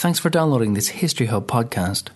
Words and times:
Thanks 0.00 0.18
for 0.18 0.30
downloading 0.30 0.72
this 0.72 0.88
History 0.88 1.26
Hub 1.26 1.46
podcast. 1.46 2.08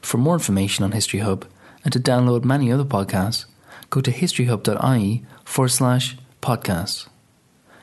For 0.00 0.18
more 0.18 0.34
information 0.34 0.84
on 0.84 0.90
History 0.90 1.20
Hub 1.20 1.46
and 1.84 1.92
to 1.92 2.00
download 2.00 2.42
many 2.42 2.72
other 2.72 2.82
podcasts, 2.82 3.44
go 3.88 4.00
to 4.00 4.10
historyhub.ie 4.10 5.24
forward 5.44 5.68
slash 5.68 6.16
podcasts. 6.42 7.06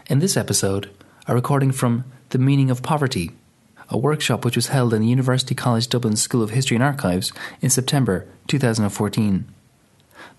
In 0.07 0.20
this 0.20 0.36
episode, 0.36 0.89
a 1.28 1.33
recording 1.33 1.71
from 1.71 2.04
The 2.31 2.39
Meaning 2.39 2.70
of 2.70 2.83
Poverty, 2.83 3.31
a 3.88 3.97
workshop 3.97 4.44
which 4.44 4.57
was 4.57 4.68
held 4.68 4.94
in 4.94 5.04
the 5.04 5.07
University 5.07 5.55
College 5.55 5.88
Dublin 5.88 6.18
School 6.18 6.43
of 6.43 6.50
History 6.50 6.75
and 6.75 6.84
Archives 6.84 7.32
in 7.61 7.70
September 7.70 8.27
2014. 8.48 9.45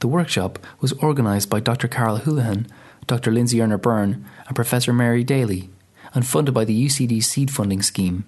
The 0.00 0.06
workshop 0.06 0.58
was 0.80 0.92
organised 1.02 1.48
by 1.48 1.60
Dr. 1.60 1.88
Carol 1.88 2.18
Holohan, 2.18 2.68
Dr. 3.06 3.32
Lindsey 3.32 3.62
Earner-Byrne, 3.62 4.26
and 4.46 4.54
Professor 4.54 4.92
Mary 4.92 5.24
Daly, 5.24 5.70
and 6.12 6.26
funded 6.26 6.52
by 6.52 6.66
the 6.66 6.86
UCD 6.86 7.24
Seed 7.24 7.50
Funding 7.50 7.80
Scheme. 7.80 8.26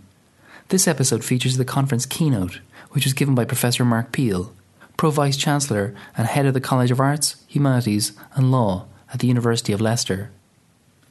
This 0.70 0.86
episode 0.86 1.24
features 1.24 1.56
the 1.56 1.64
conference 1.64 2.06
keynote, 2.06 2.60
which 2.90 3.04
was 3.04 3.12
given 3.12 3.34
by 3.34 3.44
Professor 3.44 3.84
Mark 3.84 4.12
Peel, 4.12 4.54
Pro 4.96 5.10
Vice 5.10 5.36
Chancellor 5.36 5.96
and 6.16 6.28
Head 6.28 6.46
of 6.46 6.54
the 6.54 6.60
College 6.60 6.92
of 6.92 7.00
Arts, 7.00 7.42
Humanities 7.48 8.12
and 8.36 8.52
Law 8.52 8.86
at 9.12 9.18
the 9.18 9.26
University 9.26 9.72
of 9.72 9.80
Leicester. 9.80 10.30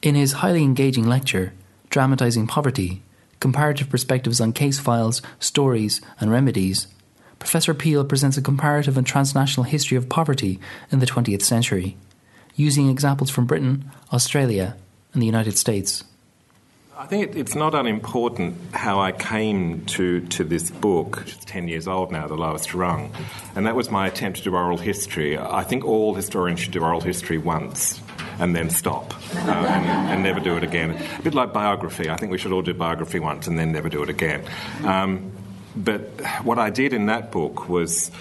In 0.02 0.16
his 0.16 0.40
highly 0.40 0.64
engaging 0.64 1.06
lecture, 1.06 1.52
Dramatising 1.90 2.48
Poverty 2.48 3.02
Comparative 3.42 3.90
Perspectives 3.90 4.40
on 4.40 4.54
Case 4.54 4.80
Files, 4.80 5.22
Stories 5.40 6.00
and 6.22 6.32
Remedies, 6.32 6.88
Professor 7.38 7.74
Peel 7.74 8.06
presents 8.06 8.38
a 8.38 8.42
comparative 8.42 8.98
and 8.98 9.06
transnational 9.06 9.66
history 9.66 9.98
of 9.98 10.08
poverty 10.08 10.58
in 10.90 11.00
the 11.00 11.06
20th 11.06 11.42
century, 11.42 11.98
using 12.56 12.90
examples 12.90 13.30
from 13.30 13.46
Britain, 13.46 13.92
Australia, 14.14 14.78
and 15.12 15.22
the 15.22 15.26
United 15.26 15.58
States. 15.58 16.06
I 17.00 17.06
think 17.06 17.38
it's 17.38 17.56
not 17.56 17.76
unimportant 17.76 18.58
how 18.74 19.00
I 19.00 19.14
came 19.14 19.86
to, 19.86 20.20
to 20.20 20.44
this 20.44 20.70
book. 20.70 21.24
It's 21.26 21.46
10 21.46 21.70
years 21.70 21.88
old 21.88 22.12
now, 22.12 22.28
The 22.28 22.36
Lowest 22.36 22.74
Rung. 22.74 23.14
And 23.56 23.66
that 23.68 23.74
was 23.74 23.90
my 23.90 24.08
attempt 24.08 24.40
to 24.40 24.44
do 24.44 24.54
oral 24.54 24.76
history. 24.76 25.38
I 25.38 25.64
think 25.64 25.86
all 25.86 26.14
historians 26.14 26.60
should 26.60 26.74
do 26.74 26.82
oral 26.82 27.00
history 27.00 27.38
once 27.38 28.02
and 28.38 28.54
then 28.54 28.70
stop 28.70 29.14
uh, 29.34 29.50
and, 29.50 29.86
and, 29.86 30.24
never 30.24 30.42
do 30.42 30.58
it 30.58 30.64
again. 30.64 31.02
A 31.20 31.22
bit 31.22 31.34
like 31.34 31.54
biography. 31.54 32.10
I 32.10 32.18
think 32.18 32.34
we 32.34 32.38
should 32.38 32.52
all 32.52 32.62
do 32.62 32.74
biography 32.74 33.20
once 33.22 33.48
and 33.48 33.58
then 33.58 33.72
never 33.72 33.88
do 33.88 34.04
it 34.04 34.10
again. 34.10 34.44
Um, 34.84 35.32
but 35.78 36.02
what 36.44 36.60
I 36.60 36.70
did 36.70 36.92
in 36.92 37.06
that 37.06 37.32
book 37.32 37.70
was 37.70 38.12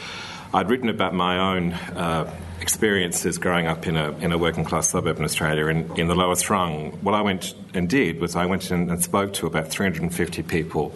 I'd 0.54 0.70
written 0.70 0.88
about 0.88 1.14
my 1.14 1.56
own. 1.56 1.72
Uh, 1.72 2.32
experiences 2.68 3.38
growing 3.38 3.66
up 3.66 3.86
in 3.86 3.96
a, 3.96 4.12
in 4.18 4.30
a 4.30 4.36
working 4.36 4.62
class 4.62 4.90
suburb 4.90 5.16
in 5.16 5.24
Australia 5.24 5.68
in, 5.68 5.90
in 5.98 6.06
the 6.06 6.14
lowest 6.14 6.50
rung, 6.50 6.92
what 7.00 7.14
I 7.14 7.22
went 7.22 7.54
and 7.72 7.88
did 7.88 8.20
was 8.20 8.36
I 8.36 8.44
went 8.44 8.70
and, 8.70 8.90
and 8.90 9.02
spoke 9.02 9.32
to 9.40 9.46
about 9.46 9.68
350 9.68 10.42
people 10.42 10.92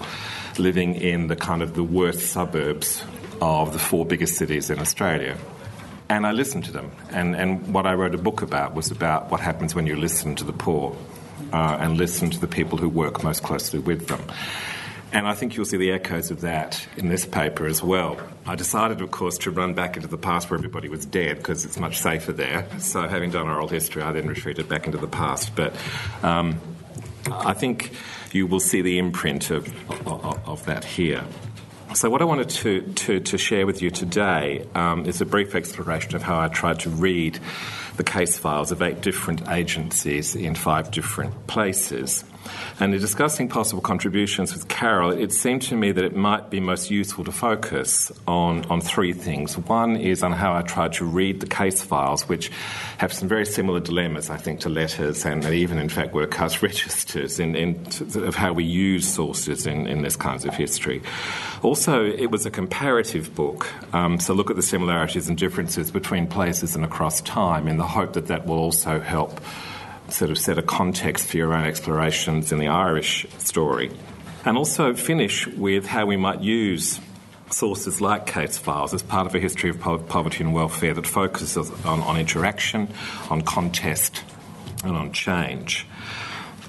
living 0.59 0.95
in 0.95 1.29
the 1.29 1.35
kind 1.35 1.63
of 1.63 1.75
the 1.75 1.83
worst 1.83 2.31
suburbs 2.31 3.03
of 3.41 3.73
the 3.73 3.79
four 3.79 4.05
biggest 4.05 4.37
cities 4.37 4.69
in 4.69 4.81
Australia. 4.81 5.35
And 6.11 6.27
I 6.27 6.33
listened 6.33 6.67
to 6.67 6.73
them. 6.73 6.93
And, 7.09 7.35
and 7.35 7.73
what 7.73 7.87
I 7.87 7.95
wrote 7.95 8.15
a 8.15 8.19
book 8.19 8.43
about 8.43 8.75
was 8.75 8.91
about 8.91 9.31
what 9.31 9.41
happens 9.41 9.75
when 9.75 9.87
you 9.87 9.97
listen 9.97 10.35
to 10.35 10.45
the 10.45 10.53
poor 10.53 10.95
uh, 11.55 11.79
and 11.81 11.97
listen 11.97 12.29
to 12.29 12.39
the 12.39 12.47
people 12.47 12.77
who 12.77 12.91
work 12.91 13.25
most 13.25 13.43
closely 13.43 13.79
with 13.79 14.09
them. 14.09 14.21
And 15.13 15.29
I 15.29 15.35
think 15.35 15.57
you'll 15.57 15.67
see 15.67 15.77
the 15.77 15.93
echoes 15.93 16.31
of 16.31 16.41
that 16.41 16.87
in 16.97 17.09
this 17.09 17.27
paper 17.27 17.67
as 17.67 17.83
well. 17.83 18.19
I 18.47 18.55
decided, 18.55 19.03
of 19.03 19.11
course, 19.11 19.37
to 19.39 19.51
run 19.51 19.75
back 19.75 19.97
into 19.97 20.09
the 20.09 20.17
past 20.17 20.51
where 20.51 20.57
everybody 20.57 20.89
was 20.89 21.05
dead 21.05 21.37
because 21.37 21.67
it's 21.67 21.79
much 21.79 22.01
safer 22.01 22.33
there. 22.33 22.67
So, 22.79 23.07
having 23.07 23.31
done 23.31 23.47
oral 23.47 23.69
history, 23.69 24.03
I 24.03 24.13
then 24.13 24.27
retreated 24.27 24.71
back 24.71 24.87
into 24.87 24.97
the 24.97 25.07
past. 25.07 25.55
But 25.55 25.77
um, 26.23 26.59
I 27.31 27.53
think 27.53 27.93
you 28.33 28.47
will 28.47 28.61
see 28.61 28.81
the 28.81 28.99
imprint 28.99 29.51
of, 29.51 29.69
of, 30.07 30.49
of 30.49 30.65
that 30.65 30.83
here. 30.83 31.23
So, 31.95 32.09
what 32.09 32.23
I 32.23 32.25
wanted 32.25 32.49
to, 32.49 32.81
to, 32.81 33.21
to 33.21 33.37
share 33.37 33.67
with 33.67 33.83
you 33.83 33.91
today 33.91 34.67
um, 34.75 35.05
is 35.05 35.21
a 35.21 35.27
brief 35.27 35.55
exploration 35.55 36.17
of 36.17 36.23
how 36.23 36.41
I 36.41 36.49
tried 36.49 36.81
to 36.81 36.91
read 36.91 37.39
the 37.99 38.05
case 38.05 38.39
files 38.39 38.73
of 38.73 38.81
eight 38.81 39.03
different 39.03 39.47
agencies 39.51 40.35
in 40.35 40.55
five 40.55 40.91
different 40.91 41.47
places. 41.47 42.25
And 42.81 42.95
in 42.95 43.01
discussing 43.01 43.49
possible 43.49 43.83
contributions 43.83 44.53
with 44.53 44.69
Carol, 44.69 45.11
it 45.11 45.33
seemed 45.33 45.63
to 45.63 45.77
me 45.77 45.93
that 45.93 46.05
it 46.05 46.17
might 46.17 46.51
be 46.51 46.59
most 46.59 46.91
useful 46.91 47.25
to 47.25 47.33
focus 47.33 48.11
on, 48.27 48.65
on 48.67 48.81
three 48.81 49.13
things. 49.13 49.57
One 49.57 49.97
is 49.97 50.23
on 50.23 50.33
how 50.33 50.55
I 50.55 50.63
tried 50.63 50.95
to 50.95 51.05
read 51.05 51.41
the 51.41 51.47
case 51.47 51.83
files, 51.83 52.29
which 52.29 52.51
have 52.99 53.13
some 53.13 53.29
very 53.29 53.47
similar 53.47 53.81
dilemmas, 53.81 54.31
I 54.31 54.37
think, 54.37 54.61
to 54.61 54.69
letters 54.69 55.25
and 55.25 55.45
even, 55.45 55.79
in 55.79 55.89
fact, 55.89 56.15
workhouse 56.15 56.63
registers 56.63 57.39
in, 57.39 57.55
in 57.55 57.87
of 58.17 58.35
how 58.35 58.53
we 58.53 58.65
use 58.65 59.07
sources 59.07 59.67
in, 59.67 59.87
in 59.87 60.03
this 60.03 60.17
kinds 60.17 60.45
of 60.45 60.55
history. 60.55 61.03
Also, 61.63 62.05
it 62.05 62.31
was 62.31 62.47
a 62.47 62.51
comparative 62.51 63.35
book, 63.35 63.69
um, 63.95 64.19
so 64.19 64.35
look 64.35 64.51
at 64.51 64.57
the 64.57 64.63
similarities 64.63 65.29
and 65.29 65.39
differences 65.39 65.91
between 65.91 66.27
places 66.27 66.75
and 66.75 66.85
across 66.85 67.21
time 67.21 67.69
in 67.69 67.77
the 67.77 67.87
hope 67.87 68.15
that 68.15 68.27
that 68.27 68.47
will 68.47 68.59
also 68.59 69.01
help 69.01 69.41
sort 70.13 70.31
of 70.31 70.39
set 70.39 70.59
a 70.59 70.63
context 70.63 71.27
for 71.27 71.37
your 71.37 71.55
own 71.55 71.65
explorations 71.65 72.53
in 72.53 72.59
the 72.59 72.69
Irish 72.69 73.27
story. 73.39 73.91
And 74.45 74.57
also 74.57 74.95
finish 74.95 75.47
with 75.47 75.87
how 75.87 76.07
we 76.07 76.17
might 76.17 76.41
use 76.41 77.01
sources 77.51 78.01
like 78.01 78.27
case 78.27 78.59
files 78.59 78.95
as 78.95 79.03
part 79.03 79.27
of 79.27 79.35
a 79.35 79.39
history 79.39 79.71
of 79.71 79.81
poverty 79.81 80.43
and 80.43 80.55
welfare 80.55 80.95
that 80.95 81.07
focuses 81.07 81.71
on, 81.85 82.01
on 82.01 82.19
interaction, 82.19 82.89
on 83.31 83.43
contest, 83.43 84.23
and 84.85 84.97
on 84.97 85.13
change. 85.13 85.87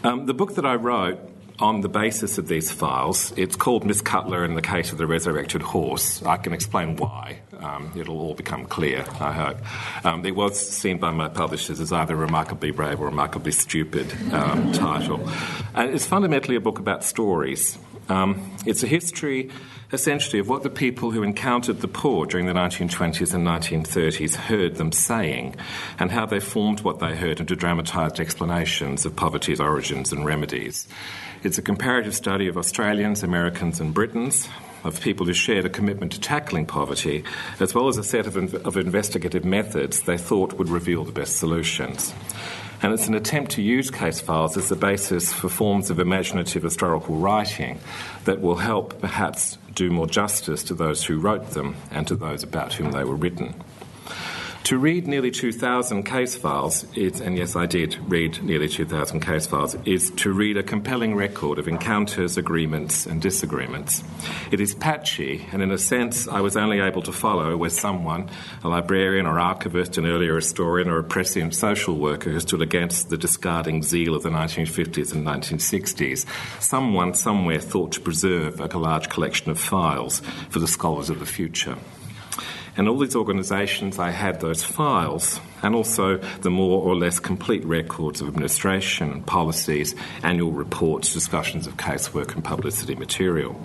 Um, 0.03 0.25
the 0.25 0.33
book 0.33 0.55
that 0.55 0.65
I 0.65 0.75
wrote 0.75 1.19
on 1.63 1.79
the 1.79 1.87
basis 1.87 2.37
of 2.37 2.49
these 2.49 2.73
files, 2.73 3.33
it's 3.37 3.55
called 3.55 3.85
Miss 3.85 4.01
Cutler 4.01 4.43
in 4.43 4.53
the 4.53 4.61
Case 4.61 4.91
of 4.91 4.97
the 4.97 5.07
Resurrected 5.07 5.61
Horse. 5.61 6.21
I 6.23 6.35
can 6.35 6.51
explain 6.51 6.97
why. 6.97 7.39
Um, 7.57 7.93
it'll 7.95 8.19
all 8.19 8.33
become 8.33 8.65
clear, 8.65 9.05
I 9.21 9.31
hope. 9.31 10.05
Um, 10.05 10.25
it 10.25 10.35
was 10.35 10.59
seen 10.59 10.97
by 10.97 11.11
my 11.11 11.29
publishers 11.29 11.79
as 11.79 11.93
either 11.93 12.17
remarkably 12.17 12.71
brave 12.71 12.99
or 12.99 13.05
remarkably 13.05 13.53
stupid 13.53 14.11
um, 14.33 14.71
title. 14.73 15.25
And 15.73 15.91
it's 15.91 16.05
fundamentally 16.05 16.57
a 16.57 16.59
book 16.59 16.79
about 16.79 17.05
stories. 17.05 17.77
Um, 18.09 18.51
it's 18.65 18.83
a 18.83 18.87
history, 18.87 19.49
essentially, 19.93 20.39
of 20.39 20.49
what 20.49 20.63
the 20.63 20.69
people 20.69 21.11
who 21.11 21.23
encountered 21.23 21.79
the 21.79 21.87
poor 21.87 22.25
during 22.25 22.45
the 22.45 22.53
1920s 22.53 23.33
and 23.33 23.47
1930s 23.47 24.35
heard 24.35 24.75
them 24.75 24.91
saying, 24.91 25.55
and 25.97 26.11
how 26.11 26.25
they 26.25 26.41
formed 26.41 26.81
what 26.81 26.99
they 26.99 27.15
heard 27.15 27.39
into 27.39 27.55
dramatised 27.55 28.19
explanations 28.19 29.05
of 29.05 29.15
poverty's 29.15 29.61
origins 29.61 30.11
and 30.11 30.25
remedies. 30.25 30.89
It's 31.43 31.57
a 31.57 31.61
comparative 31.61 32.15
study 32.15 32.47
of 32.47 32.57
Australians, 32.57 33.21
Americans, 33.21 33.81
and 33.81 33.93
Britons, 33.93 34.47
of 34.85 35.01
people 35.01 35.25
who 35.25 35.33
shared 35.33 35.65
a 35.65 35.69
commitment 35.69 36.13
to 36.13 36.19
tackling 36.21 36.65
poverty, 36.65 37.25
as 37.59 37.75
well 37.75 37.89
as 37.89 37.97
a 37.97 38.03
set 38.03 38.27
of, 38.27 38.37
of 38.65 38.77
investigative 38.77 39.43
methods 39.43 40.03
they 40.03 40.17
thought 40.17 40.53
would 40.53 40.69
reveal 40.69 41.03
the 41.03 41.11
best 41.11 41.35
solutions. 41.35 42.13
And 42.81 42.93
it's 42.93 43.09
an 43.09 43.13
attempt 43.13 43.51
to 43.51 43.61
use 43.61 43.91
case 43.91 44.21
files 44.21 44.55
as 44.55 44.69
the 44.69 44.77
basis 44.77 45.33
for 45.33 45.49
forms 45.49 45.89
of 45.89 45.99
imaginative 45.99 46.63
historical 46.63 47.17
writing 47.17 47.77
that 48.23 48.39
will 48.39 48.55
help 48.55 49.01
perhaps 49.01 49.57
do 49.75 49.91
more 49.91 50.07
justice 50.07 50.63
to 50.63 50.73
those 50.73 51.03
who 51.03 51.19
wrote 51.19 51.51
them 51.51 51.75
and 51.91 52.07
to 52.07 52.15
those 52.15 52.43
about 52.43 52.71
whom 52.71 52.91
they 52.91 53.03
were 53.03 53.17
written. 53.17 53.53
To 54.67 54.77
read 54.77 55.07
nearly 55.07 55.29
2,000 55.29 56.03
case 56.03 56.37
files, 56.37 56.85
is, 56.95 57.19
and 57.19 57.37
yes, 57.37 57.53
I 57.57 57.65
did 57.65 57.97
read 58.09 58.41
nearly 58.41 58.69
2,000 58.69 59.19
case 59.19 59.45
files, 59.45 59.75
is 59.83 60.09
to 60.11 60.31
read 60.31 60.55
a 60.55 60.63
compelling 60.63 61.15
record 61.15 61.59
of 61.59 61.67
encounters, 61.67 62.37
agreements, 62.37 63.05
and 63.05 63.21
disagreements. 63.21 64.05
It 64.51 64.61
is 64.61 64.73
patchy, 64.73 65.45
and 65.51 65.61
in 65.61 65.69
a 65.69 65.77
sense, 65.77 66.29
I 66.29 66.39
was 66.39 66.55
only 66.55 66.79
able 66.79 67.01
to 67.01 67.11
follow 67.11 67.57
where 67.57 67.69
someone, 67.69 68.29
a 68.63 68.69
librarian 68.69 69.25
or 69.25 69.37
archivist, 69.37 69.97
an 69.97 70.05
earlier 70.05 70.35
historian, 70.35 70.89
or 70.89 70.97
a 70.97 71.03
prescient 71.03 71.53
social 71.53 71.97
worker 71.97 72.31
who 72.31 72.39
stood 72.39 72.61
against 72.61 73.09
the 73.09 73.17
discarding 73.17 73.83
zeal 73.83 74.15
of 74.15 74.23
the 74.23 74.29
1950s 74.29 75.11
and 75.11 75.27
1960s, 75.27 76.25
someone 76.61 77.13
somewhere 77.13 77.59
thought 77.59 77.91
to 77.91 77.99
preserve 77.99 78.61
a 78.61 78.77
large 78.77 79.09
collection 79.09 79.51
of 79.51 79.59
files 79.59 80.21
for 80.49 80.59
the 80.59 80.69
scholars 80.69 81.09
of 81.09 81.19
the 81.19 81.25
future. 81.25 81.77
And 82.75 82.89
all 82.89 82.97
these 82.97 83.15
organisations, 83.15 83.99
I 83.99 84.09
had 84.09 84.41
those 84.41 84.63
files 84.63 85.39
and 85.61 85.75
also 85.75 86.17
the 86.41 86.49
more 86.49 86.81
or 86.81 86.95
less 86.95 87.19
complete 87.19 87.63
records 87.65 88.19
of 88.19 88.27
administration, 88.27 89.11
and 89.11 89.25
policies, 89.25 89.95
annual 90.23 90.51
reports, 90.51 91.13
discussions 91.13 91.67
of 91.67 91.77
casework, 91.77 92.33
and 92.33 92.43
publicity 92.43 92.95
material. 92.95 93.55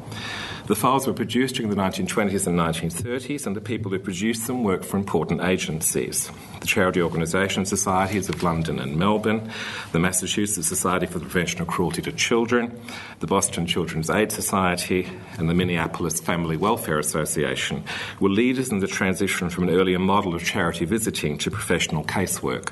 The 0.67 0.77
files 0.77 1.07
were 1.07 1.15
produced 1.15 1.55
during 1.55 1.71
the 1.71 1.77
1920s 1.77 2.47
and 2.47 2.59
1930s, 2.59 3.47
and 3.47 3.57
the 3.57 3.61
people 3.61 3.91
who 3.91 3.99
produced 3.99 4.47
them 4.47 4.63
worked 4.63 4.85
for 4.85 4.99
important 4.99 5.41
agencies 5.41 6.31
the 6.61 6.67
Charity 6.67 7.01
Organisation 7.01 7.65
Societies 7.65 8.29
of 8.29 8.43
London 8.43 8.79
and 8.79 8.97
Melbourne, 8.97 9.51
the 9.93 9.99
Massachusetts 9.99 10.67
Society 10.67 11.07
for 11.07 11.19
the 11.19 11.25
Prevention 11.25 11.61
of 11.61 11.69
Cruelty 11.69 12.03
to 12.03 12.13
Children, 12.13 12.81
the 13.21 13.27
Boston 13.27 13.67
Children's 13.67 14.11
Aid 14.11 14.33
Society, 14.33 15.09
and 15.39 15.49
the 15.49 15.55
Minneapolis 15.55 16.21
Family 16.21 16.57
Welfare 16.57 16.99
Association 16.99 17.85
were 18.21 18.29
leaders 18.29 18.71
in 18.71 18.81
the 18.81 18.87
transition 18.87 19.51
from 19.51 19.69
an 19.69 19.75
earlier 19.75 19.99
model 19.99 20.35
of 20.35 20.45
charity 20.45 20.85
visiting 20.85 21.39
to 21.39 21.51
professional 21.51 22.05
casework, 22.05 22.71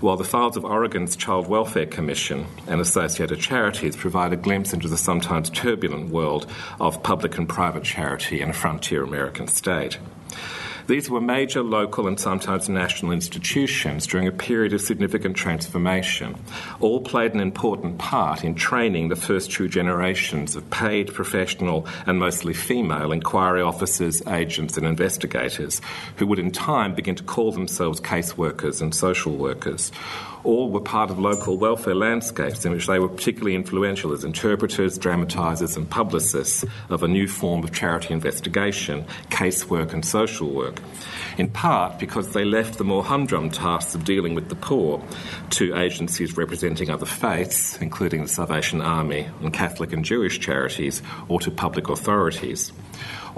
while 0.00 0.16
the 0.16 0.24
files 0.24 0.56
of 0.56 0.64
Oregon's 0.64 1.16
Child 1.16 1.48
Welfare 1.48 1.86
Commission 1.86 2.46
and 2.66 2.80
associated 2.80 3.40
charities 3.40 3.96
provide 3.96 4.32
a 4.32 4.36
glimpse 4.36 4.72
into 4.72 4.88
the 4.88 4.96
sometimes 4.96 5.50
turbulent 5.50 6.10
world 6.10 6.46
of 6.80 7.02
public 7.02 7.38
and 7.38 7.48
private 7.48 7.84
charity 7.84 8.40
in 8.40 8.50
a 8.50 8.54
frontier 8.54 9.02
American 9.02 9.48
state. 9.48 9.98
These 10.88 11.10
were 11.10 11.20
major 11.20 11.62
local 11.62 12.08
and 12.08 12.18
sometimes 12.18 12.70
national 12.70 13.12
institutions 13.12 14.06
during 14.06 14.26
a 14.26 14.32
period 14.32 14.72
of 14.72 14.80
significant 14.80 15.36
transformation. 15.36 16.34
All 16.80 17.02
played 17.02 17.34
an 17.34 17.40
important 17.40 17.98
part 17.98 18.42
in 18.42 18.54
training 18.54 19.10
the 19.10 19.16
first 19.16 19.52
two 19.52 19.68
generations 19.68 20.56
of 20.56 20.70
paid, 20.70 21.12
professional, 21.12 21.86
and 22.06 22.18
mostly 22.18 22.54
female 22.54 23.12
inquiry 23.12 23.60
officers, 23.60 24.26
agents, 24.28 24.78
and 24.78 24.86
investigators, 24.86 25.82
who 26.16 26.26
would 26.26 26.38
in 26.38 26.52
time 26.52 26.94
begin 26.94 27.16
to 27.16 27.22
call 27.22 27.52
themselves 27.52 28.00
caseworkers 28.00 28.80
and 28.80 28.94
social 28.94 29.36
workers 29.36 29.92
all 30.44 30.70
were 30.70 30.80
part 30.80 31.10
of 31.10 31.18
local 31.18 31.56
welfare 31.56 31.94
landscapes 31.94 32.64
in 32.64 32.72
which 32.72 32.86
they 32.86 32.98
were 32.98 33.08
particularly 33.08 33.54
influential 33.54 34.12
as 34.12 34.24
interpreters, 34.24 34.98
dramatisers, 34.98 35.76
and 35.76 35.88
publicists 35.88 36.64
of 36.88 37.02
a 37.02 37.08
new 37.08 37.26
form 37.26 37.64
of 37.64 37.72
charity 37.72 38.12
investigation, 38.12 39.04
casework, 39.30 39.92
and 39.92 40.04
social 40.04 40.48
work. 40.48 40.80
In 41.36 41.48
part 41.48 41.98
because 41.98 42.32
they 42.32 42.44
left 42.44 42.78
the 42.78 42.84
more 42.84 43.04
humdrum 43.04 43.50
tasks 43.50 43.94
of 43.94 44.04
dealing 44.04 44.34
with 44.34 44.48
the 44.48 44.56
poor 44.56 45.02
to 45.50 45.76
agencies 45.76 46.36
representing 46.36 46.90
other 46.90 47.06
faiths, 47.06 47.78
including 47.78 48.22
the 48.22 48.28
Salvation 48.28 48.80
Army 48.80 49.28
and 49.40 49.52
Catholic 49.52 49.92
and 49.92 50.04
Jewish 50.04 50.40
charities, 50.40 51.02
or 51.28 51.40
to 51.40 51.50
public 51.50 51.88
authorities 51.88 52.72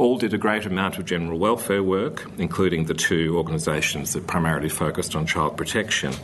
all 0.01 0.17
did 0.17 0.33
a 0.33 0.39
great 0.39 0.65
amount 0.65 0.97
of 0.97 1.05
general 1.05 1.39
welfare 1.39 1.83
work, 1.83 2.27
including 2.39 2.87
the 2.87 2.95
two 2.95 3.37
organisations 3.37 4.15
that 4.15 4.27
primarily 4.27 4.71
focused 4.71 5.15
on 5.15 5.27
child 5.27 5.59
protection. 5.59 6.15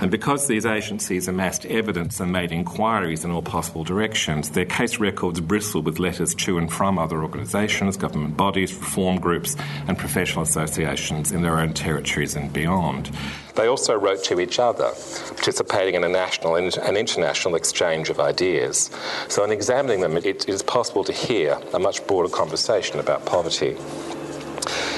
And 0.00 0.10
because 0.10 0.46
these 0.46 0.64
agencies 0.64 1.28
amassed 1.28 1.66
evidence 1.66 2.20
and 2.20 2.32
made 2.32 2.52
inquiries 2.52 3.24
in 3.24 3.30
all 3.30 3.42
possible 3.42 3.84
directions, 3.84 4.48
their 4.50 4.64
case 4.64 4.98
records 4.98 5.40
bristle 5.40 5.82
with 5.82 5.98
letters 5.98 6.34
to 6.36 6.56
and 6.56 6.72
from 6.72 6.98
other 6.98 7.22
organisations, 7.22 7.98
government 7.98 8.34
bodies, 8.34 8.74
reform 8.74 9.20
groups, 9.20 9.56
and 9.86 9.98
professional 9.98 10.42
associations 10.42 11.30
in 11.30 11.42
their 11.42 11.60
own 11.60 11.74
territories 11.74 12.34
and 12.34 12.50
beyond. 12.50 13.10
They 13.58 13.66
also 13.66 13.98
wrote 13.98 14.22
to 14.24 14.38
each 14.38 14.60
other, 14.60 14.92
participating 15.34 15.96
in 15.96 16.04
a 16.04 16.08
national 16.08 16.54
and 16.54 16.96
international 16.96 17.56
exchange 17.56 18.08
of 18.08 18.20
ideas. 18.20 18.88
So, 19.26 19.42
in 19.42 19.50
examining 19.50 20.00
them, 20.00 20.16
it 20.16 20.48
is 20.48 20.62
possible 20.62 21.02
to 21.02 21.12
hear 21.12 21.58
a 21.74 21.80
much 21.80 22.06
broader 22.06 22.28
conversation 22.28 23.00
about 23.00 23.26
poverty. 23.26 23.76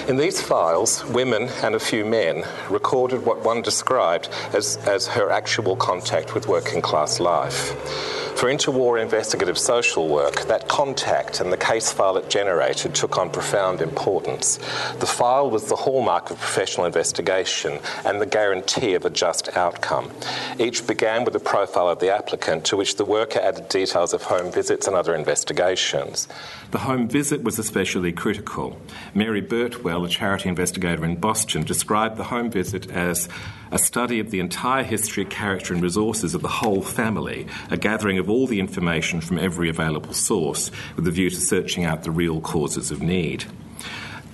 In 0.09 0.19
these 0.19 0.43
files, 0.43 1.03
women 1.07 1.49
and 1.63 1.75
a 1.75 1.81
few 1.81 2.05
men 2.05 2.45
recorded 2.69 3.25
what 3.25 3.43
one 3.47 3.63
described 3.63 4.29
as, 4.53 4.77
as 4.87 5.07
her 5.07 5.31
actual 5.31 5.75
contact 5.75 6.35
with 6.35 6.47
working 6.47 6.83
class 6.83 7.19
life. 7.19 8.20
For 8.41 8.47
interwar 8.47 9.03
investigative 9.03 9.59
social 9.59 10.09
work, 10.09 10.47
that 10.47 10.67
contact 10.67 11.43
and 11.43 11.53
the 11.53 11.59
case 11.59 11.93
file 11.93 12.17
it 12.17 12.31
generated 12.31 12.95
took 12.95 13.19
on 13.19 13.29
profound 13.29 13.83
importance. 13.83 14.57
The 14.99 15.05
file 15.05 15.51
was 15.51 15.69
the 15.69 15.77
hallmark 15.77 16.31
of 16.31 16.39
professional 16.39 16.87
investigation 16.87 17.81
and 18.07 18.19
the 18.19 18.25
guarantee 18.25 18.95
of 18.95 19.05
a 19.05 19.11
just 19.11 19.55
outcome. 19.59 20.11
Each 20.59 20.87
began 20.87 21.27
with 21.27 21.37
a 21.37 21.39
profile 21.39 21.91
of 21.91 21.99
the 21.99 22.17
applicant, 22.17 22.65
to 22.65 22.79
which 22.79 22.97
the 22.97 23.05
worker 23.05 23.41
added 23.41 23.69
details 23.69 24.15
of 24.15 24.23
home 24.23 24.51
visits 24.51 24.87
and 24.87 24.97
other 24.97 25.15
investigations. 25.15 26.27
The 26.71 26.79
home 26.79 27.09
visit 27.09 27.43
was 27.43 27.59
especially 27.59 28.13
critical. 28.13 28.81
Mary 29.13 29.43
Birtwell, 29.43 30.07
a 30.07 30.09
charity 30.09 30.49
investigator 30.49 31.05
in 31.05 31.17
Boston, 31.17 31.63
described 31.63 32.17
the 32.17 32.25
home 32.25 32.51
visit 32.51 32.91
as 32.91 33.29
a 33.71 33.79
study 33.79 34.21
of 34.21 34.31
the 34.31 34.41
entire 34.41 34.83
history, 34.83 35.25
character, 35.25 35.73
and 35.73 35.83
resources 35.83 36.35
of 36.35 36.43
the 36.43 36.49
whole 36.49 36.83
family, 36.83 37.47
a 37.71 37.77
gathering 37.77 38.19
of 38.19 38.29
all 38.29 38.47
the 38.47 38.61
information 38.61 39.21
from 39.21 39.39
every 39.39 39.69
available 39.69 40.13
source 40.13 40.71
with 40.97 41.07
a 41.07 41.11
view 41.11 41.31
to 41.31 41.37
searching 41.37 41.85
out 41.85 42.03
the 42.03 42.11
real 42.11 42.41
causes 42.41 42.91
of 42.91 43.03
need. 43.03 43.45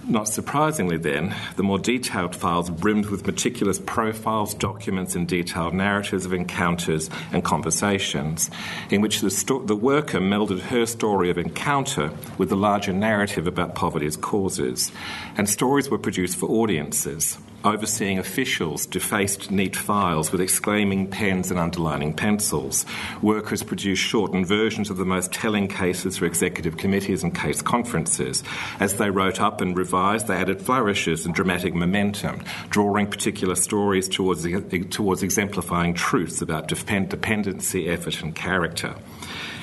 Not 0.09 0.29
surprisingly, 0.29 0.99
then, 0.99 1.35
the 1.57 1.65
more 1.65 1.81
detailed 1.81 2.37
files 2.37 2.71
brimmed 2.71 3.07
with 3.07 3.27
meticulous 3.27 3.81
profiles, 3.81 4.55
documents, 4.55 5.17
and 5.17 5.27
detailed 5.27 5.75
narratives 5.75 6.25
of 6.25 6.33
encounters 6.33 7.11
and 7.33 7.43
conversations, 7.43 8.49
in 8.89 9.01
which 9.01 9.21
the, 9.21 9.31
sto- 9.31 9.65
the 9.65 9.75
worker 9.75 10.21
melded 10.21 10.61
her 10.61 10.87
story 10.87 11.29
of 11.29 11.39
encounter 11.39 12.13
with 12.39 12.51
the 12.51 12.57
larger 12.57 12.93
narrative 12.93 13.49
about 13.49 13.75
poverty's 13.75 14.17
causes. 14.17 14.93
And 15.37 15.51
stories 15.51 15.91
were 15.91 15.99
produced 15.99 16.39
for 16.39 16.49
audiences 16.49 17.37
overseeing 17.67 18.19
officials 18.19 18.87
defaced 18.87 19.51
neat 19.51 19.75
files 19.75 20.31
with 20.31 20.41
exclaiming 20.41 21.09
pens 21.09 21.51
and 21.51 21.59
underlining 21.59 22.15
pencils. 22.15 22.87
Workers 23.21 23.63
produced 23.63 24.03
shortened 24.03 24.47
versions 24.47 24.89
of 24.89 24.97
the 24.97 25.05
most 25.05 25.33
telling 25.33 25.69
cases 25.69 26.17
for 26.17 26.27
executive 26.27 26.77
committees 26.77 27.23
and 27.23 27.35
case 27.35 27.61
conferences. 27.61 28.45
As 28.79 28.95
they 28.95 29.11
wrote 29.11 29.41
up 29.41 29.61
and 29.61 29.77
revised, 29.77 30.29
they 30.29 30.37
added 30.37 30.63
flourishes 30.63 31.27
and 31.27 31.35
dramatic 31.35 31.75
momentum, 31.75 32.41
drawing 32.71 33.09
particular 33.09 33.57
stories 33.57 34.09
towards, 34.09 34.47
towards 34.91 35.23
exemplifying 35.23 35.95
truths 35.95 36.41
about 36.41 36.69
dependency, 36.69 37.89
effort, 37.89 38.23
and 38.23 38.35
character. 38.35 38.95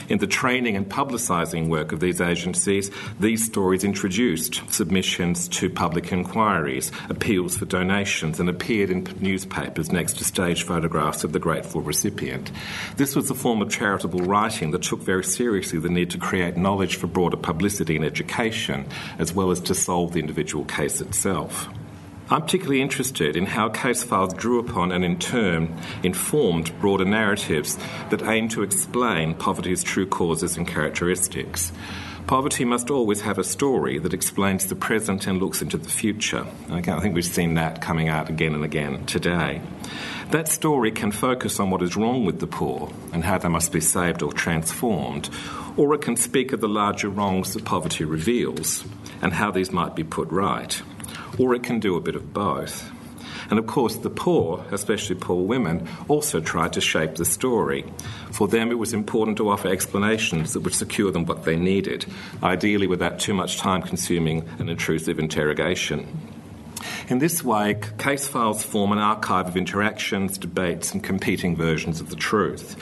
In 0.10 0.18
the 0.18 0.28
training 0.28 0.76
and 0.76 0.90
publicising 0.90 1.70
work 1.70 1.92
of 1.92 2.00
these 2.00 2.20
agencies, 2.20 2.92
these 3.20 3.46
stories 3.46 3.84
introduced 3.84 4.62
submissions 4.72 5.48
to 5.50 5.70
public 5.70 6.12
inquiries, 6.12 6.92
appeals 7.10 7.58
for 7.58 7.66
donations, 7.66 8.40
and 8.40 8.50
appeared 8.50 8.90
in 8.90 9.08
newspapers 9.20 9.92
next 9.92 10.18
to 10.18 10.24
stage 10.24 10.64
photographs 10.64 11.24
of 11.24 11.32
the 11.32 11.40
grateful 11.40 11.82
recipient. 11.82 12.52
This 12.98 13.16
was 13.16 13.30
a 13.30 13.36
form 13.36 13.62
of 13.62 13.70
charitable 13.70 14.22
writing 14.22 14.72
that 14.72 14.84
took 14.84 15.02
very 15.02 15.24
seriously 15.24 15.80
the 15.80 15.90
need 15.90 16.10
to 16.12 16.18
create 16.18 16.58
knowledge 16.58 16.98
for 16.98 17.08
broader 17.08 17.38
publicity 17.38 17.96
and 17.96 18.06
education, 18.06 18.86
as 19.20 19.34
well 19.34 19.52
as 19.52 19.62
to 19.62 19.76
solve 19.76 20.14
the 20.14 20.20
individual 20.20 20.66
case 20.66 21.02
itself. 21.02 21.70
I'm 22.30 22.42
particularly 22.42 22.82
interested 22.82 23.36
in 23.36 23.46
how 23.46 23.68
case 23.70 24.04
files 24.04 24.34
drew 24.34 24.60
upon 24.60 24.94
and 24.94 25.04
in 25.04 25.20
turn 25.20 25.78
informed 26.04 26.78
broader 26.80 27.04
narratives 27.04 27.78
that 28.12 28.24
aim 28.24 28.48
to 28.50 28.64
explain 28.64 29.36
poverty's 29.36 29.84
true 29.84 30.08
causes 30.08 30.56
and 30.56 30.66
characteristics. 30.66 31.74
Poverty 32.26 32.64
must 32.64 32.90
always 32.90 33.22
have 33.22 33.38
a 33.38 33.44
story 33.44 34.00
that 34.00 34.14
explains 34.14 34.68
the 34.68 34.76
present 34.76 35.28
and 35.28 35.42
looks 35.42 35.62
into 35.62 35.78
the 35.78 35.90
future. 35.90 36.48
I 36.70 36.82
think 36.82 37.14
we've 37.14 37.26
seen 37.26 37.56
that 37.56 37.82
coming 37.82 38.08
out 38.08 38.30
again 38.30 38.56
and 38.56 38.64
again 38.64 39.06
today. 39.06 39.62
That 40.32 40.48
story 40.48 40.92
can 40.92 41.12
focus 41.12 41.60
on 41.60 41.70
what 41.70 41.82
is 41.82 41.98
wrong 41.98 42.24
with 42.24 42.40
the 42.40 42.48
poor 42.48 42.94
and 43.12 43.26
how 43.26 43.38
they 43.38 43.50
must 43.50 43.74
be 43.74 43.82
saved 43.82 44.24
or 44.24 44.32
transformed, 44.32 45.30
or 45.76 45.94
it 45.94 46.02
can 46.02 46.16
speak 46.16 46.54
of 46.54 46.62
the 46.62 46.70
larger 46.70 47.10
wrongs 47.10 47.54
that 47.54 47.66
poverty 47.66 48.06
reveals 48.06 48.86
and 49.22 49.34
how 49.34 49.52
these 49.52 49.72
might 49.72 49.94
be 49.94 50.06
put 50.06 50.32
right 50.32 50.82
or 51.38 51.54
it 51.54 51.64
can 51.64 51.80
do 51.80 51.96
a 51.96 52.02
bit 52.02 52.16
of 52.16 52.34
both. 52.34 52.92
And 53.50 53.60
of 53.60 53.68
course, 53.68 53.98
the 53.98 54.10
poor, 54.10 54.66
especially 54.72 55.16
poor 55.16 55.44
women, 55.44 55.88
also 56.08 56.40
tried 56.40 56.74
to 56.74 56.82
shape 56.82 57.16
the 57.16 57.26
story. 57.26 57.86
For 58.32 58.48
them, 58.48 58.72
it 58.72 58.80
was 58.80 58.94
important 58.94 59.38
to 59.38 59.50
offer 59.50 59.68
explanations 59.68 60.54
that 60.54 60.62
would 60.62 60.74
secure 60.74 61.12
them 61.12 61.26
what 61.26 61.44
they 61.44 61.56
needed, 61.56 62.06
ideally 62.42 62.88
without 62.88 63.20
too 63.20 63.34
much 63.34 63.58
time 63.58 63.82
consuming 63.82 64.48
and 64.60 64.70
intrusive 64.70 65.20
interrogation. 65.20 66.08
In 67.10 67.20
this 67.20 67.44
way, 67.44 67.80
case 67.98 68.28
files 68.28 68.64
form 68.64 68.92
an 68.92 68.98
archive 68.98 69.48
of 69.48 69.58
interactions, 69.58 70.38
debates, 70.38 70.94
and 70.94 71.04
competing 71.04 71.56
versions 71.56 72.00
of 72.00 72.10
the 72.10 72.16
truth. 72.16 72.78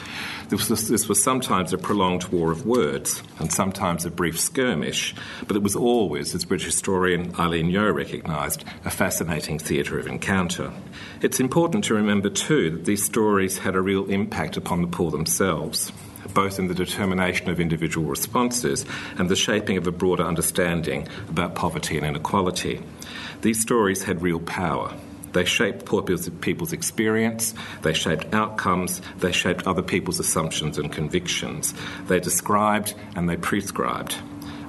This 0.52 0.70
was, 0.70 0.90
this 0.90 1.08
was 1.08 1.24
sometimes 1.24 1.72
a 1.72 1.78
prolonged 1.78 2.26
war 2.26 2.52
of 2.52 2.66
words 2.66 3.24
and 3.40 3.50
sometimes 3.50 4.04
a 4.04 4.12
brief 4.12 4.38
skirmish, 4.38 5.16
but 5.48 5.56
it 5.56 5.64
was 5.64 5.78
always, 5.78 6.36
as 6.36 6.44
British 6.44 6.66
historian 6.66 7.34
Eileen 7.40 7.70
Yeo 7.70 7.90
recognised, 7.90 8.66
a 8.84 8.90
fascinating 8.90 9.60
theatre 9.60 9.98
of 9.98 10.08
encounter. 10.08 10.74
It's 11.22 11.40
important 11.40 11.86
to 11.86 11.94
remember, 11.94 12.30
too, 12.30 12.70
that 12.72 12.84
these 12.84 13.02
stories 13.02 13.60
had 13.60 13.78
a 13.78 13.82
real 13.82 14.06
impact 14.08 14.58
upon 14.58 14.82
the 14.82 14.90
poor 14.90 15.10
themselves 15.10 15.94
both 16.34 16.60
in 16.60 16.68
the 16.68 16.76
determination 16.76 17.50
of 17.50 17.60
individual 17.60 18.08
responses 18.08 18.86
and 19.18 19.28
the 19.28 19.36
shaping 19.36 19.76
of 19.76 19.88
a 19.88 19.92
broader 19.92 20.24
understanding 20.24 21.08
about 21.28 21.56
poverty 21.56 21.98
and 21.98 22.06
inequality. 22.06 22.82
These 23.42 23.62
stories 23.62 24.04
had 24.04 24.22
real 24.22 24.40
power. 24.40 24.94
They 25.34 25.46
shaped 25.46 25.86
poor 25.86 26.02
people's 26.04 26.74
experience, 26.74 27.54
they 27.82 27.94
shaped 27.94 28.34
outcomes, 28.34 29.02
they 29.18 29.32
shaped 29.32 29.66
other 29.66 29.82
people's 29.82 30.20
assumptions 30.20 30.78
and 30.78 30.92
convictions. 30.92 31.74
They 32.08 32.20
described 32.20 32.94
and 33.16 33.30
they 33.30 33.38
prescribed. 33.38 34.16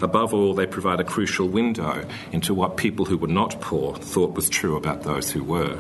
Above 0.00 0.35
all, 0.35 0.54
they 0.54 0.66
provide 0.66 0.99
a 0.99 1.04
crucial 1.04 1.49
window 1.49 2.04
into 2.33 2.54
what 2.54 2.76
people 2.76 3.04
who 3.04 3.16
were 3.16 3.28
not 3.28 3.61
poor 3.61 3.95
thought 3.95 4.35
was 4.35 4.49
true 4.49 4.76
about 4.76 5.02
those 5.02 5.31
who 5.31 5.45
were. 5.45 5.78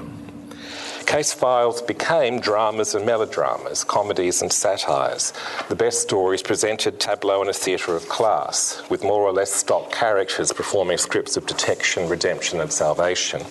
Case 1.12 1.34
files 1.34 1.82
became 1.82 2.40
dramas 2.40 2.94
and 2.94 3.04
melodramas, 3.04 3.84
comedies 3.84 4.40
and 4.40 4.50
satires. 4.50 5.34
The 5.68 5.76
best 5.76 6.00
stories 6.00 6.40
presented 6.42 6.98
tableau 6.98 7.42
in 7.42 7.50
a 7.50 7.52
theatre 7.52 7.94
of 7.94 8.08
class, 8.08 8.82
with 8.88 9.02
more 9.02 9.20
or 9.20 9.30
less 9.30 9.52
stock 9.52 9.92
characters 9.92 10.54
performing 10.54 10.96
scripts 10.96 11.36
of 11.36 11.44
detection, 11.44 12.08
redemption, 12.08 12.62
and 12.62 12.72
salvation. 12.72 13.42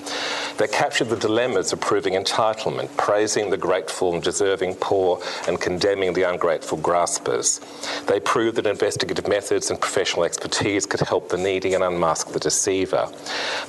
They 0.57 0.67
captured 0.67 1.09
the 1.09 1.15
dilemmas 1.15 1.71
of 1.71 1.79
proving 1.79 2.13
entitlement, 2.13 2.97
praising 2.97 3.51
the 3.51 3.57
grateful 3.57 4.15
and 4.15 4.23
deserving 4.23 4.77
poor, 4.77 5.21
and 5.47 5.61
condemning 5.61 6.13
the 6.13 6.23
ungrateful 6.23 6.79
graspers. 6.79 7.61
They 8.07 8.19
proved 8.19 8.57
that 8.57 8.65
investigative 8.65 9.27
methods 9.27 9.69
and 9.69 9.79
professional 9.79 10.25
expertise 10.25 10.87
could 10.87 11.01
help 11.01 11.29
the 11.29 11.37
needy 11.37 11.75
and 11.75 11.83
unmask 11.83 12.31
the 12.31 12.39
deceiver. 12.39 13.07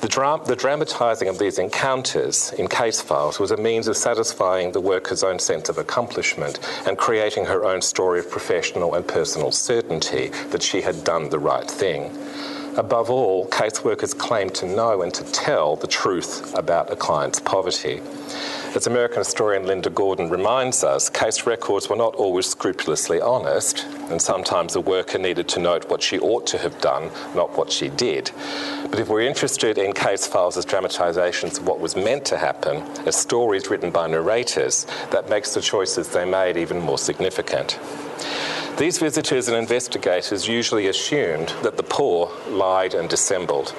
The, 0.01 0.09
dra- 0.09 0.41
the 0.47 0.57
dramatising 0.57 1.29
of 1.29 1.39
these 1.39 1.59
encounters 1.59 2.55
in 2.55 2.69
case 2.69 3.03
files 3.03 3.39
was 3.39 3.51
a 3.51 3.57
means 3.59 3.82
means 3.83 3.89
of 3.89 3.97
satisfying 3.97 4.71
the 4.71 4.81
worker's 4.81 5.25
own 5.25 5.41
sense 5.41 5.69
of 5.69 5.77
accomplishment 5.77 6.61
and 6.87 6.97
creating 6.97 7.47
her 7.47 7.65
own 7.65 7.83
story 7.83 8.21
of 8.21 8.31
professional 8.31 8.95
and 8.95 9.09
personal 9.09 9.51
certainty 9.51 10.29
that 10.51 10.63
she 10.63 10.83
had 10.83 11.03
done 11.03 11.29
the 11.31 11.39
right 11.41 11.69
thing. 11.69 12.17
Above 12.77 13.11
all, 13.11 13.49
caseworkers 13.49 14.17
claim 14.17 14.49
to 14.51 14.67
know 14.67 15.03
and 15.03 15.13
to 15.13 15.25
tell 15.33 15.75
the 15.75 15.89
truth 15.89 16.57
about 16.57 16.93
a 16.93 16.95
client's 16.95 17.41
poverty. 17.41 18.01
As 18.75 18.87
American 18.87 19.19
historian 19.19 19.67
Linda 19.67 19.91
Gordon 19.91 20.31
reminds 20.31 20.83
us, 20.83 21.11
case 21.11 21.47
records 21.47 21.91
were 21.91 21.97
not 21.97 22.15
always 22.15 22.47
scrupulously 22.47 23.21
honest, 23.21 23.85
and 24.09 24.21
sometimes 24.21 24.75
a 24.75 24.81
worker 24.81 25.19
needed 25.19 25.47
to 25.51 25.61
note 25.61 25.91
what 25.91 26.01
she 26.03 26.19
ought 26.19 26.47
to 26.47 26.57
have 26.57 26.81
done, 26.81 27.11
not 27.35 27.55
what 27.59 27.71
she 27.71 27.91
did. 27.91 28.31
But 28.89 28.99
if 28.99 29.11
we're 29.11 29.29
interested 29.29 29.77
in 29.77 29.93
case 29.93 30.27
files 30.27 30.57
as 30.57 30.65
dramatisations 30.65 31.61
of 31.61 31.67
what 31.67 31.81
was 31.81 31.97
meant 31.97 32.25
to 32.27 32.39
happen, 32.39 32.79
as 33.07 33.15
stories 33.15 33.69
written 33.69 33.91
by 33.91 34.07
narrators, 34.07 34.87
that 35.11 35.29
makes 35.29 35.53
the 35.53 35.61
choices 35.61 36.09
they 36.09 36.25
made 36.25 36.57
even 36.57 36.81
more 36.81 36.99
significant. 36.99 37.79
These 38.79 38.99
visitors 38.99 39.49
and 39.49 39.57
investigators 39.57 40.49
usually 40.49 40.87
assumed 40.89 41.51
that 41.63 41.77
the 41.77 41.83
poor 41.83 42.33
lied 42.49 42.95
and 42.95 43.09
dissembled, 43.09 43.75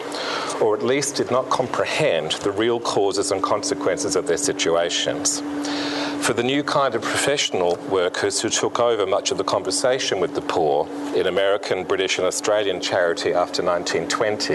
or 0.61 0.77
at 0.77 0.83
least 0.83 1.15
did 1.15 1.31
not 1.31 1.49
comprehend 1.49 2.33
the 2.33 2.51
real 2.51 2.79
causes 2.79 3.31
and 3.31 3.41
consequences 3.41 4.15
of 4.15 4.27
their 4.27 4.37
situations. 4.37 5.41
For 6.23 6.31
the 6.31 6.43
new 6.43 6.63
kind 6.63 6.95
of 6.95 7.01
professional 7.01 7.75
workers 7.89 8.41
who 8.41 8.49
took 8.49 8.79
over 8.79 9.05
much 9.05 9.31
of 9.31 9.37
the 9.37 9.43
conversation 9.43 10.21
with 10.21 10.35
the 10.35 10.41
poor 10.41 10.87
in 11.13 11.27
American, 11.27 11.83
British, 11.83 12.17
and 12.17 12.25
Australian 12.25 12.79
charity 12.79 13.33
after 13.33 13.61
1920, 13.61 14.53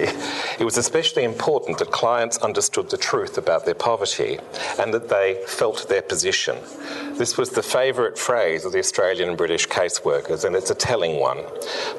it 0.59 0.64
was 0.64 0.78
especially 0.78 1.25
important 1.25 1.76
that 1.78 1.90
clients 1.90 2.38
understood 2.38 2.88
the 2.88 2.97
truth 2.97 3.37
about 3.37 3.66
their 3.66 3.75
poverty 3.75 4.38
and 4.78 4.95
that 4.95 5.11
they 5.11 5.42
felt 5.47 5.87
their 5.90 6.00
position. 6.00 6.57
This 7.18 7.37
was 7.37 7.50
the 7.50 7.64
favourite 7.64 8.16
phrase 8.16 8.64
of 8.64 8.70
the 8.70 8.78
Australian 8.78 9.30
and 9.30 9.37
British 9.37 9.66
caseworkers, 9.66 10.44
and 10.44 10.54
it's 10.54 10.70
a 10.70 10.75
telling 10.75 11.18
one. 11.18 11.38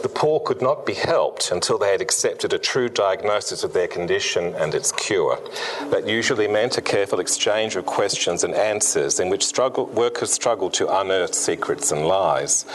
The 0.01 0.07
poor 0.07 0.39
could 0.39 0.61
not 0.61 0.85
be 0.85 0.93
helped 0.93 1.51
until 1.51 1.77
they 1.77 1.91
had 1.91 1.99
accepted 1.99 2.53
a 2.53 2.57
true 2.57 2.87
diagnosis 2.87 3.65
of 3.65 3.73
their 3.73 3.89
condition 3.89 4.55
and 4.55 4.73
its 4.73 4.93
cure. 4.93 5.37
That 5.89 6.07
usually 6.07 6.47
meant 6.47 6.77
a 6.77 6.81
careful 6.81 7.19
exchange 7.19 7.75
of 7.75 7.85
questions 7.85 8.45
and 8.45 8.53
answers 8.53 9.19
in 9.19 9.29
which 9.29 9.45
struggle, 9.45 9.87
workers 9.87 10.31
struggled 10.31 10.73
to 10.75 10.87
unearth 10.87 11.35
secrets 11.35 11.91
and 11.91 12.07
lies. 12.07 12.65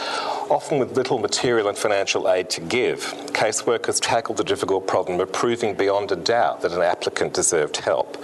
Often 0.47 0.77
with 0.77 0.95
little 0.95 1.17
material 1.17 1.67
and 1.67 1.75
financial 1.75 2.29
aid 2.29 2.51
to 2.51 2.61
give, 2.61 3.01
caseworkers 3.33 3.99
tackled 3.99 4.37
the 4.37 4.43
difficult 4.43 4.85
problem 4.85 5.19
of 5.19 5.33
proving 5.33 5.73
beyond 5.73 6.11
a 6.11 6.15
doubt 6.15 6.61
that 6.61 6.73
an 6.73 6.83
applicant 6.83 7.33
deserved 7.33 7.77
help. 7.77 8.23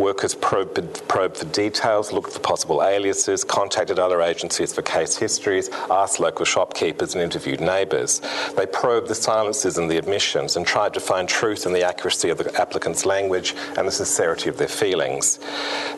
Workers 0.00 0.34
probed, 0.34 1.06
probed 1.08 1.36
for 1.36 1.44
details, 1.44 2.10
looked 2.10 2.32
for 2.32 2.40
possible 2.40 2.82
aliases, 2.82 3.44
contacted 3.60 3.98
other 3.98 4.22
agencies 4.22 4.72
for 4.72 4.80
case 4.80 5.18
histories, 5.18 5.68
asked 5.90 6.18
local 6.18 6.46
shopkeepers, 6.46 7.12
and 7.14 7.22
interviewed 7.22 7.60
neighbours. 7.60 8.22
They 8.56 8.64
probed 8.64 9.08
the 9.08 9.14
silences 9.14 9.76
and 9.76 9.90
the 9.90 9.98
admissions 9.98 10.56
and 10.56 10.66
tried 10.66 10.94
to 10.94 11.00
find 11.00 11.28
truth 11.28 11.66
in 11.66 11.74
the 11.74 11.84
accuracy 11.84 12.30
of 12.30 12.38
the 12.38 12.58
applicant's 12.58 13.04
language 13.04 13.54
and 13.76 13.86
the 13.86 13.92
sincerity 13.92 14.48
of 14.48 14.56
their 14.56 14.66
feelings. 14.66 15.38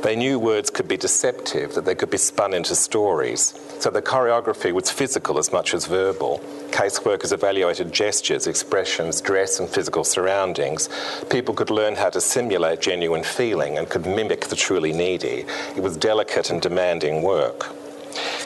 They 0.02 0.16
knew 0.16 0.40
words 0.40 0.70
could 0.70 0.88
be 0.88 0.96
deceptive, 0.96 1.74
that 1.74 1.84
they 1.84 1.94
could 1.94 2.10
be 2.10 2.18
spun 2.18 2.52
into 2.52 2.74
stories. 2.74 3.54
So 3.78 3.90
the 3.90 4.02
choreography 4.02 4.72
was 4.72 4.90
physical 4.90 5.38
as 5.38 5.52
much 5.52 5.72
as 5.72 5.86
verbal. 5.86 6.40
Caseworkers 6.70 7.32
evaluated 7.32 7.92
gestures, 7.92 8.48
expressions, 8.48 9.20
dress, 9.20 9.60
and 9.60 9.68
physical 9.68 10.02
surroundings. 10.02 10.88
People 11.30 11.54
could 11.54 11.70
learn 11.70 11.94
how 11.94 12.10
to 12.10 12.20
simulate 12.20 12.80
genuine 12.80 13.22
feeling 13.22 13.78
and 13.78 13.88
could 13.88 14.06
mimic 14.06 14.46
the 14.46 14.56
truly 14.56 14.92
needy. 14.92 15.44
It 15.76 15.82
was 15.82 15.96
delicate 15.96 16.50
and 16.50 16.60
demanding 16.60 17.22
work. 17.22 17.51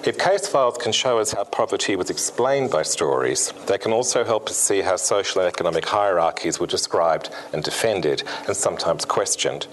If 0.06 0.18
case 0.18 0.46
files 0.46 0.78
can 0.78 0.92
show 0.92 1.18
us 1.18 1.32
how 1.32 1.42
poverty 1.42 1.96
was 1.96 2.10
explained 2.10 2.70
by 2.70 2.84
stories, 2.84 3.52
they 3.66 3.76
can 3.76 3.92
also 3.92 4.22
help 4.22 4.48
us 4.48 4.56
see 4.56 4.82
how 4.82 4.94
social 4.94 5.40
and 5.40 5.48
economic 5.48 5.84
hierarchies 5.84 6.60
were 6.60 6.68
described 6.68 7.28
and 7.52 7.64
defended, 7.64 8.22
and 8.46 8.56
sometimes 8.56 9.04
questioned. 9.04 9.66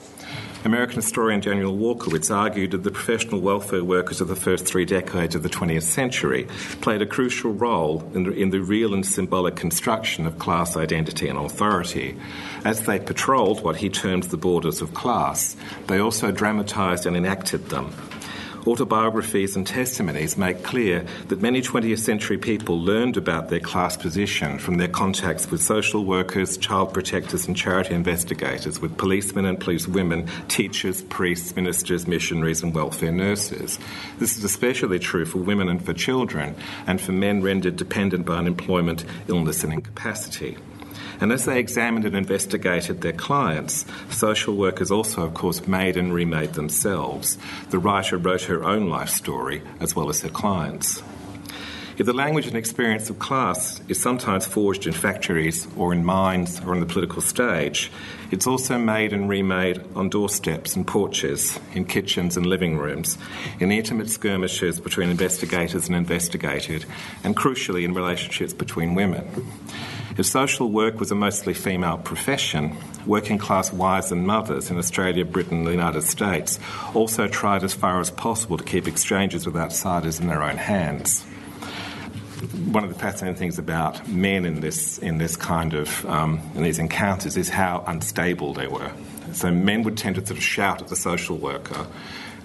American 0.65 0.95
historian 0.95 1.39
Daniel 1.39 1.77
Walkowitz 1.77 2.31
argued 2.31 2.71
that 2.71 2.83
the 2.83 2.89
professional 2.89 3.41
welfare 3.41 3.83
workers 3.83 4.21
of 4.21 4.27
the 4.29 4.35
first 4.35 4.65
three 4.65 4.85
decades 4.85 5.35
of 5.35 5.43
the 5.43 5.49
20th 5.49 5.83
century 5.83 6.47
played 6.81 7.01
a 7.01 7.05
crucial 7.05 7.51
role 7.51 8.09
in 8.15 8.23
the, 8.23 8.31
in 8.31 8.49
the 8.49 8.61
real 8.61 8.93
and 8.93 9.05
symbolic 9.05 9.55
construction 9.55 10.25
of 10.25 10.39
class 10.39 10.77
identity 10.77 11.27
and 11.27 11.37
authority. 11.37 12.17
As 12.63 12.85
they 12.87 12.97
patrolled 12.97 13.61
what 13.61 13.75
he 13.75 13.89
termed 13.89 14.23
the 14.23 14.37
borders 14.37 14.81
of 14.81 14.93
class, 14.93 15.57
they 15.87 15.99
also 15.99 16.31
dramatised 16.31 17.05
and 17.05 17.15
enacted 17.17 17.69
them 17.69 17.93
autobiographies 18.67 19.55
and 19.55 19.65
testimonies 19.65 20.37
make 20.37 20.63
clear 20.63 21.05
that 21.27 21.41
many 21.41 21.61
20th 21.61 21.99
century 21.99 22.37
people 22.37 22.79
learned 22.79 23.17
about 23.17 23.49
their 23.49 23.59
class 23.59 23.97
position 23.97 24.59
from 24.59 24.77
their 24.77 24.87
contacts 24.87 25.49
with 25.51 25.61
social 25.61 26.05
workers, 26.05 26.57
child 26.57 26.93
protectors, 26.93 27.47
and 27.47 27.55
charity 27.55 27.93
investigators, 27.93 28.79
with 28.79 28.97
policemen 28.97 29.45
and 29.45 29.59
police 29.59 29.87
women, 29.87 30.27
teachers, 30.47 31.01
priests, 31.03 31.55
ministers, 31.55 32.07
missionaries, 32.07 32.63
and 32.63 32.73
welfare 32.73 33.11
nurses. 33.11 33.79
This 34.19 34.37
is 34.37 34.43
especially 34.43 34.99
true 34.99 35.25
for 35.25 35.39
women 35.39 35.69
and 35.69 35.83
for 35.83 35.93
children, 35.93 36.55
and 36.87 36.99
for 36.99 37.11
men 37.11 37.41
rendered 37.41 37.75
dependent 37.75 38.25
by 38.25 38.35
unemployment, 38.35 39.05
illness, 39.27 39.63
and 39.63 39.73
incapacity. 39.73 40.57
And 41.23 41.31
as 41.31 41.45
they 41.45 41.57
examined 41.57 42.03
and 42.03 42.17
investigated 42.17 42.99
their 42.99 43.13
clients, 43.13 43.85
social 44.09 44.57
workers 44.57 44.91
also, 44.91 45.23
of 45.23 45.33
course, 45.33 45.65
made 45.65 45.95
and 45.95 46.13
remade 46.13 46.51
themselves. 46.51 47.37
The 47.69 47.79
writer 47.79 48.17
wrote 48.17 48.41
her 48.41 48.65
own 48.65 48.89
life 48.89 49.07
story 49.07 49.61
as 49.79 49.95
well 49.95 50.09
as 50.09 50.21
her 50.23 50.27
clients. 50.27 51.01
If 51.97 52.07
the 52.07 52.11
language 52.11 52.47
and 52.47 52.57
experience 52.57 53.09
of 53.09 53.19
class 53.19 53.79
is 53.87 54.01
sometimes 54.01 54.45
forged 54.45 54.85
in 54.85 54.91
factories 54.91 55.65
or 55.77 55.93
in 55.93 56.03
mines 56.03 56.59
or 56.59 56.73
on 56.73 56.81
the 56.81 56.85
political 56.85 57.21
stage, 57.21 57.89
it's 58.29 58.45
also 58.45 58.77
made 58.77 59.13
and 59.13 59.29
remade 59.29 59.81
on 59.95 60.09
doorsteps 60.09 60.75
and 60.75 60.85
porches, 60.85 61.57
in 61.73 61.85
kitchens 61.85 62.35
and 62.35 62.45
living 62.45 62.77
rooms, 62.77 63.17
in 63.61 63.71
intimate 63.71 64.09
skirmishes 64.09 64.81
between 64.81 65.09
investigators 65.09 65.87
and 65.87 65.95
investigated, 65.95 66.83
and 67.23 67.37
crucially 67.37 67.85
in 67.85 67.93
relationships 67.93 68.51
between 68.51 68.93
women. 68.93 69.25
If 70.15 70.27
social 70.27 70.69
work 70.69 70.99
was 70.99 71.09
a 71.09 71.15
mostly 71.15 71.55
female 71.55 71.97
profession, 71.97 72.77
working 73.07 73.39
class 73.39 73.73
wives 73.73 74.11
and 74.11 74.27
mothers 74.27 74.69
in 74.69 74.77
Australia, 74.77 75.25
Britain, 75.25 75.59
and 75.59 75.67
the 75.67 75.71
United 75.71 76.03
States 76.03 76.59
also 76.93 77.27
tried 77.27 77.63
as 77.63 77.73
far 77.73 77.99
as 77.99 78.11
possible 78.11 78.57
to 78.57 78.63
keep 78.63 78.87
exchanges 78.87 79.47
with 79.47 79.55
outsiders 79.55 80.19
in 80.19 80.27
their 80.27 80.43
own 80.43 80.57
hands. 80.57 81.23
One 82.71 82.83
of 82.83 82.93
the 82.93 82.99
fascinating 82.99 83.39
things 83.39 83.57
about 83.57 84.07
men 84.07 84.45
in 84.45 84.59
this 84.59 84.99
in 84.99 85.17
this 85.17 85.35
kind 85.35 85.73
of 85.73 86.05
um, 86.05 86.41
in 86.53 86.61
these 86.61 86.77
encounters 86.77 87.35
is 87.35 87.49
how 87.49 87.83
unstable 87.87 88.53
they 88.53 88.67
were. 88.67 88.91
So 89.31 89.49
men 89.49 89.81
would 89.81 89.97
tend 89.97 90.17
to 90.17 90.25
sort 90.25 90.37
of 90.37 90.43
shout 90.43 90.81
at 90.81 90.89
the 90.89 90.95
social 90.95 91.37
worker 91.37 91.87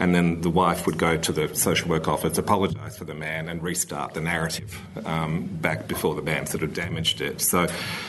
and 0.01 0.15
then 0.15 0.41
the 0.41 0.51
wife 0.51 0.87
would 0.87 0.99
go 0.99 1.17
to 1.17 1.33
the 1.33 1.55
social 1.55 1.89
work 1.89 2.09
office, 2.09 2.39
apologise 2.39 2.97
for 2.97 3.05
the 3.05 3.15
man, 3.15 3.49
and 3.49 3.63
restart 3.63 4.15
the 4.15 4.21
narrative 4.21 4.81
um, 5.05 5.47
back 5.47 5.89
before 5.89 6.15
the 6.15 6.23
man 6.23 6.47
sort 6.47 6.63
of 6.63 6.73
damaged 6.75 7.21
it. 7.21 7.41
So, 7.41 7.67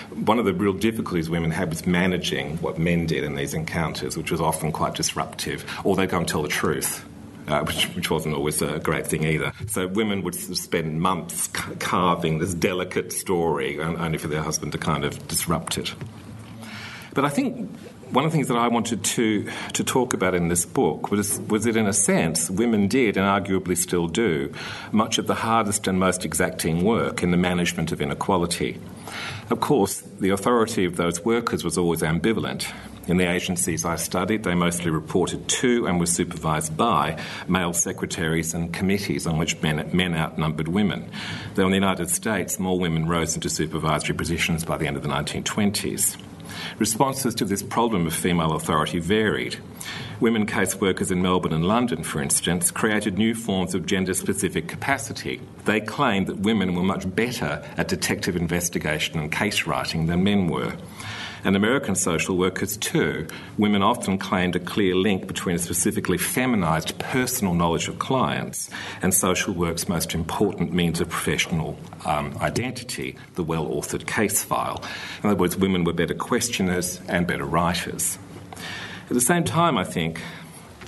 one 0.09 0.39
of 0.39 0.45
the 0.45 0.53
real 0.53 0.73
difficulties 0.73 1.29
women 1.29 1.51
had 1.51 1.69
was 1.69 1.85
managing 1.87 2.57
what 2.57 2.77
men 2.77 3.05
did 3.05 3.23
in 3.23 3.35
these 3.35 3.53
encounters, 3.53 4.17
which 4.17 4.31
was 4.31 4.41
often 4.41 4.71
quite 4.71 4.95
disruptive, 4.95 5.65
or 5.83 5.95
they'd 5.95 6.09
go 6.09 6.17
and 6.17 6.27
tell 6.27 6.43
the 6.43 6.49
truth. 6.49 7.05
Uh, 7.47 7.63
which, 7.63 7.85
which, 7.95 8.11
wasn't 8.11 8.35
always 8.35 8.61
a 8.61 8.77
great 8.77 9.07
thing 9.07 9.23
either. 9.23 9.51
So 9.65 9.87
women 9.87 10.21
would 10.21 10.35
spend 10.35 11.01
months 11.01 11.47
carving 11.47 12.37
this 12.37 12.53
delicate 12.53 13.11
story, 13.11 13.79
only 13.79 14.19
for 14.19 14.27
their 14.27 14.43
husband 14.43 14.73
to 14.73 14.77
kind 14.77 15.03
of 15.03 15.27
disrupt 15.27 15.79
it. 15.79 15.95
But 17.15 17.25
I 17.25 17.29
think 17.29 17.71
one 18.11 18.25
of 18.25 18.31
the 18.31 18.35
things 18.35 18.47
that 18.47 18.57
I 18.57 18.67
wanted 18.67 19.03
to, 19.03 19.49
to 19.73 19.83
talk 19.83 20.13
about 20.13 20.33
in 20.33 20.47
this 20.47 20.65
book 20.65 21.11
was, 21.11 21.39
was 21.41 21.65
that, 21.65 21.75
in 21.75 21.85
a 21.85 21.93
sense, 21.93 22.49
women 22.49 22.87
did, 22.87 23.17
and 23.17 23.25
arguably 23.25 23.77
still 23.77 24.07
do, 24.07 24.51
much 24.91 25.17
of 25.19 25.27
the 25.27 25.35
hardest 25.35 25.87
and 25.87 25.99
most 25.99 26.25
exacting 26.25 26.83
work 26.83 27.21
in 27.21 27.31
the 27.31 27.37
management 27.37 27.91
of 27.91 28.01
inequality. 28.01 28.79
Of 29.49 29.59
course, 29.59 30.01
the 30.19 30.29
authority 30.29 30.85
of 30.85 30.95
those 30.95 31.23
workers 31.23 31.63
was 31.63 31.77
always 31.77 32.01
ambivalent. 32.01 32.71
In 33.07 33.17
the 33.17 33.29
agencies 33.29 33.85
I 33.85 33.95
studied, 33.95 34.43
they 34.43 34.53
mostly 34.53 34.91
reported 34.91 35.47
to 35.47 35.87
and 35.87 35.99
were 35.99 36.05
supervised 36.05 36.77
by 36.77 37.19
male 37.47 37.73
secretaries 37.73 38.53
and 38.53 38.71
committees 38.71 39.25
on 39.25 39.37
which 39.37 39.59
men, 39.61 39.89
men 39.93 40.15
outnumbered 40.15 40.67
women. 40.67 41.09
Though 41.55 41.65
in 41.65 41.71
the 41.71 41.77
United 41.77 42.09
States, 42.09 42.59
more 42.59 42.77
women 42.77 43.07
rose 43.07 43.33
into 43.33 43.49
supervisory 43.49 44.15
positions 44.15 44.63
by 44.63 44.77
the 44.77 44.85
end 44.85 44.95
of 44.95 45.03
the 45.03 45.09
1920s. 45.09 46.17
Responses 46.77 47.35
to 47.35 47.45
this 47.45 47.63
problem 47.63 48.07
of 48.07 48.13
female 48.13 48.53
authority 48.53 48.99
varied. 48.99 49.57
Women 50.19 50.45
caseworkers 50.45 51.11
in 51.11 51.21
Melbourne 51.21 51.53
and 51.53 51.65
London, 51.65 52.03
for 52.03 52.21
instance, 52.21 52.71
created 52.71 53.17
new 53.17 53.33
forms 53.33 53.73
of 53.73 53.85
gender 53.85 54.13
specific 54.13 54.67
capacity. 54.67 55.41
They 55.65 55.79
claimed 55.79 56.27
that 56.27 56.39
women 56.39 56.75
were 56.75 56.83
much 56.83 57.13
better 57.15 57.63
at 57.77 57.87
detective 57.87 58.35
investigation 58.35 59.19
and 59.19 59.31
case 59.31 59.65
writing 59.65 60.07
than 60.07 60.23
men 60.23 60.47
were 60.47 60.75
and 61.43 61.55
American 61.55 61.95
social 61.95 62.37
workers 62.37 62.77
too, 62.77 63.27
women 63.57 63.81
often 63.81 64.17
claimed 64.17 64.55
a 64.55 64.59
clear 64.59 64.95
link 64.95 65.27
between 65.27 65.55
a 65.55 65.59
specifically 65.59 66.17
feminized 66.17 66.97
personal 66.99 67.53
knowledge 67.53 67.87
of 67.87 67.99
clients 67.99 68.69
and 69.01 69.13
social 69.13 69.53
work's 69.53 69.87
most 69.87 70.13
important 70.13 70.73
means 70.73 70.99
of 70.99 71.09
professional 71.09 71.77
um, 72.05 72.37
identity, 72.41 73.15
the 73.35 73.43
well 73.43 73.67
authored 73.67 74.05
case 74.05 74.43
file. 74.43 74.83
In 75.23 75.29
other 75.29 75.39
words, 75.39 75.57
women 75.57 75.83
were 75.83 75.93
better 75.93 76.13
questioners 76.13 76.99
and 77.07 77.25
better 77.25 77.45
writers. 77.45 78.17
At 79.09 79.13
the 79.13 79.21
same 79.21 79.43
time, 79.43 79.77
I 79.77 79.83
think, 79.83 80.21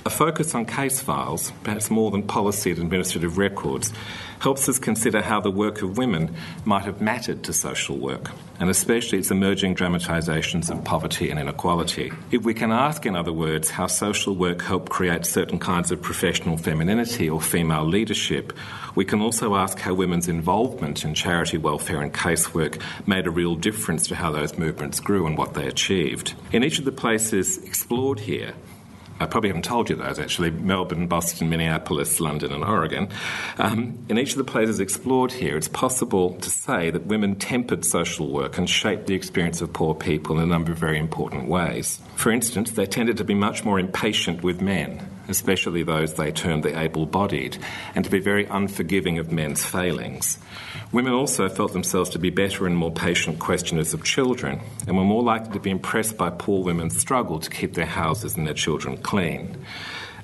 a 0.04 0.10
focus 0.10 0.54
on 0.54 0.64
case 0.64 1.00
files, 1.00 1.52
perhaps 1.62 1.90
more 1.90 2.10
than 2.10 2.24
policy 2.24 2.70
and 2.70 2.80
administrative 2.80 3.38
records, 3.38 3.92
helps 4.42 4.68
us 4.68 4.76
consider 4.76 5.22
how 5.22 5.40
the 5.40 5.52
work 5.52 5.82
of 5.82 5.96
women 5.96 6.34
might 6.64 6.82
have 6.82 7.00
mattered 7.00 7.44
to 7.44 7.52
social 7.52 7.96
work, 7.96 8.32
and 8.58 8.68
especially 8.68 9.16
its 9.16 9.30
emerging 9.30 9.72
dramatisations 9.72 10.68
of 10.68 10.82
poverty 10.82 11.30
and 11.30 11.38
inequality. 11.38 12.10
If 12.32 12.42
we 12.42 12.52
can 12.52 12.72
ask, 12.72 13.06
in 13.06 13.14
other 13.14 13.32
words, 13.32 13.70
how 13.70 13.86
social 13.86 14.34
work 14.34 14.60
helped 14.60 14.90
create 14.90 15.24
certain 15.26 15.60
kinds 15.60 15.92
of 15.92 16.02
professional 16.02 16.56
femininity 16.56 17.30
or 17.30 17.40
female 17.40 17.84
leadership, 17.84 18.52
we 18.96 19.04
can 19.04 19.20
also 19.20 19.54
ask 19.54 19.78
how 19.78 19.94
women's 19.94 20.26
involvement 20.26 21.04
in 21.04 21.14
charity 21.14 21.56
welfare 21.56 22.02
and 22.02 22.12
casework 22.12 22.82
made 23.06 23.28
a 23.28 23.30
real 23.30 23.54
difference 23.54 24.08
to 24.08 24.16
how 24.16 24.32
those 24.32 24.58
movements 24.58 24.98
grew 24.98 25.24
and 25.24 25.38
what 25.38 25.54
they 25.54 25.68
achieved. 25.68 26.34
In 26.50 26.64
each 26.64 26.80
of 26.80 26.84
the 26.84 26.90
places 26.90 27.58
explored 27.58 28.18
here, 28.18 28.54
I 29.20 29.26
probably 29.26 29.50
haven't 29.50 29.64
told 29.64 29.88
you 29.88 29.96
those 29.96 30.18
actually 30.18 30.50
Melbourne, 30.50 31.06
Boston, 31.06 31.48
Minneapolis, 31.48 32.20
London, 32.20 32.52
and 32.52 32.64
Oregon. 32.64 33.08
Um, 33.58 34.04
in 34.08 34.18
each 34.18 34.32
of 34.32 34.38
the 34.38 34.44
places 34.44 34.80
explored 34.80 35.32
here, 35.32 35.56
it's 35.56 35.68
possible 35.68 36.34
to 36.34 36.50
say 36.50 36.90
that 36.90 37.06
women 37.06 37.36
tempered 37.36 37.84
social 37.84 38.30
work 38.30 38.58
and 38.58 38.68
shaped 38.68 39.06
the 39.06 39.14
experience 39.14 39.60
of 39.60 39.72
poor 39.72 39.94
people 39.94 40.38
in 40.38 40.42
a 40.42 40.46
number 40.46 40.72
of 40.72 40.78
very 40.78 40.98
important 40.98 41.48
ways. 41.48 42.00
For 42.16 42.32
instance, 42.32 42.72
they 42.72 42.86
tended 42.86 43.16
to 43.18 43.24
be 43.24 43.34
much 43.34 43.64
more 43.64 43.78
impatient 43.78 44.42
with 44.42 44.60
men, 44.60 45.08
especially 45.28 45.82
those 45.82 46.14
they 46.14 46.30
termed 46.30 46.62
the 46.62 46.78
able 46.78 47.06
bodied, 47.06 47.58
and 47.94 48.04
to 48.04 48.10
be 48.10 48.18
very 48.18 48.46
unforgiving 48.46 49.18
of 49.18 49.32
men's 49.32 49.64
failings. 49.64 50.38
Women 50.92 51.12
also 51.12 51.48
felt 51.48 51.72
themselves 51.72 52.10
to 52.10 52.18
be 52.18 52.30
better 52.30 52.66
and 52.66 52.76
more 52.76 52.92
patient 52.92 53.38
questioners 53.38 53.94
of 53.94 54.04
children, 54.04 54.60
and 54.86 54.96
were 54.96 55.04
more 55.04 55.22
likely 55.22 55.52
to 55.52 55.60
be 55.60 55.70
impressed 55.70 56.16
by 56.16 56.30
poor 56.30 56.62
women's 56.62 56.98
struggle 56.98 57.38
to 57.40 57.50
keep 57.50 57.74
their 57.74 57.86
houses 57.86 58.36
and 58.36 58.46
their 58.46 58.54
children 58.54 58.96
clean. 58.98 59.64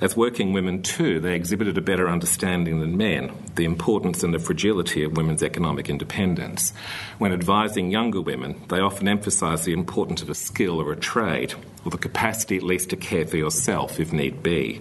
As 0.00 0.16
working 0.16 0.52
women, 0.52 0.82
too, 0.82 1.18
they 1.18 1.34
exhibited 1.34 1.76
a 1.76 1.80
better 1.80 2.08
understanding 2.08 2.78
than 2.78 2.96
men 2.96 3.32
the 3.56 3.64
importance 3.64 4.22
and 4.22 4.32
the 4.32 4.38
fragility 4.38 5.02
of 5.02 5.16
women's 5.16 5.42
economic 5.42 5.90
independence. 5.90 6.72
When 7.18 7.32
advising 7.32 7.90
younger 7.90 8.20
women, 8.20 8.60
they 8.68 8.78
often 8.78 9.08
emphasised 9.08 9.64
the 9.64 9.72
importance 9.72 10.22
of 10.22 10.30
a 10.30 10.36
skill 10.36 10.80
or 10.80 10.92
a 10.92 10.96
trade, 10.96 11.54
or 11.84 11.90
the 11.90 11.98
capacity 11.98 12.56
at 12.56 12.62
least 12.62 12.90
to 12.90 12.96
care 12.96 13.26
for 13.26 13.36
yourself 13.36 13.98
if 13.98 14.12
need 14.12 14.40
be. 14.40 14.80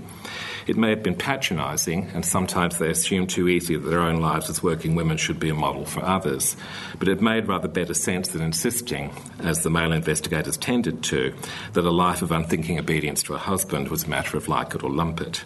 It 0.67 0.75
may 0.75 0.89
have 0.89 1.01
been 1.01 1.15
patronising, 1.15 2.11
and 2.13 2.25
sometimes 2.25 2.77
they 2.77 2.89
assumed 2.89 3.29
too 3.29 3.47
easily 3.47 3.79
that 3.79 3.89
their 3.89 4.01
own 4.01 4.19
lives 4.19 4.49
as 4.49 4.61
working 4.61 4.95
women 4.95 5.15
should 5.15 5.39
be 5.39 5.49
a 5.49 5.55
model 5.55 5.85
for 5.85 6.03
others. 6.03 6.57
But 6.99 7.07
it 7.07 7.21
made 7.21 7.47
rather 7.47 7.69
better 7.69 7.93
sense 7.93 8.27
than 8.27 8.41
insisting, 8.41 9.13
as 9.39 9.63
the 9.63 9.69
male 9.69 9.93
investigators 9.93 10.57
tended 10.57 11.03
to, 11.03 11.33
that 11.71 11.85
a 11.85 11.89
life 11.89 12.21
of 12.21 12.33
unthinking 12.33 12.77
obedience 12.77 13.23
to 13.23 13.33
a 13.33 13.37
husband 13.37 13.87
was 13.87 14.03
a 14.03 14.09
matter 14.09 14.35
of 14.35 14.49
like 14.49 14.75
it 14.75 14.83
or 14.83 14.91
lump 14.91 15.21
it. 15.21 15.45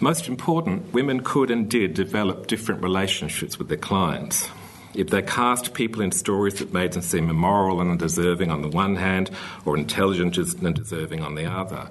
Most 0.00 0.28
important, 0.28 0.94
women 0.94 1.20
could 1.20 1.50
and 1.50 1.68
did 1.68 1.92
develop 1.92 2.46
different 2.46 2.82
relationships 2.82 3.58
with 3.58 3.68
their 3.68 3.76
clients. 3.76 4.48
If 4.94 5.10
they 5.10 5.20
cast 5.20 5.74
people 5.74 6.00
in 6.00 6.10
stories 6.10 6.54
that 6.54 6.72
made 6.72 6.92
them 6.92 7.02
seem 7.02 7.28
immoral 7.28 7.82
and 7.82 7.90
undeserving 7.90 8.50
on 8.50 8.62
the 8.62 8.68
one 8.68 8.96
hand, 8.96 9.30
or 9.66 9.76
intelligent 9.76 10.38
and 10.38 10.74
deserving 10.74 11.20
on 11.20 11.34
the 11.34 11.44
other, 11.44 11.90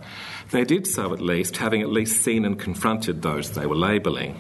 they 0.56 0.64
did 0.64 0.88
so 0.88 1.12
at 1.12 1.20
least, 1.20 1.58
having 1.58 1.82
at 1.82 1.90
least 1.90 2.24
seen 2.24 2.46
and 2.46 2.58
confronted 2.58 3.22
those 3.22 3.52
they 3.52 3.66
were 3.66 3.76
labelling. 3.76 4.40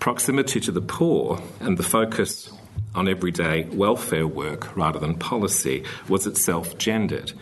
Proximity 0.00 0.58
to 0.60 0.72
the 0.72 0.80
poor 0.80 1.38
and 1.60 1.76
the 1.76 1.82
focus 1.82 2.50
on 2.94 3.08
everyday 3.08 3.64
welfare 3.64 4.26
work 4.26 4.74
rather 4.74 4.98
than 4.98 5.16
policy 5.16 5.84
was 6.08 6.26
itself 6.26 6.78
gendered. 6.78 7.32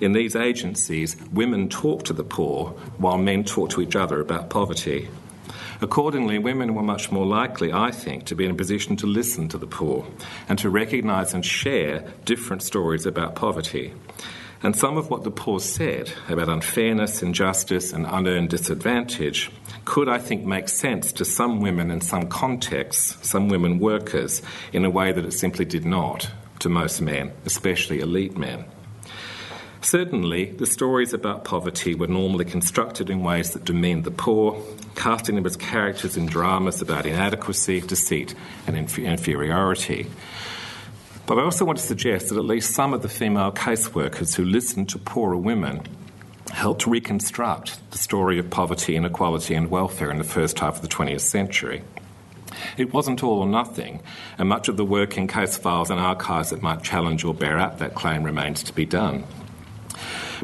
In 0.00 0.12
these 0.12 0.36
agencies, 0.36 1.16
women 1.32 1.68
talked 1.68 2.06
to 2.06 2.12
the 2.12 2.22
poor 2.22 2.68
while 2.98 3.18
men 3.18 3.42
talked 3.42 3.72
to 3.72 3.80
each 3.80 3.96
other 3.96 4.20
about 4.20 4.50
poverty. 4.50 5.08
Accordingly, 5.80 6.38
women 6.38 6.76
were 6.76 6.82
much 6.84 7.10
more 7.10 7.26
likely, 7.26 7.72
I 7.72 7.90
think, 7.90 8.26
to 8.26 8.36
be 8.36 8.44
in 8.44 8.52
a 8.52 8.54
position 8.54 8.94
to 8.98 9.06
listen 9.06 9.48
to 9.48 9.58
the 9.58 9.66
poor 9.66 10.06
and 10.48 10.60
to 10.60 10.70
recognise 10.70 11.34
and 11.34 11.44
share 11.44 12.04
different 12.24 12.62
stories 12.62 13.04
about 13.04 13.34
poverty. 13.34 13.94
And 14.62 14.74
some 14.74 14.96
of 14.96 15.08
what 15.08 15.22
the 15.22 15.30
poor 15.30 15.60
said 15.60 16.12
about 16.28 16.48
unfairness, 16.48 17.22
injustice, 17.22 17.92
and 17.92 18.06
unearned 18.06 18.50
disadvantage 18.50 19.52
could, 19.84 20.08
I 20.08 20.18
think, 20.18 20.44
make 20.44 20.68
sense 20.68 21.12
to 21.12 21.24
some 21.24 21.60
women 21.60 21.92
in 21.92 22.00
some 22.00 22.28
contexts, 22.28 23.16
some 23.26 23.48
women 23.48 23.78
workers, 23.78 24.42
in 24.72 24.84
a 24.84 24.90
way 24.90 25.12
that 25.12 25.24
it 25.24 25.32
simply 25.32 25.64
did 25.64 25.84
not 25.84 26.30
to 26.58 26.68
most 26.68 27.00
men, 27.00 27.32
especially 27.44 28.00
elite 28.00 28.36
men. 28.36 28.64
Certainly, 29.80 30.52
the 30.52 30.66
stories 30.66 31.14
about 31.14 31.44
poverty 31.44 31.94
were 31.94 32.08
normally 32.08 32.44
constructed 32.44 33.10
in 33.10 33.22
ways 33.22 33.52
that 33.52 33.64
demeaned 33.64 34.02
the 34.02 34.10
poor, 34.10 34.60
casting 34.96 35.36
them 35.36 35.46
as 35.46 35.56
characters 35.56 36.16
in 36.16 36.26
dramas 36.26 36.82
about 36.82 37.06
inadequacy, 37.06 37.80
deceit, 37.82 38.34
and 38.66 38.76
inferiority. 38.76 40.08
But 41.28 41.38
I 41.38 41.42
also 41.42 41.66
want 41.66 41.78
to 41.78 41.84
suggest 41.84 42.30
that 42.30 42.38
at 42.38 42.46
least 42.46 42.74
some 42.74 42.94
of 42.94 43.02
the 43.02 43.08
female 43.10 43.52
caseworkers 43.52 44.34
who 44.34 44.46
listened 44.46 44.88
to 44.88 44.98
poorer 44.98 45.36
women 45.36 45.82
helped 46.50 46.86
reconstruct 46.86 47.90
the 47.90 47.98
story 47.98 48.38
of 48.38 48.48
poverty, 48.48 48.96
inequality, 48.96 49.54
and 49.54 49.70
welfare 49.70 50.10
in 50.10 50.16
the 50.16 50.24
first 50.24 50.58
half 50.58 50.76
of 50.76 50.80
the 50.80 50.88
20th 50.88 51.20
century. 51.20 51.84
It 52.78 52.94
wasn't 52.94 53.22
all 53.22 53.40
or 53.40 53.46
nothing, 53.46 54.00
and 54.38 54.48
much 54.48 54.68
of 54.68 54.78
the 54.78 54.86
work 54.86 55.18
in 55.18 55.28
case 55.28 55.58
files 55.58 55.90
and 55.90 56.00
archives 56.00 56.48
that 56.48 56.62
might 56.62 56.82
challenge 56.82 57.24
or 57.24 57.34
bear 57.34 57.58
out 57.58 57.76
that 57.80 57.94
claim 57.94 58.22
remains 58.22 58.62
to 58.62 58.72
be 58.72 58.86
done. 58.86 59.24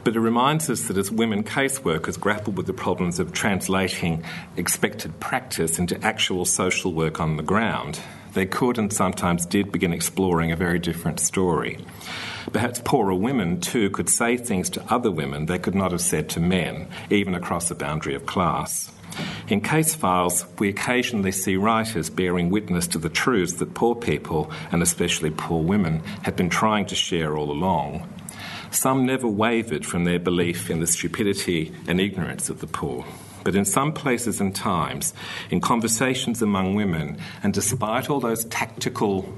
But 0.05 0.16
it 0.16 0.20
reminds 0.20 0.68
us 0.68 0.83
that 0.88 0.99
as 0.99 1.11
women 1.11 1.44
caseworkers 1.44 2.20
grapple 2.20 2.53
with 2.53 2.66
the 2.66 2.75
problems 2.75 3.18
of 3.18 3.33
translating 3.33 4.23
expected 4.59 5.18
practice 5.18 5.79
into 5.79 5.99
actual 6.05 6.44
social 6.44 6.92
work 6.92 7.20
on 7.20 7.38
the 7.38 7.42
ground, 7.42 8.01
they 8.35 8.47
could 8.47 8.79
and 8.79 8.92
sometimes 8.92 9.47
did 9.47 9.73
begin 9.73 9.92
exploring 9.92 10.53
a 10.53 10.57
very 10.57 10.79
different 10.79 11.20
story. 11.20 11.79
Perhaps 12.53 12.83
poorer 12.85 13.14
women, 13.14 13.61
too, 13.61 13.90
could 13.90 14.09
say 14.09 14.37
things 14.37 14.68
to 14.70 14.92
other 14.92 15.11
women 15.11 15.47
they 15.47 15.59
could 15.59 15.75
not 15.75 15.92
have 15.92 16.01
said 16.01 16.29
to 16.31 16.40
men, 16.40 16.88
even 17.11 17.35
across 17.35 17.68
the 17.68 17.75
boundary 17.75 18.14
of 18.14 18.27
class. 18.27 18.92
In 19.49 19.61
case 19.61 19.94
files, 19.94 20.44
we 20.59 20.68
occasionally 20.68 21.33
see 21.33 21.57
writers 21.57 22.11
bearing 22.11 22.51
witness 22.51 22.87
to 22.88 22.99
the 22.99 23.09
truths 23.09 23.55
that 23.55 23.75
poor 23.75 23.94
people, 23.94 24.51
and 24.73 24.83
especially 24.83 25.31
poor 25.31 25.62
women, 25.62 26.01
had 26.23 26.37
been 26.37 26.51
trying 26.51 26.87
to 26.87 26.94
share 26.94 27.37
all 27.37 27.51
along. 27.51 28.09
Some 28.70 29.07
never 29.07 29.29
wavered 29.29 29.87
from 29.87 30.05
their 30.05 30.18
belief 30.18 30.68
in 30.68 30.81
the 30.81 30.87
stupidity 30.87 31.73
and 31.87 32.01
ignorance 32.01 32.51
of 32.51 32.61
the 32.61 32.66
poor. 32.66 33.05
But 33.44 33.54
in 33.54 33.64
some 33.64 33.92
places 33.92 34.40
and 34.40 34.54
times, 34.54 35.14
in 35.50 35.61
conversations 35.61 36.42
among 36.42 36.74
women, 36.74 37.18
and 37.42 37.52
despite 37.52 38.11
all 38.11 38.20
those 38.20 38.46
tactical 38.46 39.33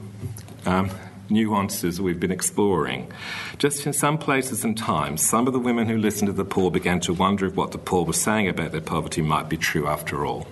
um, 0.65 0.91
nuances 1.29 2.01
we've 2.01 2.21
been 2.21 2.31
exploring, 2.31 3.11
just 3.59 3.85
in 3.87 3.93
some 3.93 4.17
places 4.17 4.65
and 4.65 4.79
times, 4.79 5.23
some 5.23 5.47
of 5.47 5.53
the 5.53 5.59
women 5.59 5.89
who 5.89 5.99
listened 5.99 6.29
to 6.29 6.33
the 6.33 6.45
poor 6.45 6.71
began 6.71 7.01
to 7.01 7.13
wonder 7.13 7.47
if 7.47 7.57
what 7.57 7.73
the 7.73 7.79
poor 7.79 8.05
were 8.05 8.13
saying 8.13 8.49
about 8.49 8.73
their 8.73 8.81
poverty 8.81 9.23
might 9.23 9.49
be 9.49 9.57
true 9.57 9.87
after 9.87 10.25
all. 10.25 10.47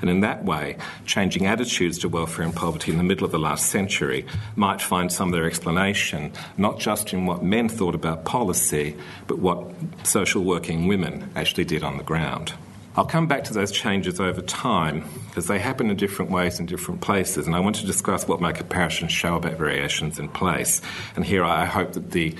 And 0.00 0.10
in 0.10 0.20
that 0.20 0.44
way, 0.44 0.76
changing 1.06 1.46
attitudes 1.46 1.98
to 1.98 2.08
welfare 2.08 2.44
and 2.44 2.54
poverty 2.54 2.90
in 2.90 2.98
the 2.98 3.04
middle 3.04 3.24
of 3.24 3.30
the 3.30 3.38
last 3.38 3.66
century 3.66 4.26
might 4.56 4.82
find 4.82 5.12
some 5.12 5.28
of 5.28 5.32
their 5.32 5.46
explanation 5.46 6.32
not 6.56 6.80
just 6.80 7.12
in 7.12 7.24
what 7.24 7.42
men 7.42 7.68
thought 7.68 7.94
about 7.94 8.24
policy, 8.24 8.96
but 9.28 9.38
what 9.38 9.72
social 10.02 10.42
working 10.42 10.88
women 10.88 11.30
actually 11.36 11.64
did 11.64 11.84
on 11.84 11.98
the 11.98 12.02
ground. 12.02 12.52
I'll 12.94 13.06
come 13.06 13.26
back 13.26 13.44
to 13.44 13.54
those 13.54 13.72
changes 13.72 14.20
over 14.20 14.42
time 14.42 15.08
because 15.28 15.46
they 15.46 15.58
happen 15.58 15.88
in 15.88 15.96
different 15.96 16.30
ways 16.30 16.60
in 16.60 16.66
different 16.66 17.00
places, 17.00 17.46
and 17.46 17.56
I 17.56 17.60
want 17.60 17.76
to 17.76 17.86
discuss 17.86 18.28
what 18.28 18.40
my 18.40 18.52
comparisons 18.52 19.12
show 19.12 19.36
about 19.36 19.54
variations 19.54 20.18
in 20.18 20.28
place. 20.28 20.82
And 21.16 21.24
here 21.24 21.42
I 21.42 21.64
hope 21.64 21.94
that 21.94 22.10
the, 22.10 22.34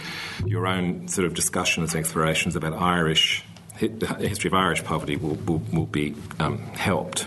your 0.44 0.66
own 0.66 1.08
sort 1.08 1.26
of 1.26 1.32
discussions 1.32 1.94
and 1.94 2.00
explorations 2.00 2.54
about 2.54 2.74
Irish 2.74 3.44
the 3.80 4.06
history 4.28 4.48
of 4.48 4.54
Irish 4.54 4.84
poverty 4.84 5.16
will, 5.16 5.34
will, 5.46 5.62
will 5.72 5.86
be 5.86 6.14
um, 6.38 6.58
helped. 6.58 7.26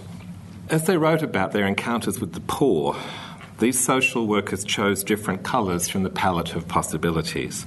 As 0.69 0.85
they 0.87 0.97
wrote 0.97 1.21
about 1.21 1.51
their 1.51 1.65
encounters 1.65 2.19
with 2.19 2.33
the 2.33 2.39
poor, 2.41 2.95
these 3.59 3.83
social 3.83 4.27
workers 4.27 4.63
chose 4.63 5.03
different 5.03 5.43
colours 5.43 5.87
from 5.89 6.03
the 6.03 6.09
palette 6.09 6.55
of 6.55 6.67
possibilities. 6.67 7.65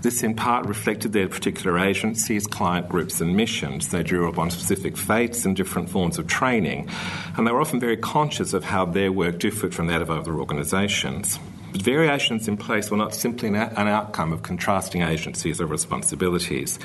This 0.00 0.22
in 0.22 0.34
part 0.34 0.66
reflected 0.66 1.12
their 1.12 1.28
particular 1.28 1.78
agencies, 1.78 2.46
client 2.46 2.88
groups, 2.88 3.20
and 3.20 3.36
missions. 3.36 3.88
They 3.88 4.04
drew 4.04 4.28
upon 4.28 4.50
specific 4.50 4.96
faiths 4.96 5.44
and 5.44 5.56
different 5.56 5.90
forms 5.90 6.18
of 6.18 6.28
training, 6.28 6.88
and 7.36 7.46
they 7.46 7.50
were 7.50 7.60
often 7.60 7.80
very 7.80 7.96
conscious 7.96 8.52
of 8.52 8.64
how 8.64 8.84
their 8.84 9.10
work 9.10 9.38
differed 9.40 9.74
from 9.74 9.88
that 9.88 10.00
of 10.00 10.10
other 10.10 10.38
organisations. 10.38 11.40
But 11.72 11.82
variations 11.82 12.48
in 12.48 12.56
place 12.56 12.90
were 12.90 12.96
not 12.96 13.14
simply 13.14 13.48
an, 13.48 13.56
an 13.56 13.88
outcome 13.88 14.32
of 14.32 14.42
contrasting 14.42 15.02
agencies 15.02 15.60
or 15.60 15.66
responsibilities. 15.66 16.78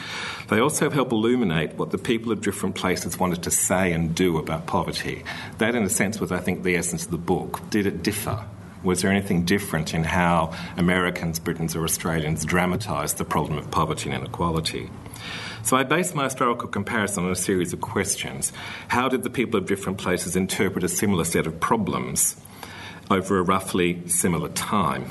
They 0.49 0.59
also 0.59 0.89
help 0.89 1.11
illuminate 1.11 1.75
what 1.75 1.91
the 1.91 1.97
people 1.97 2.31
of 2.31 2.41
different 2.41 2.75
places 2.75 3.17
wanted 3.17 3.43
to 3.43 3.51
say 3.51 3.93
and 3.93 4.13
do 4.13 4.37
about 4.37 4.65
poverty. 4.65 5.23
That, 5.59 5.75
in 5.75 5.83
a 5.83 5.89
sense, 5.89 6.19
was, 6.19 6.31
I 6.31 6.39
think, 6.39 6.63
the 6.63 6.75
essence 6.75 7.05
of 7.05 7.11
the 7.11 7.17
book. 7.17 7.61
Did 7.69 7.85
it 7.85 8.03
differ? 8.03 8.43
Was 8.83 9.01
there 9.01 9.11
anything 9.11 9.45
different 9.45 9.93
in 9.93 10.03
how 10.03 10.53
Americans, 10.75 11.39
Britons, 11.39 11.75
or 11.75 11.85
Australians 11.85 12.43
dramatised 12.43 13.17
the 13.17 13.23
problem 13.23 13.57
of 13.57 13.71
poverty 13.71 14.09
and 14.09 14.19
inequality? 14.19 14.89
So 15.63 15.77
I 15.77 15.83
based 15.83 16.13
my 16.13 16.25
historical 16.25 16.67
comparison 16.67 17.23
on 17.23 17.31
a 17.31 17.35
series 17.35 17.71
of 17.71 17.79
questions. 17.79 18.51
How 18.89 19.07
did 19.07 19.23
the 19.23 19.29
people 19.29 19.57
of 19.57 19.65
different 19.65 19.97
places 19.97 20.35
interpret 20.35 20.83
a 20.83 20.89
similar 20.89 21.23
set 21.23 21.47
of 21.47 21.61
problems 21.61 22.35
over 23.09 23.37
a 23.37 23.41
roughly 23.41 24.05
similar 24.09 24.49
time? 24.49 25.05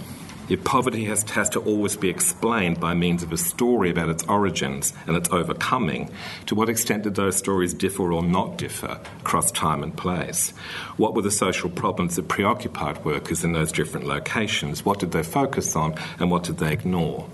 If 0.53 0.65
poverty 0.65 1.07
has, 1.07 1.23
has 1.31 1.49
to 1.49 1.61
always 1.61 1.97
be 1.97 2.11
explained 2.11 2.79
by 2.79 2.93
means 2.93 3.23
of 3.23 3.33
a 3.33 3.39
story 3.39 3.89
about 3.89 4.11
its 4.11 4.23
origins 4.25 4.93
and 5.07 5.17
its 5.17 5.31
overcoming, 5.31 6.11
to 6.45 6.55
what 6.55 6.69
extent 6.69 7.05
did 7.05 7.15
those 7.15 7.39
stories 7.39 7.73
differ 7.73 8.13
or 8.13 8.23
not 8.23 8.59
differ 8.59 9.01
across 9.21 9.51
time 9.51 9.83
and 9.83 9.97
place? 9.97 10.51
What 10.99 11.15
were 11.15 11.23
the 11.23 11.31
social 11.31 11.71
problems 11.71 12.17
that 12.17 12.29
preoccupied 12.29 13.03
workers 13.03 13.45
in 13.45 13.55
those 13.55 13.73
different 13.73 14.07
locations? 14.07 14.85
What 14.85 14.99
did 14.99 15.13
they 15.13 15.23
focus 15.23 15.75
on 15.75 15.95
and 16.19 16.31
what 16.31 16.43
did 16.43 16.59
they 16.59 16.75
ignore? 16.75 17.31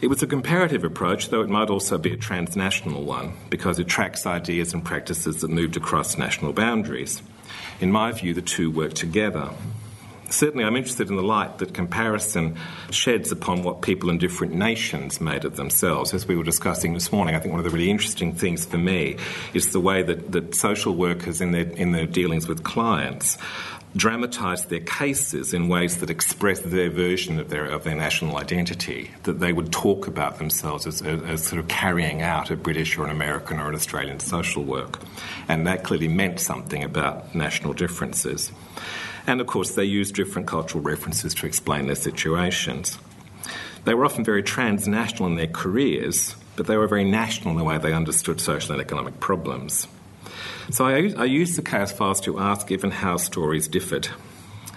It 0.00 0.06
was 0.06 0.22
a 0.22 0.26
comparative 0.26 0.84
approach, 0.84 1.28
though 1.28 1.42
it 1.42 1.50
might 1.50 1.68
also 1.68 1.98
be 1.98 2.14
a 2.14 2.16
transnational 2.16 3.04
one, 3.04 3.34
because 3.50 3.78
it 3.78 3.88
tracks 3.88 4.24
ideas 4.24 4.72
and 4.72 4.82
practices 4.82 5.42
that 5.42 5.50
moved 5.50 5.76
across 5.76 6.16
national 6.16 6.54
boundaries. 6.54 7.20
In 7.78 7.92
my 7.92 8.10
view, 8.12 8.32
the 8.32 8.40
two 8.40 8.70
work 8.70 8.94
together 8.94 9.50
certainly 10.30 10.64
I'm 10.64 10.76
interested 10.76 11.08
in 11.08 11.16
the 11.16 11.22
light 11.22 11.58
that 11.58 11.74
comparison 11.74 12.56
sheds 12.90 13.32
upon 13.32 13.62
what 13.62 13.82
people 13.82 14.10
in 14.10 14.18
different 14.18 14.54
nations 14.54 15.20
made 15.20 15.44
of 15.44 15.56
themselves. 15.56 16.14
As 16.14 16.26
we 16.26 16.36
were 16.36 16.44
discussing 16.44 16.94
this 16.94 17.12
morning, 17.12 17.34
I 17.34 17.40
think 17.40 17.52
one 17.52 17.60
of 17.60 17.64
the 17.64 17.70
really 17.70 17.90
interesting 17.90 18.32
things 18.34 18.64
for 18.64 18.78
me 18.78 19.16
is 19.52 19.72
the 19.72 19.80
way 19.80 20.02
that, 20.02 20.32
that 20.32 20.54
social 20.54 20.94
workers 20.94 21.40
in 21.40 21.52
their, 21.52 21.68
in 21.68 21.92
their 21.92 22.06
dealings 22.06 22.48
with 22.48 22.62
clients 22.62 23.38
dramatise 23.96 24.64
their 24.66 24.80
cases 24.80 25.54
in 25.54 25.68
ways 25.68 25.98
that 25.98 26.10
express 26.10 26.60
their 26.60 26.90
version 26.90 27.38
of 27.38 27.48
their, 27.48 27.64
of 27.64 27.84
their 27.84 27.94
national 27.94 28.36
identity, 28.36 29.10
that 29.22 29.38
they 29.38 29.52
would 29.52 29.72
talk 29.72 30.06
about 30.06 30.38
themselves 30.38 30.86
as, 30.86 31.00
as, 31.02 31.22
as, 31.22 31.44
sort 31.44 31.60
of 31.60 31.68
carrying 31.68 32.20
out 32.20 32.50
a 32.50 32.56
British 32.56 32.98
or 32.98 33.04
an 33.04 33.10
American 33.10 33.60
or 33.60 33.68
an 33.68 33.74
Australian 33.74 34.18
social 34.18 34.64
work. 34.64 35.00
And 35.48 35.66
that 35.66 35.84
clearly 35.84 36.08
meant 36.08 36.40
something 36.40 36.82
about 36.82 37.34
national 37.34 37.72
differences. 37.72 38.50
And 39.26 39.40
of 39.40 39.46
course, 39.46 39.74
they 39.74 39.84
used 39.84 40.14
different 40.14 40.46
cultural 40.46 40.82
references 40.82 41.34
to 41.34 41.46
explain 41.46 41.86
their 41.86 41.96
situations. 41.96 42.98
They 43.84 43.94
were 43.94 44.04
often 44.04 44.24
very 44.24 44.42
transnational 44.42 45.28
in 45.28 45.36
their 45.36 45.46
careers, 45.46 46.36
but 46.56 46.66
they 46.66 46.76
were 46.76 46.86
very 46.86 47.04
national 47.04 47.52
in 47.52 47.58
the 47.58 47.64
way 47.64 47.78
they 47.78 47.92
understood 47.92 48.40
social 48.40 48.72
and 48.72 48.80
economic 48.80 49.20
problems. 49.20 49.86
So 50.70 50.86
I, 50.86 51.12
I 51.16 51.24
used 51.24 51.56
the 51.56 51.62
case 51.62 51.92
files 51.92 52.20
to 52.22 52.38
ask 52.38 52.70
if 52.70 52.84
and 52.84 52.92
how 52.92 53.16
stories 53.16 53.68
differed. 53.68 54.06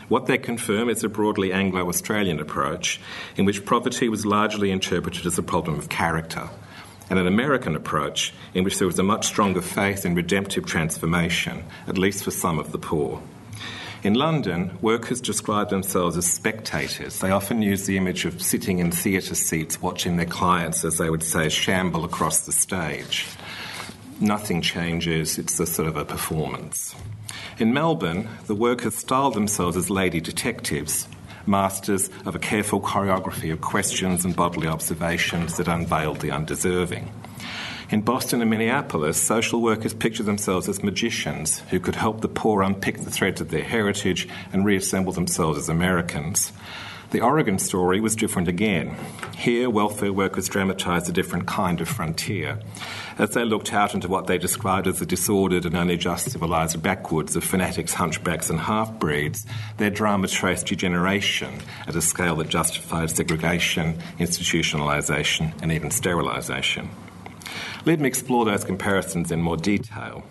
What 0.10 0.26
they 0.26 0.38
confirm 0.38 0.90
is 0.90 1.04
a 1.04 1.10
broadly 1.10 1.52
Anglo 1.52 1.88
Australian 1.88 2.40
approach 2.40 3.00
in 3.36 3.46
which 3.46 3.66
poverty 3.66 4.08
was 4.10 4.26
largely 4.26 4.72
interpreted 4.72 5.26
as 5.26 5.38
a 5.38 5.44
problem 5.44 5.78
of 5.78 5.90
character, 5.90 6.50
and 7.10 7.20
an 7.20 7.28
American 7.28 7.76
approach 7.76 8.34
in 8.54 8.64
which 8.64 8.78
there 8.78 8.88
was 8.88 9.00
a 9.00 9.04
much 9.04 9.26
stronger 9.28 9.62
faith 9.62 10.06
in 10.06 10.16
redemptive 10.16 10.66
transformation, 10.66 11.64
at 11.88 11.98
least 11.98 12.24
for 12.24 12.32
some 12.32 12.60
of 12.60 12.72
the 12.72 12.78
poor. 12.78 13.22
In 14.04 14.14
London, 14.14 14.78
workers 14.82 15.20
describe 15.20 15.70
themselves 15.70 16.18
as 16.18 16.32
spectators. 16.32 17.20
They 17.20 17.32
often 17.32 17.64
use 17.64 17.88
the 17.88 17.98
image 17.98 18.26
of 18.26 18.42
sitting 18.42 18.78
in 18.78 18.92
theatre 18.92 19.34
seats 19.34 19.82
watching 19.82 20.18
their 20.18 20.28
clients, 20.28 20.86
as 20.86 20.98
they 20.98 21.10
would 21.10 21.24
say, 21.24 21.50
shamble 21.50 22.06
across 22.06 22.46
the 22.46 22.52
stage. 22.52 23.26
Nothing 24.20 24.62
changes, 24.62 25.40
it's 25.40 25.60
a 25.60 25.66
sort 25.66 25.88
of 25.88 25.98
a 25.98 26.06
performance. 26.06 26.96
In 27.58 27.74
Melbourne, 27.74 28.30
the 28.46 28.56
workers 28.56 28.96
styled 28.96 29.34
themselves 29.34 29.76
as 29.76 29.90
lady 29.90 30.22
detectives, 30.22 31.08
masters 31.48 32.12
of 32.26 32.36
a 32.36 32.40
careful 32.40 32.80
choreography 32.80 33.52
of 33.52 33.62
questions 33.62 34.26
and 34.26 34.36
bodily 34.36 34.68
observations 34.68 35.58
that 35.58 35.68
unveiled 35.68 36.20
the 36.20 36.32
undeserving. 36.32 37.12
In 37.90 38.02
Boston 38.02 38.42
and 38.42 38.50
Minneapolis, 38.50 39.16
social 39.22 39.62
workers 39.62 39.94
picture 39.94 40.24
themselves 40.24 40.68
as 40.68 40.84
magicians 40.84 41.60
who 41.70 41.80
could 41.80 41.96
help 41.96 42.20
the 42.20 42.28
poor 42.28 42.62
unpick 42.62 42.98
the 42.98 43.10
threads 43.10 43.40
of 43.40 43.50
their 43.50 43.64
heritage 43.64 44.28
and 44.52 44.66
reassemble 44.66 45.14
themselves 45.14 45.58
as 45.58 45.70
Americans. 45.70 46.52
The 47.12 47.22
Oregon 47.22 47.58
story 47.58 48.02
was 48.02 48.18
different 48.18 48.50
again. 48.50 48.94
Here, 49.38 49.70
welfare 49.70 50.12
workers 50.12 50.50
dramatised 50.50 51.08
a 51.08 51.14
different 51.14 51.48
kind 51.48 51.80
of 51.80 51.88
frontier. 51.88 52.60
As 53.18 53.30
they 53.30 53.46
looked 53.46 53.72
out 53.72 53.94
into 53.94 54.10
what 54.10 54.28
they 54.28 54.38
described 54.38 54.88
as 54.88 55.00
the 55.00 55.06
disordered 55.06 55.66
and 55.66 55.78
only 55.78 55.96
just 55.96 56.30
civilised 56.30 56.84
backwoods 56.84 57.38
of 57.38 57.46
fanatics, 57.46 57.94
hunchbacks, 57.94 58.50
and 58.50 58.60
half 58.60 58.92
breeds, 59.00 59.46
their 59.78 59.90
drama 59.90 60.28
traced 60.28 60.66
degeneration 60.66 61.62
at 61.88 61.96
a 61.96 62.02
scale 62.02 62.36
that 62.36 62.50
justified 62.50 63.10
segregation, 63.12 63.98
institutionalisation, 64.20 65.54
and 65.62 65.72
even 65.72 65.90
sterilisation. 65.90 66.90
Let 67.88 68.02
me 68.02 68.08
explore 68.10 68.44
those 68.44 68.66
comparisons 68.66 69.32
in 69.32 69.42
more 69.42 69.56
detail. 69.56 70.26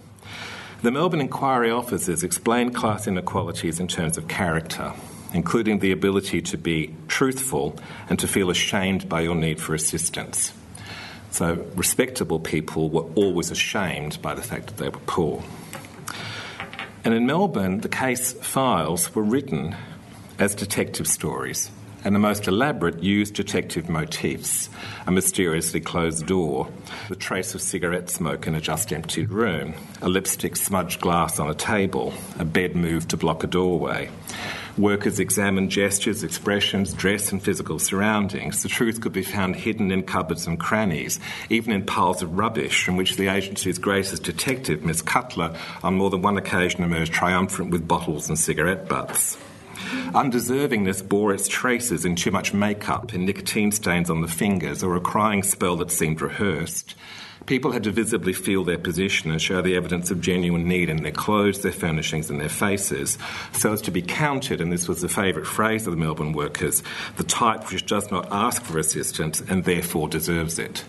The 0.82 0.90
Melbourne 0.90 1.22
Inquiry 1.22 1.70
officers 1.70 2.22
explained 2.22 2.74
class 2.74 3.06
inequalities 3.06 3.80
in 3.80 3.88
terms 3.88 4.18
of 4.18 4.28
character, 4.28 4.92
including 5.32 5.78
the 5.78 5.90
ability 5.90 6.42
to 6.42 6.58
be 6.58 6.94
truthful 7.08 7.74
and 8.10 8.18
to 8.18 8.28
feel 8.28 8.50
ashamed 8.50 9.08
by 9.08 9.22
your 9.22 9.34
need 9.34 9.58
for 9.58 9.74
assistance. 9.74 10.52
So, 11.30 11.66
respectable 11.74 12.40
people 12.40 12.90
were 12.90 13.08
always 13.14 13.50
ashamed 13.50 14.20
by 14.20 14.34
the 14.34 14.42
fact 14.42 14.66
that 14.66 14.76
they 14.76 14.90
were 14.90 15.06
poor. 15.06 15.42
And 17.04 17.14
in 17.14 17.24
Melbourne, 17.24 17.80
the 17.80 17.88
case 17.88 18.34
files 18.34 19.14
were 19.14 19.22
written 19.22 19.74
as 20.38 20.54
detective 20.54 21.06
stories 21.06 21.70
and 22.06 22.14
the 22.14 22.20
most 22.20 22.46
elaborate 22.46 23.02
used 23.02 23.34
detective 23.34 23.88
motifs 23.88 24.70
a 25.08 25.10
mysteriously 25.10 25.80
closed 25.80 26.24
door, 26.24 26.68
the 27.08 27.16
trace 27.16 27.52
of 27.52 27.60
cigarette 27.60 28.08
smoke 28.08 28.46
in 28.46 28.54
a 28.54 28.60
just 28.60 28.92
emptied 28.92 29.28
room, 29.28 29.74
a 30.00 30.08
lipstick 30.08 30.54
smudged 30.54 31.00
glass 31.00 31.40
on 31.40 31.50
a 31.50 31.54
table, 31.54 32.14
a 32.38 32.44
bed 32.44 32.76
moved 32.76 33.10
to 33.10 33.16
block 33.16 33.42
a 33.42 33.48
doorway. 33.48 34.08
Workers 34.78 35.18
examined 35.18 35.72
gestures, 35.72 36.22
expressions, 36.22 36.94
dress, 36.94 37.32
and 37.32 37.42
physical 37.42 37.80
surroundings. 37.80 38.62
The 38.62 38.68
truth 38.68 39.00
could 39.00 39.12
be 39.12 39.22
found 39.22 39.56
hidden 39.56 39.90
in 39.90 40.04
cupboards 40.04 40.46
and 40.46 40.60
crannies, 40.60 41.18
even 41.50 41.72
in 41.72 41.86
piles 41.86 42.22
of 42.22 42.38
rubbish 42.38 42.84
from 42.84 42.96
which 42.96 43.16
the 43.16 43.26
agency's 43.26 43.78
greatest 43.78 44.22
detective, 44.22 44.84
Miss 44.84 45.02
Cutler, 45.02 45.56
on 45.82 45.96
more 45.96 46.10
than 46.10 46.22
one 46.22 46.36
occasion 46.36 46.84
emerged 46.84 47.12
triumphant 47.12 47.70
with 47.70 47.88
bottles 47.88 48.28
and 48.28 48.38
cigarette 48.38 48.88
butts. 48.88 49.36
Undeservingness 50.14 51.06
bore 51.06 51.32
its 51.32 51.48
traces 51.48 52.04
in 52.04 52.16
too 52.16 52.30
much 52.30 52.54
makeup, 52.54 53.14
in 53.14 53.24
nicotine 53.24 53.72
stains 53.72 54.10
on 54.10 54.22
the 54.22 54.28
fingers, 54.28 54.82
or 54.82 54.96
a 54.96 55.00
crying 55.00 55.42
spell 55.42 55.76
that 55.76 55.90
seemed 55.90 56.20
rehearsed. 56.20 56.94
People 57.46 57.70
had 57.70 57.84
to 57.84 57.92
visibly 57.92 58.32
feel 58.32 58.64
their 58.64 58.78
position 58.78 59.30
and 59.30 59.40
show 59.40 59.62
the 59.62 59.76
evidence 59.76 60.10
of 60.10 60.20
genuine 60.20 60.66
need 60.66 60.88
in 60.88 61.02
their 61.04 61.12
clothes, 61.12 61.62
their 61.62 61.70
furnishings, 61.70 62.28
and 62.28 62.40
their 62.40 62.48
faces, 62.48 63.18
so 63.52 63.72
as 63.72 63.80
to 63.82 63.92
be 63.92 64.02
counted, 64.02 64.60
and 64.60 64.72
this 64.72 64.88
was 64.88 65.00
the 65.00 65.08
favourite 65.08 65.46
phrase 65.46 65.86
of 65.86 65.92
the 65.92 66.00
Melbourne 66.00 66.32
workers, 66.32 66.82
the 67.16 67.24
type 67.24 67.70
which 67.70 67.86
does 67.86 68.10
not 68.10 68.26
ask 68.32 68.62
for 68.62 68.78
assistance 68.78 69.40
and 69.48 69.62
therefore 69.62 70.08
deserves 70.08 70.58
it. 70.58 70.84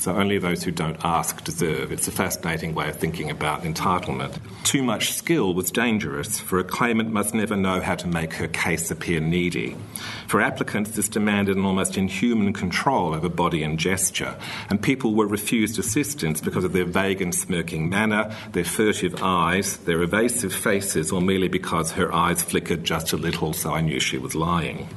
So 0.00 0.16
only 0.16 0.38
those 0.38 0.62
who 0.62 0.70
don't 0.70 0.96
ask 1.04 1.44
deserve. 1.44 1.92
It's 1.92 2.08
a 2.08 2.10
fascinating 2.10 2.74
way 2.74 2.88
of 2.88 2.96
thinking 2.96 3.30
about 3.30 3.64
entitlement. 3.64 4.38
Too 4.64 4.82
much 4.82 5.12
skill 5.12 5.52
was 5.52 5.70
dangerous, 5.70 6.40
for 6.40 6.58
a 6.58 6.64
claimant 6.64 7.12
must 7.12 7.34
never 7.34 7.54
know 7.54 7.82
how 7.82 7.96
to 7.96 8.08
make 8.08 8.32
her 8.32 8.48
case 8.48 8.90
appear 8.90 9.20
needy. 9.20 9.76
For 10.26 10.40
applicants, 10.40 10.92
this 10.92 11.10
demanded 11.10 11.58
an 11.58 11.66
almost 11.66 11.98
inhuman 11.98 12.54
control 12.54 13.12
over 13.12 13.28
body 13.28 13.62
and 13.62 13.78
gesture, 13.78 14.36
and 14.70 14.82
people 14.82 15.14
were 15.14 15.26
refused 15.26 15.78
assistance 15.78 16.40
because 16.40 16.64
of 16.64 16.72
their 16.72 16.86
vague 16.86 17.20
and 17.20 17.34
smirking 17.34 17.90
manner, 17.90 18.34
their 18.52 18.64
furtive 18.64 19.22
eyes, 19.22 19.76
their 19.76 20.00
evasive 20.00 20.54
faces, 20.54 21.12
or 21.12 21.20
merely 21.20 21.48
because 21.48 21.92
her 21.92 22.10
eyes 22.10 22.42
flickered 22.42 22.84
just 22.84 23.12
a 23.12 23.18
little 23.18 23.52
so 23.52 23.74
I 23.74 23.82
knew 23.82 24.00
she 24.00 24.16
was 24.16 24.34
lying. 24.34 24.88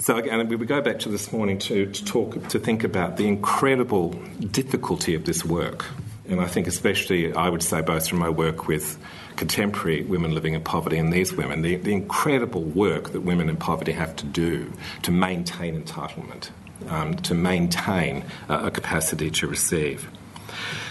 So 0.00 0.16
again, 0.16 0.48
we 0.48 0.64
go 0.64 0.80
back 0.80 0.98
to 1.00 1.10
this 1.10 1.30
morning 1.30 1.58
to, 1.58 1.84
to 1.84 2.04
talk 2.06 2.48
to 2.48 2.58
think 2.58 2.84
about 2.84 3.18
the 3.18 3.28
incredible 3.28 4.12
difficulty 4.50 5.14
of 5.14 5.26
this 5.26 5.44
work, 5.44 5.84
and 6.26 6.40
I 6.40 6.46
think 6.46 6.66
especially 6.66 7.34
I 7.34 7.50
would 7.50 7.62
say 7.62 7.82
both 7.82 8.08
from 8.08 8.18
my 8.18 8.30
work 8.30 8.66
with 8.66 8.98
contemporary 9.36 10.02
women 10.04 10.32
living 10.32 10.54
in 10.54 10.62
poverty 10.62 10.96
and 10.96 11.12
these 11.12 11.34
women, 11.34 11.60
the, 11.60 11.76
the 11.76 11.92
incredible 11.92 12.62
work 12.62 13.12
that 13.12 13.20
women 13.20 13.50
in 13.50 13.58
poverty 13.58 13.92
have 13.92 14.16
to 14.16 14.24
do 14.24 14.72
to 15.02 15.10
maintain 15.10 15.82
entitlement, 15.82 16.48
um, 16.88 17.16
to 17.16 17.34
maintain 17.34 18.24
uh, 18.48 18.62
a 18.64 18.70
capacity 18.70 19.30
to 19.32 19.46
receive. 19.46 20.08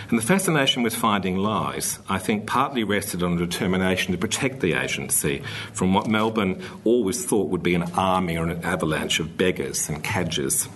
And 0.09 0.17
the 0.17 0.23
fascination 0.23 0.81
with 0.81 0.95
finding 0.95 1.37
lies, 1.37 1.99
I 2.09 2.17
think, 2.17 2.47
partly 2.47 2.83
rested 2.83 3.21
on 3.21 3.33
a 3.33 3.37
determination 3.37 4.11
to 4.11 4.17
protect 4.17 4.59
the 4.59 4.73
agency 4.73 5.43
from 5.71 5.93
what 5.93 6.07
Melbourne 6.07 6.63
always 6.83 7.23
thought 7.23 7.49
would 7.49 7.61
be 7.61 7.75
an 7.75 7.83
army 7.95 8.35
or 8.35 8.45
an 8.45 8.63
avalanche 8.63 9.19
of 9.19 9.37
beggars 9.37 9.87
and 9.87 10.03
cadgers. 10.03 10.67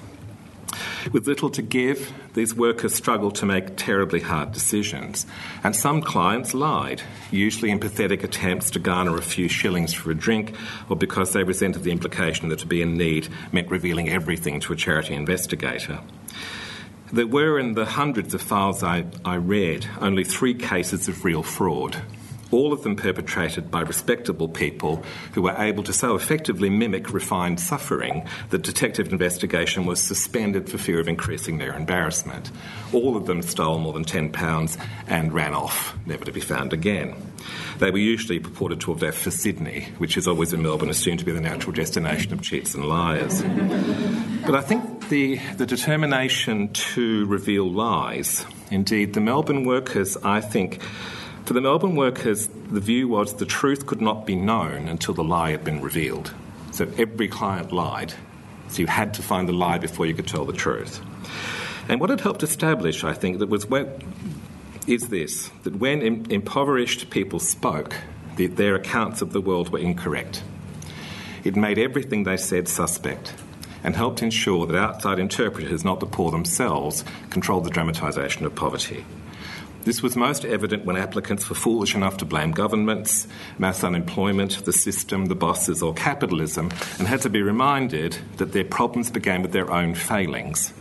With 1.11 1.27
little 1.27 1.49
to 1.51 1.61
give, 1.61 2.13
these 2.33 2.55
workers 2.55 2.93
struggled 2.93 3.35
to 3.35 3.45
make 3.45 3.75
terribly 3.75 4.21
hard 4.21 4.51
decisions, 4.51 5.25
and 5.63 5.75
some 5.75 6.01
clients 6.01 6.53
lied, 6.53 7.01
usually 7.31 7.71
in 7.71 7.79
pathetic 7.79 8.23
attempts 8.23 8.71
to 8.71 8.79
garner 8.79 9.17
a 9.17 9.21
few 9.21 9.47
shillings 9.47 9.93
for 9.93 10.11
a 10.11 10.15
drink, 10.15 10.55
or 10.89 10.95
because 10.95 11.33
they 11.33 11.43
resented 11.43 11.83
the 11.83 11.91
implication 11.91 12.49
that 12.49 12.59
to 12.59 12.67
be 12.67 12.81
in 12.81 12.97
need 12.97 13.27
meant 13.51 13.69
revealing 13.69 14.09
everything 14.09 14.59
to 14.61 14.73
a 14.73 14.75
charity 14.75 15.13
investigator. 15.13 15.99
There 17.13 17.27
were 17.27 17.59
in 17.59 17.75
the 17.75 17.85
hundreds 17.85 18.33
of 18.33 18.41
files 18.41 18.81
I, 18.81 19.05
I 19.23 19.35
read 19.35 19.85
only 20.01 20.23
three 20.23 20.55
cases 20.55 21.07
of 21.07 21.23
real 21.23 21.43
fraud 21.43 22.01
all 22.53 22.71
of 22.71 22.83
them 22.83 22.95
perpetrated 22.95 23.71
by 23.71 23.81
respectable 23.81 24.47
people 24.47 25.03
who 25.33 25.41
were 25.41 25.55
able 25.57 25.83
to 25.83 25.91
so 25.91 26.15
effectively 26.15 26.69
mimic 26.69 27.11
refined 27.11 27.59
suffering 27.59 28.27
that 28.51 28.61
detective 28.61 29.11
investigation 29.11 29.85
was 29.85 29.99
suspended 29.99 30.69
for 30.69 30.77
fear 30.77 30.99
of 30.99 31.07
increasing 31.07 31.57
their 31.57 31.73
embarrassment. 31.73 32.51
All 32.93 33.17
of 33.17 33.25
them 33.25 33.41
stole 33.41 33.79
more 33.79 33.93
than 33.93 34.05
£10 34.05 34.77
and 35.07 35.33
ran 35.33 35.53
off, 35.53 35.97
never 36.05 36.23
to 36.25 36.31
be 36.31 36.41
found 36.41 36.73
again. 36.73 37.15
They 37.79 37.89
were 37.89 37.97
usually 37.97 38.39
purported 38.39 38.79
to 38.81 38.93
have 38.93 39.01
left 39.01 39.17
for 39.17 39.31
Sydney, 39.31 39.87
which 39.97 40.15
is 40.15 40.27
always 40.27 40.53
in 40.53 40.61
Melbourne 40.61 40.89
assumed 40.89 41.19
to 41.19 41.25
be 41.25 41.31
the 41.31 41.41
natural 41.41 41.73
destination 41.73 42.33
of 42.33 42.41
cheats 42.41 42.75
and 42.75 42.85
liars. 42.85 43.41
but 44.45 44.55
I 44.55 44.61
think 44.61 44.92
the, 45.09 45.39
the 45.57 45.65
determination 45.65 46.73
to 46.73 47.25
reveal 47.25 47.69
lies, 47.69 48.45
indeed, 48.71 49.13
the 49.13 49.21
Melbourne 49.21 49.65
workers, 49.65 50.17
I 50.17 50.41
think, 50.41 50.81
for 51.45 51.53
the 51.53 51.61
Melbourne 51.61 51.95
workers, 51.95 52.47
the 52.47 52.79
view 52.79 53.07
was 53.07 53.35
the 53.35 53.45
truth 53.45 53.85
could 53.85 54.01
not 54.01 54.25
be 54.25 54.35
known 54.35 54.87
until 54.87 55.13
the 55.13 55.23
lie 55.23 55.51
had 55.51 55.63
been 55.63 55.81
revealed. 55.81 56.33
So 56.71 56.87
every 56.97 57.27
client 57.27 57.71
lied. 57.71 58.13
So 58.69 58.79
you 58.79 58.87
had 58.87 59.13
to 59.15 59.21
find 59.21 59.47
the 59.47 59.53
lie 59.53 59.77
before 59.77 60.05
you 60.05 60.13
could 60.13 60.27
tell 60.27 60.45
the 60.45 60.53
truth. 60.53 61.01
And 61.89 61.99
what 61.99 62.11
it 62.11 62.21
helped 62.21 62.43
establish, 62.43 63.03
I 63.03 63.13
think, 63.13 63.39
that 63.39 63.49
was 63.49 63.65
when, 63.65 63.89
is 64.87 65.09
this 65.09 65.49
that 65.63 65.75
when 65.75 66.01
impoverished 66.31 67.09
people 67.09 67.39
spoke, 67.39 67.95
the, 68.37 68.47
their 68.47 68.75
accounts 68.75 69.21
of 69.21 69.33
the 69.33 69.41
world 69.41 69.69
were 69.69 69.79
incorrect. 69.79 70.43
It 71.43 71.55
made 71.55 71.77
everything 71.77 72.23
they 72.23 72.37
said 72.37 72.67
suspect 72.67 73.33
and 73.83 73.95
helped 73.95 74.23
ensure 74.23 74.65
that 74.65 74.77
outside 74.77 75.19
interpreters, 75.19 75.83
not 75.83 75.99
the 75.99 76.05
poor 76.05 76.31
themselves, 76.31 77.03
controlled 77.29 77.65
the 77.65 77.69
dramatisation 77.69 78.45
of 78.45 78.55
poverty. 78.55 79.05
This 79.83 80.01
was 80.01 80.15
most 80.15 80.45
evident 80.45 80.85
when 80.85 80.95
applicants 80.95 81.49
were 81.49 81.57
foolish 81.57 81.93
enough 81.93 82.15
to 82.17 82.25
blame 82.25 82.51
governments, 82.51 83.27
mass 83.57 83.83
unemployment, 83.83 84.63
the 84.63 84.71
system, 84.71 85.25
the 85.25 85.35
bosses, 85.35 85.83
or 85.83 85.93
capitalism, 85.93 86.71
and 86.99 87.07
had 87.07 87.21
to 87.21 87.29
be 87.29 87.41
reminded 87.41 88.17
that 88.37 88.53
their 88.53 88.63
problems 88.63 89.11
began 89.11 89.41
with 89.41 89.51
their 89.51 89.69
own 89.69 89.93
failings. 89.93 90.73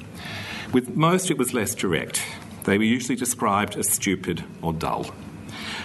With 0.73 0.97
most, 0.97 1.33
it 1.33 1.38
was 1.38 1.53
less 1.53 1.75
direct. 1.75 2.23
They 2.62 2.79
were 2.79 2.85
usually 2.85 3.17
described 3.17 3.77
as 3.77 3.88
stupid 3.88 4.45
or 4.62 4.73
dull. 4.73 5.12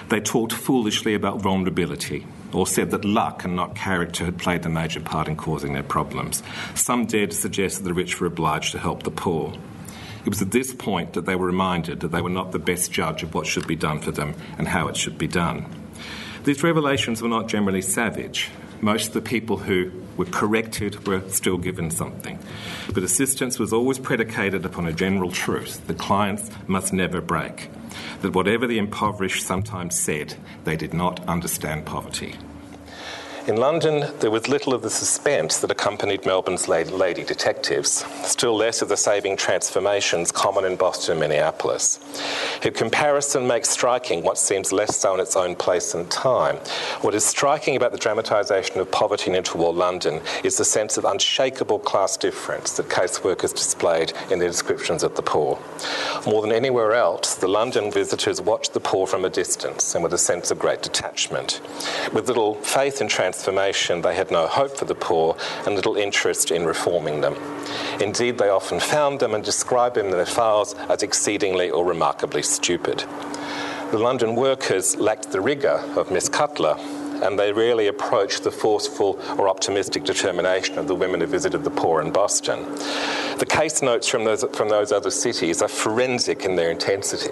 They 0.09 0.19
talked 0.19 0.53
foolishly 0.53 1.15
about 1.15 1.41
vulnerability, 1.41 2.25
or 2.57 2.65
said 2.65 2.89
that 2.89 3.05
luck 3.05 3.45
and 3.45 3.55
not 3.55 3.75
character 3.75 4.25
had 4.25 4.39
played 4.39 4.65
a 4.65 4.69
major 4.69 4.99
part 4.99 5.27
in 5.27 5.35
causing 5.35 5.73
their 5.73 5.83
problems. 5.83 6.41
Some 6.73 7.05
dared 7.05 7.29
to 7.29 7.37
suggest 7.37 7.77
that 7.77 7.83
the 7.83 7.93
rich 7.93 8.19
were 8.19 8.25
obliged 8.25 8.71
to 8.71 8.79
help 8.79 9.03
the 9.03 9.11
poor. 9.11 9.53
It 10.25 10.29
was 10.29 10.41
at 10.41 10.49
this 10.49 10.73
point 10.73 11.13
that 11.13 11.27
they 11.27 11.35
were 11.35 11.45
reminded 11.45 11.99
that 11.99 12.07
they 12.07 12.21
were 12.21 12.31
not 12.31 12.51
the 12.51 12.59
best 12.59 12.91
judge 12.91 13.21
of 13.21 13.35
what 13.35 13.45
should 13.45 13.67
be 13.67 13.75
done 13.75 13.99
for 13.99 14.09
them 14.09 14.33
and 14.57 14.67
how 14.67 14.87
it 14.87 14.97
should 14.97 15.19
be 15.19 15.27
done. 15.27 15.67
These 16.45 16.63
revelations 16.63 17.21
were 17.21 17.29
not 17.29 17.47
generally 17.47 17.83
savage. 17.83 18.49
Most 18.81 19.09
of 19.09 19.13
the 19.13 19.21
people 19.21 19.57
who 19.57 19.91
were 20.17 20.25
corrected 20.25 21.05
were 21.05 21.21
still 21.29 21.57
given 21.57 21.91
something. 21.91 22.39
But 22.91 23.03
assistance 23.03 23.59
was 23.59 23.71
always 23.71 23.99
predicated 23.99 24.65
upon 24.65 24.87
a 24.87 24.93
general 24.93 25.29
truth 25.29 25.85
that 25.85 25.99
clients 25.99 26.49
must 26.65 26.91
never 26.91 27.21
break. 27.21 27.69
That 28.21 28.33
whatever 28.33 28.65
the 28.65 28.79
impoverished 28.79 29.45
sometimes 29.45 29.99
said, 29.99 30.35
they 30.63 30.75
did 30.75 30.95
not 30.95 31.23
understand 31.27 31.85
poverty. 31.85 32.35
In 33.47 33.55
London, 33.55 34.11
there 34.19 34.29
was 34.29 34.49
little 34.49 34.73
of 34.73 34.81
the 34.81 34.89
suspense 34.89 35.59
that 35.59 35.71
accompanied 35.71 36.25
Melbourne's 36.25 36.67
lady 36.67 37.23
detectives, 37.23 38.03
still 38.25 38.53
less 38.53 38.81
of 38.81 38.89
the 38.89 38.97
saving 38.97 39.37
transformations 39.37 40.33
common 40.33 40.65
in 40.65 40.75
Boston 40.75 41.13
and 41.13 41.21
Minneapolis. 41.21 41.97
In 42.65 42.73
comparison 42.73 43.47
makes 43.47 43.69
striking 43.69 44.21
what 44.21 44.37
seems 44.37 44.73
less 44.73 44.97
so 44.97 45.13
in 45.13 45.21
its 45.21 45.37
own 45.37 45.55
place 45.55 45.93
and 45.93 46.11
time. 46.11 46.57
What 46.99 47.15
is 47.15 47.23
striking 47.23 47.77
about 47.77 47.93
the 47.93 47.97
dramatisation 47.97 48.81
of 48.81 48.91
poverty 48.91 49.31
in 49.31 49.41
interwar 49.41 49.73
London 49.73 50.21
is 50.43 50.57
the 50.57 50.65
sense 50.65 50.97
of 50.97 51.05
unshakable 51.05 51.79
class 51.79 52.17
difference 52.17 52.73
that 52.73 52.89
caseworkers 52.89 53.53
displayed 53.53 54.11
in 54.29 54.39
their 54.39 54.49
descriptions 54.49 55.03
of 55.03 55.15
the 55.15 55.21
poor. 55.21 55.57
More 56.25 56.41
than 56.41 56.51
anywhere 56.51 56.95
else, 56.95 57.35
the 57.35 57.47
London 57.47 57.93
visitors 57.93 58.41
watched 58.41 58.73
the 58.73 58.81
poor 58.81 59.07
from 59.07 59.23
a 59.23 59.29
distance 59.29 59.95
and 59.95 60.03
with 60.03 60.11
a 60.11 60.17
sense 60.17 60.51
of 60.51 60.59
great 60.59 60.81
detachment. 60.81 61.61
With 62.13 62.27
little 62.27 62.55
faith 62.55 62.99
in 62.99 63.07
transformation, 63.07 63.36
transformation, 63.37 64.01
they 64.01 64.15
had 64.15 64.31
no 64.31 64.47
hope 64.47 64.75
for 64.75 64.85
the 64.85 64.95
poor 64.95 65.37
and 65.67 65.75
little 65.75 65.95
interest 65.95 66.49
in 66.49 66.65
reforming 66.65 67.21
them. 67.21 67.35
Indeed, 68.01 68.39
they 68.39 68.49
often 68.49 68.79
found 68.79 69.19
them 69.19 69.35
and 69.35 69.43
described 69.43 69.95
them 69.95 70.07
in 70.07 70.11
their 70.11 70.25
files 70.25 70.73
as 70.89 71.03
exceedingly 71.03 71.69
or 71.69 71.85
remarkably 71.85 72.41
stupid. 72.41 73.05
The 73.91 73.99
London 73.99 74.35
workers 74.35 74.95
lacked 74.97 75.31
the 75.31 75.39
rigour 75.39 75.83
of 75.95 76.09
Miss 76.09 76.27
Cutler, 76.27 76.77
and 76.79 77.37
they 77.37 77.51
rarely 77.51 77.87
approached 77.87 78.43
the 78.43 78.51
forceful 78.51 79.19
or 79.37 79.47
optimistic 79.47 80.03
determination 80.03 80.79
of 80.79 80.87
the 80.87 80.95
women 80.95 81.21
who 81.21 81.27
visited 81.27 81.63
the 81.63 81.69
poor 81.69 82.01
in 82.01 82.11
Boston. 82.11 82.65
The 83.37 83.47
case 83.47 83.83
notes 83.83 84.07
from 84.07 84.25
those, 84.25 84.43
from 84.55 84.69
those 84.69 84.91
other 84.91 85.11
cities 85.11 85.61
are 85.61 85.67
forensic 85.67 86.43
in 86.43 86.55
their 86.55 86.71
intensity. 86.71 87.31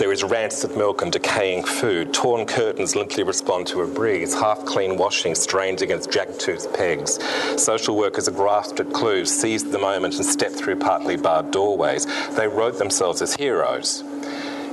There 0.00 0.12
is 0.12 0.24
rancid 0.24 0.78
milk 0.78 1.02
and 1.02 1.12
decaying 1.12 1.64
food. 1.64 2.14
Torn 2.14 2.46
curtains 2.46 2.96
limply 2.96 3.22
respond 3.22 3.66
to 3.66 3.82
a 3.82 3.86
breeze. 3.86 4.32
Half 4.32 4.64
clean 4.64 4.96
washing 4.96 5.34
strains 5.34 5.82
against 5.82 6.10
jack-toothed 6.10 6.72
pegs. 6.72 7.18
Social 7.62 7.94
workers 7.98 8.26
are 8.26 8.30
grasped 8.30 8.80
at 8.80 8.94
clues, 8.94 9.30
seized 9.30 9.72
the 9.72 9.78
moment, 9.78 10.16
and 10.16 10.24
stepped 10.24 10.54
through 10.54 10.76
partly 10.76 11.18
barred 11.18 11.50
doorways. 11.50 12.06
They 12.34 12.48
wrote 12.48 12.78
themselves 12.78 13.20
as 13.20 13.34
heroes. 13.34 14.02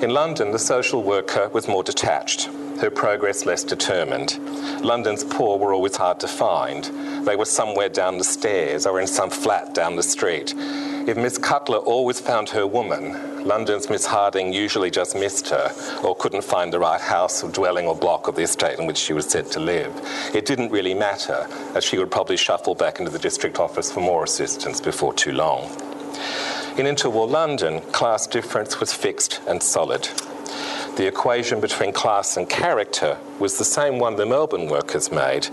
In 0.01 0.11
London, 0.11 0.51
the 0.51 0.59
social 0.59 1.03
worker 1.03 1.49
was 1.49 1.67
more 1.67 1.83
detached, 1.83 2.45
her 2.79 2.89
progress 2.89 3.45
less 3.45 3.65
determined. 3.65 4.39
London's 4.81 5.25
poor 5.25 5.57
were 5.57 5.73
always 5.73 5.97
hard 5.97 6.21
to 6.21 6.27
find. 6.29 6.85
They 7.25 7.35
were 7.35 7.43
somewhere 7.43 7.89
down 7.89 8.17
the 8.17 8.23
stairs 8.23 8.85
or 8.85 9.01
in 9.01 9.07
some 9.07 9.29
flat 9.29 9.73
down 9.73 9.97
the 9.97 10.03
street. 10.03 10.55
If 11.07 11.15
Miss 11.15 11.37
Cutler 11.37 11.77
always 11.77 12.19
found 12.19 12.49
her 12.49 12.67
woman, 12.67 13.45
London's 13.45 13.89
Miss 13.89 14.05
Harding 14.05 14.51
usually 14.51 14.91
just 14.91 15.15
missed 15.15 15.47
her 15.47 15.71
or 16.03 16.13
couldn't 16.17 16.43
find 16.43 16.73
the 16.73 16.79
right 16.79 16.99
house 16.99 17.41
or 17.45 17.49
dwelling 17.49 17.87
or 17.87 17.95
block 17.95 18.27
of 18.27 18.35
the 18.35 18.41
estate 18.41 18.77
in 18.77 18.85
which 18.87 18.97
she 18.97 19.13
was 19.13 19.25
said 19.25 19.49
to 19.51 19.61
live. 19.61 19.93
It 20.35 20.45
didn't 20.45 20.69
really 20.69 20.93
matter, 20.93 21.47
as 21.75 21.85
she 21.85 21.97
would 21.97 22.11
probably 22.11 22.35
shuffle 22.35 22.75
back 22.75 22.99
into 22.99 23.09
the 23.09 23.19
district 23.19 23.57
office 23.57 23.89
for 23.89 24.01
more 24.01 24.25
assistance 24.25 24.81
before 24.81 25.13
too 25.13 25.31
long. 25.31 25.69
In 26.77 26.85
interwar 26.85 27.29
London, 27.29 27.79
class 27.93 28.27
difference 28.27 28.81
was 28.81 28.91
fixed 28.91 29.39
and 29.47 29.63
solid. 29.63 30.09
The 30.97 31.07
equation 31.07 31.61
between 31.61 31.93
class 31.93 32.35
and 32.35 32.49
character 32.49 33.17
was 33.39 33.57
the 33.57 33.65
same 33.65 33.99
one 33.99 34.15
the 34.15 34.25
Melbourne 34.25 34.67
workers 34.67 35.11
made, 35.11 35.47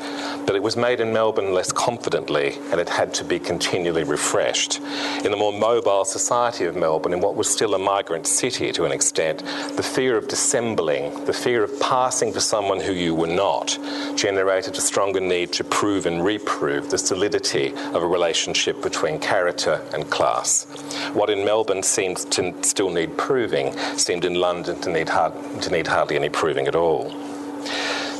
but 0.46 0.56
it 0.56 0.62
was 0.62 0.76
made 0.76 1.00
in 1.00 1.12
Melbourne 1.12 1.52
less 1.52 1.72
confidently 1.72 2.56
and 2.70 2.80
it 2.80 2.88
had 2.88 3.12
to 3.14 3.24
be 3.24 3.38
continually 3.38 4.04
refreshed. 4.04 4.80
In 5.24 5.30
the 5.30 5.36
more 5.36 5.52
mobile 5.52 6.04
society 6.04 6.64
of 6.64 6.76
Melbourne, 6.76 7.12
in 7.12 7.20
what 7.20 7.36
was 7.36 7.48
still 7.48 7.74
a 7.74 7.78
migrant 7.78 8.26
city 8.26 8.72
to 8.72 8.84
an 8.84 8.92
extent, 8.92 9.40
the 9.76 9.82
fear 9.82 10.16
of 10.16 10.28
dissembling, 10.28 11.24
the 11.24 11.32
fear 11.32 11.62
of 11.62 11.78
passing 11.80 12.32
for 12.32 12.40
someone 12.40 12.80
who 12.80 12.92
you 12.92 13.14
were 13.14 13.26
not, 13.26 13.78
generated 14.16 14.76
a 14.76 14.80
stronger 14.80 15.20
need 15.20 15.52
to 15.52 15.64
prove 15.64 16.06
and 16.06 16.24
reprove 16.24 16.90
the 16.90 16.98
solidity 16.98 17.74
of 17.92 18.02
a 18.02 18.06
relationship 18.06 18.82
between 18.82 19.18
character 19.18 19.80
and 19.92 20.10
class. 20.10 20.64
What 21.12 21.30
in 21.30 21.44
Melbourne 21.44 21.82
seemed 21.82 22.18
to 22.32 22.54
still 22.62 22.90
need 22.90 23.16
proving 23.18 23.76
seemed 23.96 24.24
in 24.24 24.34
London 24.34 24.80
to 24.80 24.90
need, 24.90 25.08
hard, 25.08 25.34
to 25.62 25.70
need 25.70 25.86
hardly 25.86 26.16
any 26.16 26.28
proving 26.28 26.66
at 26.66 26.74
all. 26.74 27.33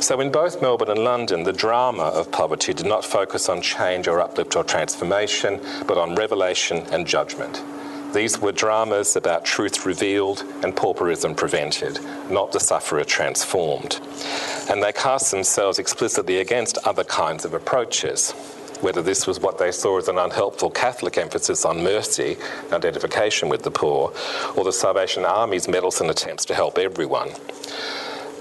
So, 0.05 0.19
in 0.19 0.31
both 0.31 0.61
Melbourne 0.61 0.91
and 0.91 1.03
London, 1.03 1.41
the 1.41 1.51
drama 1.51 2.03
of 2.03 2.31
poverty 2.31 2.75
did 2.75 2.85
not 2.85 3.03
focus 3.03 3.49
on 3.49 3.59
change 3.59 4.07
or 4.07 4.21
uplift 4.21 4.55
or 4.55 4.63
transformation, 4.63 5.59
but 5.87 5.97
on 5.97 6.13
revelation 6.13 6.85
and 6.91 7.07
judgment. 7.07 7.63
These 8.13 8.39
were 8.39 8.51
dramas 8.51 9.15
about 9.15 9.45
truth 9.45 9.83
revealed 9.83 10.43
and 10.63 10.75
pauperism 10.75 11.33
prevented, 11.33 11.99
not 12.29 12.51
the 12.51 12.59
sufferer 12.59 13.03
transformed. 13.03 13.99
And 14.69 14.83
they 14.83 14.93
cast 14.93 15.31
themselves 15.31 15.79
explicitly 15.79 16.37
against 16.37 16.77
other 16.85 17.03
kinds 17.03 17.43
of 17.43 17.55
approaches, 17.55 18.33
whether 18.81 19.01
this 19.01 19.25
was 19.25 19.39
what 19.39 19.57
they 19.57 19.71
saw 19.71 19.97
as 19.97 20.07
an 20.07 20.19
unhelpful 20.19 20.69
Catholic 20.69 21.17
emphasis 21.17 21.65
on 21.65 21.83
mercy, 21.83 22.37
identification 22.71 23.49
with 23.49 23.63
the 23.63 23.71
poor, 23.71 24.13
or 24.55 24.63
the 24.63 24.71
Salvation 24.71 25.25
Army's 25.25 25.67
meddlesome 25.67 26.11
attempts 26.11 26.45
to 26.45 26.53
help 26.53 26.77
everyone. 26.77 27.31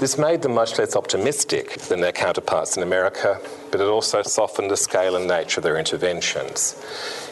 This 0.01 0.19
made 0.19 0.43
them 0.43 0.55
much 0.55 0.77
less 0.77 0.97
optimistic 0.97 1.79
than 1.83 2.01
their 2.01 2.13
counterparts 2.13 2.77
in 2.77 2.83
America, 2.83 3.41
but 3.71 3.81
it 3.81 3.87
also 3.87 4.23
softened 4.23 4.71
the 4.71 4.77
scale 4.77 5.15
and 5.15 5.29
nature 5.29 5.61
of 5.61 5.63
their 5.65 5.79
interventions. 5.79 6.75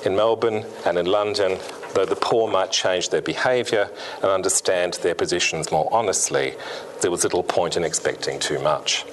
In 0.07 0.15
Melbourne 0.15 0.65
and 0.87 0.97
in 0.97 1.07
London, 1.07 1.59
though 1.95 2.07
the 2.07 2.17
poor 2.17 2.49
might 2.49 2.71
change 2.71 3.09
their 3.09 3.21
behaviour 3.21 3.91
and 4.23 4.31
understand 4.31 4.95
their 5.03 5.17
positions 5.17 5.73
more 5.73 5.89
honestly, 5.93 6.55
there 7.01 7.11
was 7.11 7.25
little 7.25 7.43
point 7.43 7.77
in 7.77 7.83
expecting 7.83 8.39
too 8.39 8.61
much. 8.61 9.05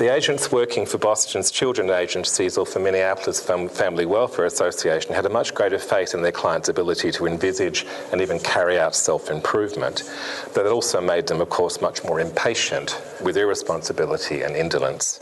The 0.00 0.10
agents 0.10 0.50
working 0.50 0.86
for 0.86 0.96
Boston's 0.96 1.50
children 1.50 1.90
agencies 1.90 2.56
or 2.56 2.64
for 2.64 2.78
Minneapolis 2.78 3.38
Family 3.38 4.06
Welfare 4.06 4.46
Association 4.46 5.12
had 5.12 5.26
a 5.26 5.28
much 5.28 5.52
greater 5.52 5.78
faith 5.78 6.14
in 6.14 6.22
their 6.22 6.32
clients' 6.32 6.70
ability 6.70 7.12
to 7.12 7.26
envisage 7.26 7.84
and 8.10 8.22
even 8.22 8.38
carry 8.38 8.78
out 8.78 8.94
self 8.94 9.30
improvement. 9.30 10.10
But 10.54 10.64
it 10.64 10.72
also 10.72 11.02
made 11.02 11.26
them, 11.26 11.42
of 11.42 11.50
course, 11.50 11.82
much 11.82 12.02
more 12.02 12.18
impatient 12.18 12.98
with 13.20 13.36
irresponsibility 13.36 14.40
and 14.40 14.56
indolence. 14.56 15.20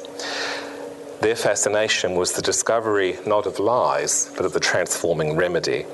Their 1.22 1.34
fascination 1.34 2.14
was 2.14 2.34
the 2.34 2.42
discovery 2.42 3.18
not 3.26 3.46
of 3.46 3.58
lies, 3.58 4.30
but 4.36 4.46
of 4.46 4.52
the 4.52 4.60
transforming 4.60 5.34
remedy. 5.34 5.86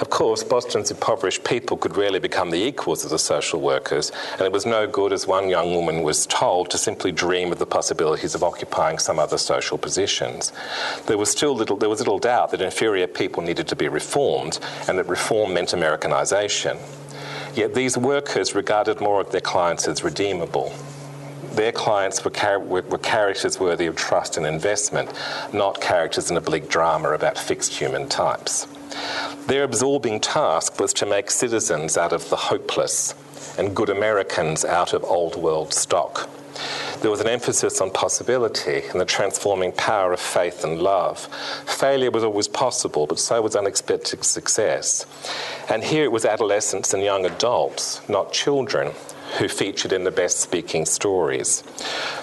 Of 0.00 0.10
course, 0.10 0.42
Boston's 0.42 0.90
impoverished 0.90 1.44
people 1.44 1.76
could 1.76 1.96
rarely 1.96 2.18
become 2.18 2.50
the 2.50 2.62
equals 2.62 3.04
of 3.04 3.10
the 3.10 3.18
social 3.18 3.60
workers, 3.60 4.10
and 4.32 4.42
it 4.42 4.52
was 4.52 4.66
no 4.66 4.86
good, 4.86 5.12
as 5.12 5.26
one 5.26 5.48
young 5.48 5.74
woman 5.74 6.02
was 6.02 6.26
told, 6.26 6.70
to 6.70 6.78
simply 6.78 7.12
dream 7.12 7.52
of 7.52 7.58
the 7.58 7.66
possibilities 7.66 8.34
of 8.34 8.42
occupying 8.42 8.98
some 8.98 9.18
other 9.18 9.38
social 9.38 9.78
positions. 9.78 10.52
There 11.06 11.18
was 11.18 11.30
still 11.30 11.54
little, 11.54 11.76
there 11.76 11.88
was 11.88 12.00
little 12.00 12.18
doubt 12.18 12.50
that 12.50 12.60
inferior 12.60 13.06
people 13.06 13.42
needed 13.42 13.68
to 13.68 13.76
be 13.76 13.88
reformed, 13.88 14.58
and 14.88 14.98
that 14.98 15.08
reform 15.08 15.54
meant 15.54 15.72
Americanization. 15.72 16.78
Yet 17.54 17.74
these 17.74 17.96
workers 17.96 18.54
regarded 18.54 19.00
more 19.00 19.20
of 19.20 19.30
their 19.30 19.40
clients 19.40 19.86
as 19.86 20.02
redeemable 20.02 20.72
their 21.54 21.72
clients 21.72 22.24
were, 22.24 22.30
char- 22.30 22.60
were, 22.60 22.82
were, 22.82 22.98
characters 22.98 23.60
worthy 23.60 23.86
of 23.86 23.96
trust 23.96 24.36
and 24.36 24.46
investment, 24.46 25.12
not 25.52 25.80
characters 25.80 26.30
in 26.30 26.36
a 26.36 26.40
bleak 26.40 26.68
drama 26.68 27.10
about 27.10 27.36
fixed 27.36 27.74
human 27.74 28.08
types. 28.08 28.66
Their 29.46 29.64
absorbing 29.64 30.20
task 30.20 30.80
was 30.80 30.92
to 30.94 31.06
make 31.06 31.30
citizens 31.30 31.96
out 31.96 32.12
of 32.12 32.28
the 32.30 32.36
hopeless 32.36 33.14
and 33.58 33.74
good 33.74 33.88
Americans 33.88 34.64
out 34.64 34.92
of 34.92 35.04
old 35.04 35.36
world 35.36 35.72
stock. 35.72 36.28
There 37.00 37.10
was 37.10 37.20
an 37.20 37.28
emphasis 37.28 37.80
on 37.80 37.90
possibility 37.90 38.82
and 38.90 39.00
the 39.00 39.04
transforming 39.04 39.72
power 39.72 40.12
of 40.12 40.20
faith 40.20 40.62
and 40.62 40.80
love. 40.80 41.18
Failure 41.66 42.12
was 42.12 42.22
always 42.22 42.46
possible, 42.46 43.06
but 43.08 43.18
so 43.18 43.42
was 43.42 43.56
unexpected 43.56 44.22
success. 44.24 45.06
And 45.68 45.82
here 45.82 46.04
it 46.04 46.12
was 46.12 46.24
adolescents 46.24 46.94
and 46.94 47.02
young 47.02 47.26
adults, 47.26 48.06
not 48.08 48.32
children, 48.32 48.92
who 49.38 49.48
featured 49.48 49.92
in 49.92 50.04
the 50.04 50.10
best 50.10 50.40
speaking 50.40 50.84
stories. 50.84 51.64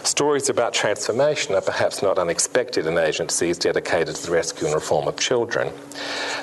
Stories 0.04 0.50
about 0.50 0.74
transformation 0.74 1.56
are 1.56 1.62
perhaps 1.62 2.02
not 2.02 2.18
unexpected 2.18 2.86
in 2.86 2.98
agencies 2.98 3.58
dedicated 3.58 4.16
to 4.16 4.28
the 4.28 4.32
rescue 4.32 4.66
and 4.68 4.76
reform 4.76 5.08
of 5.08 5.18
children. 5.18 5.72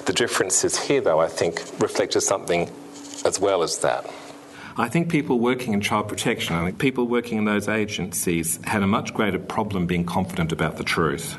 The 0.07 0.13
differences 0.13 0.79
here, 0.79 1.01
though, 1.01 1.21
I 1.21 1.29
think, 1.29 1.63
reflected 1.81 2.23
something 2.23 2.71
as 3.25 3.39
well 3.41 3.63
as 3.63 3.79
that. 3.79 4.11
I 4.77 4.89
think 4.89 5.09
people 5.11 5.39
working 5.39 5.73
in 5.73 5.81
child 5.81 6.09
protection, 6.09 6.55
I 6.55 6.65
think 6.65 6.79
people 6.79 7.07
working 7.07 7.39
in 7.39 7.45
those 7.47 7.69
agencies 7.69 8.59
had 8.65 8.83
a 8.83 8.87
much 8.87 9.15
greater 9.15 9.39
problem 9.39 9.87
being 9.87 10.05
confident 10.05 10.53
about 10.53 10.77
the 10.77 10.85
truth. 10.85 11.39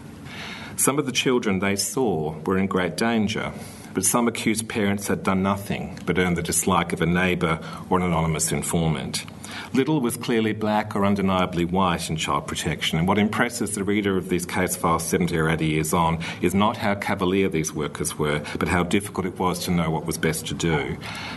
Some 0.76 0.98
of 0.98 1.06
the 1.06 1.12
children 1.12 1.60
they 1.60 1.76
saw 1.76 2.36
were 2.46 2.58
in 2.58 2.68
great 2.68 2.98
danger 2.98 3.54
but 3.98 4.06
some 4.06 4.28
accused 4.28 4.70
parents 4.70 5.08
had 5.08 5.24
done 5.24 5.42
nothing 5.42 5.98
but 6.06 6.20
earn 6.20 6.36
the 6.36 6.44
dislike 6.44 6.94
of 6.94 7.02
a 7.02 7.06
neighbour 7.08 7.60
or 7.90 7.98
an 7.98 8.04
anonymous 8.04 8.52
informant. 8.52 9.26
Little 9.74 10.00
was 10.00 10.17
clearly 10.17 10.54
black 10.54 10.96
or 10.96 11.06
undeniably 11.06 11.65
white 11.65 12.10
in 12.10 12.15
child 12.15 12.48
protection, 12.48 12.98
and 12.98 13.08
what 13.08 13.17
impresses 13.17 13.76
the 13.76 13.84
reader 13.84 14.17
of 14.17 14.30
these 14.30 14.46
case 14.46 14.76
files 14.76 15.04
70 15.06 15.38
or 15.38 15.50
80 15.50 15.65
years 15.65 15.93
on 15.93 16.20
is 16.41 16.54
not 16.54 16.78
how 16.78 16.96
cavalier 16.96 17.50
these 17.50 17.74
workers 17.74 18.17
were, 18.17 18.43
but 18.60 18.67
how 18.67 18.84
difficult 18.84 19.26
it 19.26 19.39
was 19.39 19.60
to 19.65 19.72
know 19.72 19.89
what 19.89 20.06
was 20.06 20.17
best 20.17 20.48
to 20.48 20.54
do. 20.54 20.96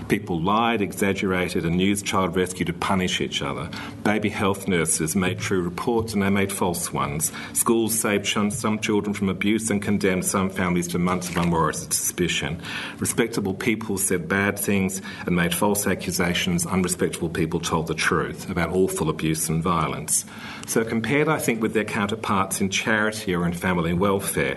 People 0.09 0.41
lied, 0.41 0.83
exaggerated, 0.83 1.65
and 1.65 1.81
used 1.81 2.05
child 2.05 2.37
rescue 2.37 2.65
to 2.67 2.73
punish 2.73 3.21
each 3.21 3.41
other. 3.41 3.71
Baby 4.05 4.29
health 4.29 4.69
nurses 4.69 5.17
made 5.17 5.39
true 5.39 5.63
reports 5.63 6.13
and 6.13 6.23
they 6.23 6.31
made 6.31 6.53
false 6.53 6.93
ones. 6.93 7.33
Schools 7.55 7.99
saved 7.99 8.27
some 8.27 8.79
children 8.81 9.15
from 9.15 9.29
abuse 9.29 9.71
and 9.71 9.81
condemned 9.81 10.25
some 10.25 10.51
families 10.51 10.89
to 10.89 10.99
months 10.99 11.29
of 11.31 11.37
unwarranted 11.37 11.93
suspicion. 11.93 12.61
Respectable 12.99 13.55
people 13.55 13.97
said 13.97 14.29
bad 14.29 14.59
things 14.59 15.01
and 15.27 15.35
made 15.35 15.55
false 15.55 15.87
accusations. 15.87 16.67
Unrespectable 16.67 17.31
people 17.31 17.61
told 17.61 17.87
the 17.87 17.95
truth 17.95 18.10
truth 18.11 18.51
about 18.51 18.71
awful 18.71 19.09
abuse 19.09 19.49
and 19.49 19.63
violence. 19.63 20.25
So, 20.67 20.85
compared, 20.85 21.29
I 21.29 21.39
think, 21.39 21.63
with 21.63 21.75
their 21.75 21.85
counterparts 21.85 22.61
in 22.61 22.69
charity 22.69 23.33
or 23.37 23.47
in 23.47 23.53
family 23.53 23.93
welfare, 23.93 24.57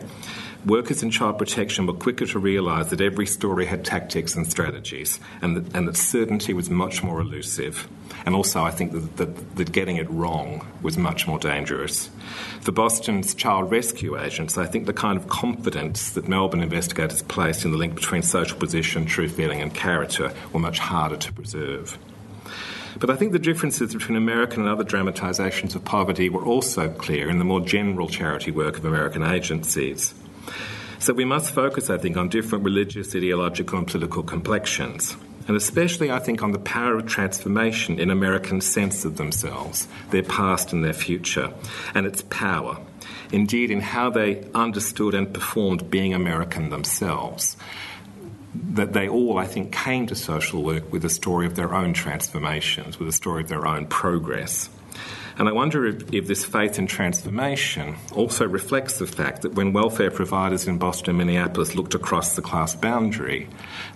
workers 0.66 1.04
in 1.04 1.12
child 1.12 1.38
protection 1.38 1.86
were 1.86 1.94
quicker 1.94 2.26
to 2.26 2.40
realise 2.40 2.88
that 2.88 3.00
every 3.00 3.28
story 3.28 3.68
had 3.68 3.86
tactics 3.86 4.34
and 4.34 4.50
strategies, 4.50 5.20
and 5.44 5.56
that, 5.56 5.76
and 5.76 5.88
that 5.88 5.98
certainty 5.98 6.52
was 6.52 6.72
much 6.72 7.04
more 7.04 7.22
elusive. 7.22 7.88
And 8.26 8.34
also, 8.34 8.64
I 8.64 8.72
think 8.72 8.92
that, 8.94 9.18
that, 9.18 9.56
that, 9.58 9.72
getting 9.72 9.98
it 9.98 10.10
wrong 10.10 10.66
was 10.82 10.98
much 10.98 11.28
more 11.28 11.38
dangerous. 11.38 12.10
For 12.62 12.72
Boston's 12.72 13.36
child 13.36 13.70
rescue 13.70 14.20
agents, 14.20 14.58
I 14.58 14.66
think 14.66 14.88
the 14.88 14.94
kind 14.94 15.16
of 15.16 15.28
confidence 15.28 16.10
that 16.14 16.28
Melbourne 16.28 16.64
investigators 16.64 17.22
placed 17.22 17.66
in 17.66 17.72
the 17.72 17.78
link 17.78 17.94
between 17.94 18.24
social 18.24 18.58
position, 18.58 19.06
true 19.06 19.30
feeling, 19.30 19.62
and 19.62 19.72
character 19.72 20.34
were 20.54 20.60
much 20.60 20.80
harder 20.80 21.18
to 21.18 21.32
preserve. 21.34 22.00
But 23.00 23.10
I 23.10 23.16
think 23.16 23.32
the 23.32 23.40
differences 23.40 23.94
between 23.94 24.18
American 24.18 24.62
and 24.62 24.70
other 24.70 24.84
dramatisations 24.84 25.76
of 25.76 25.84
poverty 25.84 26.30
were 26.30 26.46
also 26.46 26.90
clear 26.90 27.30
in 27.30 27.40
the 27.40 27.46
more 27.46 27.62
general 27.62 28.08
charity 28.08 28.52
work 28.52 28.78
of 28.78 28.86
American 28.86 29.24
agencies. 29.24 30.14
So 31.00 31.14
we 31.14 31.26
must 31.26 31.54
focus, 31.54 31.90
I 31.90 31.98
think, 31.98 32.16
on 32.16 32.30
different 32.30 32.64
religious, 32.64 33.16
ideological, 33.16 33.80
and 33.80 33.88
political 33.88 34.24
complexions. 34.24 35.18
And 35.48 35.58
especially, 35.58 36.10
I 36.10 36.20
think, 36.20 36.42
on 36.42 36.54
the 36.54 36.60
power 36.60 36.96
of 36.98 37.06
transformation 37.06 38.00
in 38.00 38.10
Americans' 38.10 38.66
sense 38.66 39.04
of 39.04 39.18
themselves, 39.18 39.88
their 40.12 40.24
past 40.24 40.72
and 40.72 40.86
their 40.86 40.94
future, 40.94 41.52
and 41.94 42.06
its 42.06 42.22
power. 42.30 42.78
Indeed, 43.34 43.70
in 43.70 43.82
how 43.82 44.10
they 44.12 44.46
understood 44.54 45.14
and 45.14 45.34
performed 45.34 45.90
being 45.90 46.14
American 46.14 46.70
themselves 46.70 47.58
that 48.56 48.94
they 48.94 49.08
all, 49.08 49.38
I 49.38 49.46
think, 49.46 49.72
came 49.72 50.08
to 50.08 50.16
social 50.16 50.64
work 50.64 50.92
with 50.92 51.04
a 51.06 51.10
story 51.10 51.46
of 51.46 51.56
their 51.56 51.74
own 51.74 51.94
transformations, 51.94 53.00
with 53.00 53.08
a 53.08 53.14
story 53.14 53.42
of 53.42 53.50
their 53.50 53.66
own 53.66 53.88
progress. 53.88 54.70
And 55.38 55.50
I 55.50 55.52
wonder 55.52 55.86
if, 55.86 56.14
if, 56.14 56.28
this 56.28 56.46
faith 56.46 56.78
in 56.78 56.86
transformation 56.86 57.96
also 58.14 58.48
reflects 58.48 59.00
the 59.00 59.08
fact 59.08 59.42
that 59.42 59.56
when 59.56 59.74
welfare 59.74 60.12
providers 60.12 60.68
in 60.68 60.78
Boston 60.78 61.12
and 61.12 61.18
Minneapolis 61.18 61.76
looked 61.76 61.96
across 61.96 62.36
the 62.36 62.42
class 62.42 62.76
boundary, 62.76 63.48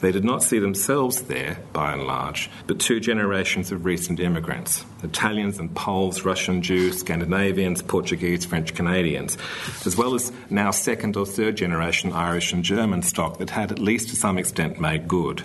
they 0.02 0.12
did 0.12 0.26
not 0.26 0.42
see 0.42 0.58
themselves 0.58 1.24
there, 1.24 1.60
by 1.74 1.94
and 1.94 2.08
large, 2.08 2.50
but 2.66 2.80
two 2.80 3.00
generations 3.00 3.72
of 3.72 3.86
recent 3.86 4.20
immigrants 4.20 4.84
Italians 5.04 5.60
and 5.60 5.74
Poles, 5.76 6.26
Russian 6.26 6.64
Jews, 6.64 7.00
Scandinavians, 7.00 7.84
Portuguese, 7.84 8.46
French 8.46 8.74
Canadians, 8.74 9.38
as 9.86 9.96
well 9.96 10.16
as 10.16 10.32
now 10.50 10.72
second 10.72 11.16
or 11.16 11.26
third 11.26 11.56
generation 11.56 12.12
Irish 12.12 12.52
and 12.52 12.64
German 12.64 13.04
stock 13.04 13.38
that 13.38 13.52
had, 13.52 13.72
at 13.72 13.78
least 13.78 14.10
to 14.10 14.16
some 14.16 14.40
extent, 14.40 14.80
made 14.80 15.08
good. 15.08 15.44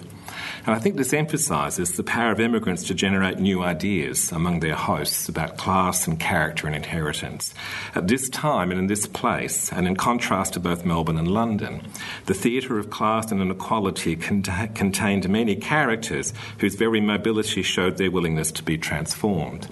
And 0.64 0.76
I 0.76 0.78
think 0.78 0.96
this 0.96 1.12
emphasises 1.12 1.96
the 1.96 2.04
power 2.04 2.30
of 2.30 2.38
immigrants 2.38 2.84
to 2.84 2.94
generate 2.94 3.40
new 3.40 3.62
ideas 3.64 4.30
among 4.30 4.60
their 4.60 4.76
hosts 4.76 5.28
about 5.28 5.56
class 5.56 6.06
and 6.06 6.20
character 6.20 6.68
and 6.68 6.76
inheritance. 6.76 7.52
At 7.96 8.06
this 8.06 8.28
time 8.28 8.70
and 8.70 8.78
in 8.78 8.86
this 8.86 9.08
place, 9.08 9.72
and 9.72 9.88
in 9.88 9.96
contrast 9.96 10.52
to 10.52 10.60
both 10.60 10.84
Melbourne 10.84 11.18
and 11.18 11.26
London, 11.26 11.82
the 12.26 12.34
theatre 12.34 12.78
of 12.78 12.90
class 12.90 13.32
and 13.32 13.40
inequality 13.40 14.14
cont- 14.14 14.76
contained 14.76 15.28
many 15.28 15.56
characters 15.56 16.32
whose 16.58 16.76
very 16.76 17.00
mobility 17.00 17.62
showed 17.62 17.96
their 17.96 18.12
willingness 18.12 18.52
to 18.52 18.62
be 18.62 18.78
transformed. 18.78 19.66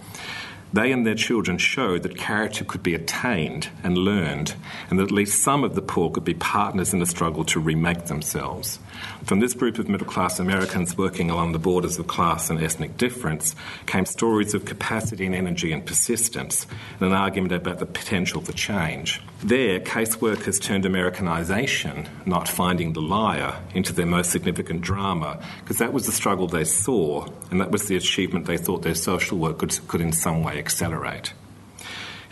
They 0.73 0.91
and 0.91 1.07
their 1.07 1.15
children 1.15 1.59
showed 1.59 2.03
that 2.03 2.17
character 2.17 2.65
could 2.65 2.83
be 2.83 2.95
attained 2.95 3.69
and 3.85 3.97
learned, 3.97 4.55
and 4.89 4.99
that 4.99 5.05
at 5.05 5.11
least 5.11 5.43
some 5.43 5.63
of 5.63 5.77
the 5.77 5.83
poor 5.83 6.11
could 6.11 6.25
be 6.25 6.35
partners 6.35 6.93
in 6.93 6.99
the 6.99 7.07
struggle 7.07 7.45
to 7.45 7.61
remake 7.61 8.07
themselves. 8.07 8.81
From 9.31 9.39
this 9.39 9.55
group 9.55 9.79
of 9.79 9.89
middle 9.89 10.09
class 10.09 10.41
Americans 10.41 10.99
working 10.99 11.31
along 11.31 11.53
the 11.53 11.61
borders 11.61 12.01
of 12.01 12.09
class 12.09 12.51
and 12.51 12.61
ethnic 12.61 12.97
difference 12.97 13.55
came 13.87 14.05
stories 14.05 14.55
of 14.55 14.65
capacity 14.65 15.25
and 15.25 15.37
energy 15.37 15.71
and 15.71 15.87
persistence, 15.87 16.67
and 16.99 17.11
an 17.11 17.13
argument 17.13 17.53
about 17.53 17.79
the 17.79 17.87
potential 17.87 18.41
for 18.41 18.51
change. 18.51 19.23
There, 19.45 19.79
caseworkers 19.79 20.61
turned 20.61 20.85
Americanization, 20.85 22.09
not 22.27 22.49
finding 22.49 22.93
the 22.93 23.03
liar, 23.03 23.55
into 23.73 23.93
their 23.93 24.05
most 24.05 24.33
significant 24.33 24.81
drama, 24.81 25.41
because 25.61 25.79
that 25.79 25.93
was 25.93 26.07
the 26.07 26.13
struggle 26.13 26.49
they 26.49 26.65
saw, 26.65 27.29
and 27.53 27.61
that 27.61 27.71
was 27.71 27.87
the 27.87 27.95
achievement 27.95 28.47
they 28.47 28.59
thought 28.59 28.83
their 28.83 28.97
social 28.97 29.39
work 29.39 29.59
could, 29.59 29.79
could 29.87 30.01
in 30.01 30.11
some 30.11 30.43
way 30.43 30.59
accelerate. 30.59 31.35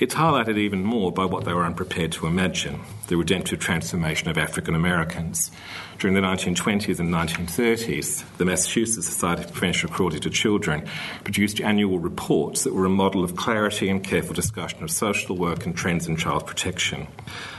It's 0.01 0.15
highlighted 0.15 0.57
even 0.57 0.85
more 0.85 1.11
by 1.11 1.25
what 1.25 1.45
they 1.45 1.53
were 1.53 1.65
unprepared 1.65 2.13
to 2.13 2.29
imagine 2.29 2.81
the 3.09 3.17
redemptive 3.17 3.59
transformation 3.59 4.29
of 4.29 4.39
African 4.39 4.77
Americans. 4.77 5.51
During 5.99 6.15
the 6.15 6.21
1920s 6.21 7.01
and 7.01 7.13
1930s, 7.13 8.25
the 8.37 8.45
Massachusetts 8.45 9.09
Society 9.09 9.43
for 9.43 9.51
Prevention 9.51 9.89
of 9.89 9.97
Cruelty 9.97 10.21
to 10.21 10.31
Children 10.31 10.87
produced 11.25 11.61
annual 11.61 11.99
reports 11.99 12.63
that 12.63 12.73
were 12.73 12.85
a 12.85 12.89
model 12.89 13.25
of 13.25 13.35
clarity 13.35 13.89
and 13.89 14.05
careful 14.05 14.33
discussion 14.33 14.85
of 14.85 14.93
social 14.93 15.37
work 15.37 15.67
and 15.67 15.77
trends 15.77 16.07
in 16.07 16.15
child 16.15 16.47
protection. 16.47 17.09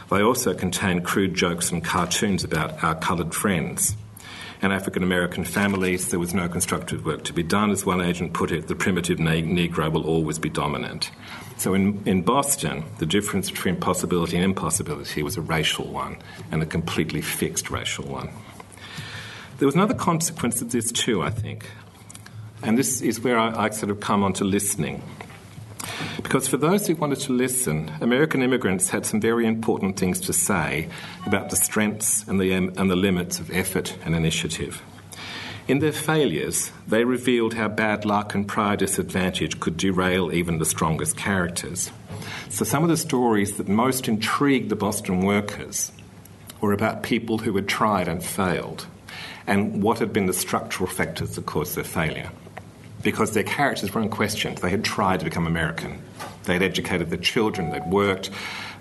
They 0.09 0.21
also 0.21 0.53
contained 0.53 1.03
crude 1.03 1.33
jokes 1.33 1.69
and 1.69 1.83
cartoons 1.83 2.45
about 2.45 2.81
our 2.81 2.95
coloured 2.95 3.35
friends 3.35 3.97
and 4.61 4.73
African 4.73 5.03
American 5.03 5.45
families, 5.45 6.09
there 6.09 6.19
was 6.19 6.33
no 6.33 6.49
constructive 6.49 7.05
work 7.05 7.23
to 7.25 7.33
be 7.33 7.43
done. 7.43 7.71
As 7.71 7.85
one 7.85 8.01
agent 8.01 8.33
put 8.33 8.51
it, 8.51 8.67
the 8.67 8.75
primitive 8.75 9.17
Negro 9.17 9.91
will 9.91 10.05
always 10.05 10.37
be 10.37 10.49
dominant. 10.49 11.11
So 11.59 11.73
in, 11.73 12.01
in 12.05 12.21
Boston, 12.21 12.85
the 12.99 13.05
difference 13.05 13.51
between 13.51 13.75
possibility 13.75 14.37
and 14.37 14.45
impossibility 14.45 15.23
was 15.23 15.35
a 15.35 15.41
racial 15.41 15.85
one, 15.85 16.15
and 16.51 16.63
a 16.63 16.65
completely 16.65 17.19
fixed 17.19 17.69
racial 17.69 18.05
one. 18.05 18.29
There 19.57 19.65
was 19.65 19.75
another 19.75 19.93
consequence 19.93 20.61
of 20.61 20.71
this 20.71 20.89
too, 20.89 21.21
I 21.21 21.29
think, 21.29 21.69
and 22.63 22.77
this 22.77 23.01
is 23.01 23.19
where 23.19 23.37
I, 23.37 23.65
I 23.65 23.69
sort 23.71 23.91
of 23.91 23.99
come 23.99 24.23
on 24.23 24.31
to 24.33 24.45
listening. 24.45 25.03
Because 26.23 26.47
for 26.47 26.55
those 26.55 26.87
who 26.87 26.95
wanted 26.95 27.19
to 27.21 27.33
listen, 27.33 27.91
American 27.99 28.41
immigrants 28.41 28.89
had 28.89 29.05
some 29.05 29.19
very 29.19 29.45
important 29.45 29.99
things 29.99 30.21
to 30.21 30.33
say 30.33 30.87
about 31.25 31.49
the 31.49 31.57
strengths 31.57 32.25
and 32.25 32.39
the, 32.39 32.53
and 32.53 32.89
the 32.89 32.95
limits 32.95 33.41
of 33.41 33.51
effort 33.51 33.97
and 34.05 34.15
initiative. 34.15 34.81
In 35.69 35.77
their 35.77 35.91
failures, 35.91 36.71
they 36.87 37.03
revealed 37.03 37.53
how 37.53 37.67
bad 37.67 38.03
luck 38.03 38.33
and 38.33 38.47
prior 38.47 38.75
disadvantage 38.75 39.59
could 39.59 39.77
derail 39.77 40.33
even 40.33 40.57
the 40.57 40.65
strongest 40.65 41.15
characters. 41.15 41.91
So, 42.49 42.65
some 42.65 42.81
of 42.81 42.89
the 42.89 42.97
stories 42.97 43.57
that 43.57 43.67
most 43.67 44.07
intrigued 44.07 44.69
the 44.69 44.75
Boston 44.75 45.21
workers 45.21 45.91
were 46.59 46.73
about 46.73 47.03
people 47.03 47.37
who 47.37 47.55
had 47.55 47.67
tried 47.67 48.07
and 48.07 48.23
failed, 48.23 48.87
and 49.45 49.83
what 49.83 49.99
had 49.99 50.11
been 50.11 50.25
the 50.25 50.33
structural 50.33 50.89
factors 50.89 51.35
that 51.35 51.45
caused 51.45 51.75
their 51.75 51.83
failure. 51.83 52.31
Because 53.03 53.33
their 53.33 53.43
characters 53.43 53.93
were 53.93 54.01
unquestioned. 54.01 54.57
They 54.57 54.71
had 54.71 54.83
tried 54.83 55.19
to 55.19 55.25
become 55.25 55.45
American, 55.45 56.01
they 56.45 56.53
had 56.53 56.63
educated 56.63 57.11
their 57.11 57.19
children, 57.19 57.69
they'd 57.69 57.85
worked, 57.85 58.31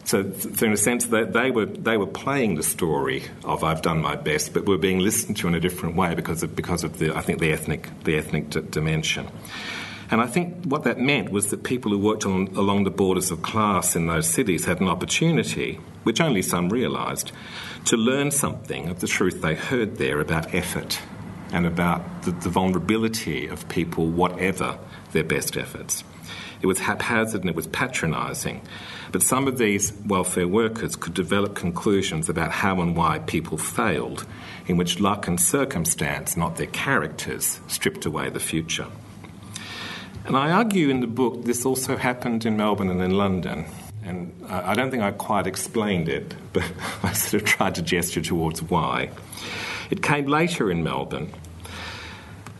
so, 0.09 0.33
so 0.33 0.65
in 0.65 0.73
a 0.73 0.77
sense, 0.79 1.05
they, 1.05 1.25
they, 1.25 1.51
were 1.51 1.67
they 1.67 1.99
were 1.99 2.07
playing 2.07 2.55
the 2.55 2.63
story 2.63 3.25
of 3.45 3.63
"I've 3.63 3.83
done 3.83 4.01
my 4.01 4.17
best," 4.17 4.55
but 4.55 4.65
were 4.65 4.79
being 4.79 5.01
listened 5.01 5.37
to 5.37 5.49
in 5.49 5.55
a 5.55 5.61
different 5.61 5.97
way 5.97 6.15
because 6.15 6.43
of 6.43 6.57
because 6.57 6.83
of 6.83 6.99
the 6.99 7.15
I 7.15 7.21
think 7.21 7.41
the 7.41 7.53
ethnic 7.53 7.91
the 8.05 8.17
ethnic 8.17 8.49
d- 8.49 8.63
dimension. 8.71 9.29
And 10.11 10.23
I 10.23 10.27
think 10.27 10.65
what 10.65 10.85
that 10.85 10.99
meant 10.99 11.31
was 11.31 11.51
that 11.51 11.63
people 11.63 11.91
who 11.91 11.99
worked 11.99 12.25
on, 12.25 12.47
along 12.57 12.85
the 12.85 12.91
borders 12.91 13.31
of 13.31 13.43
class 13.43 13.95
in 13.95 14.07
those 14.07 14.27
cities 14.27 14.65
had 14.65 14.81
an 14.81 14.89
opportunity, 14.89 15.79
which 16.05 16.23
only 16.23 16.41
some 16.41 16.71
realised, 16.71 17.31
to 17.85 17.99
learn 17.99 18.31
something 18.31 18.89
of 18.89 19.01
the 19.01 19.07
truth 19.07 19.43
they 19.43 19.55
heard 19.55 19.99
there 19.99 20.21
about 20.21 20.55
effort 20.55 21.03
and 21.53 21.67
about 21.67 22.23
the, 22.23 22.31
the 22.31 22.49
vulnerability 22.49 23.47
of 23.47 23.69
people, 23.69 24.07
whatever 24.07 24.79
their 25.13 25.25
best 25.25 25.59
efforts. 25.59 26.03
It 26.63 26.67
was 26.67 26.79
haphazard 26.79 27.43
and 27.43 27.51
it 27.51 27.57
was 27.57 27.67
patronising. 27.67 28.63
But 29.11 29.23
some 29.23 29.49
of 29.49 29.59
these 29.59 29.93
welfare 30.07 30.49
workers 30.49 30.97
could 30.97 31.15
develop 31.15 31.55
conclusions 31.55 32.29
about 32.29 32.51
how 32.51 32.81
and 32.81 32.95
why 32.95 33.21
people 33.21 33.57
failed, 33.57 34.27
in 34.67 34.77
which 34.77 35.01
luck 35.01 35.27
and 35.27 35.41
circumstance, 35.41 36.37
not 36.37 36.57
their 36.57 36.67
characters, 36.67 37.61
stripped 37.69 38.05
away 38.05 38.29
the 38.29 38.41
future. 38.41 38.87
And 40.27 40.37
I 40.37 40.51
argue 40.51 40.91
in 40.91 41.01
the 41.01 41.07
book 41.07 41.45
this 41.45 41.65
also 41.65 41.97
happened 41.97 42.45
in 42.45 42.57
Melbourne 42.57 42.91
and 42.91 43.01
in 43.01 43.13
London. 43.13 43.65
And 44.05 44.33
I 44.49 44.75
don't 44.75 44.91
think 44.91 45.03
I 45.03 45.11
quite 45.11 45.47
explained 45.47 46.09
it, 46.09 46.35
but 46.53 46.71
I 47.03 47.13
sort 47.13 47.43
of 47.43 47.49
tried 47.49 47.77
to 47.77 47.83
gesture 47.83 48.21
towards 48.21 48.63
why. 48.63 49.11
It 49.91 50.03
came 50.03 50.27
later 50.27 50.71
in 50.71 50.83
Melbourne, 50.83 51.33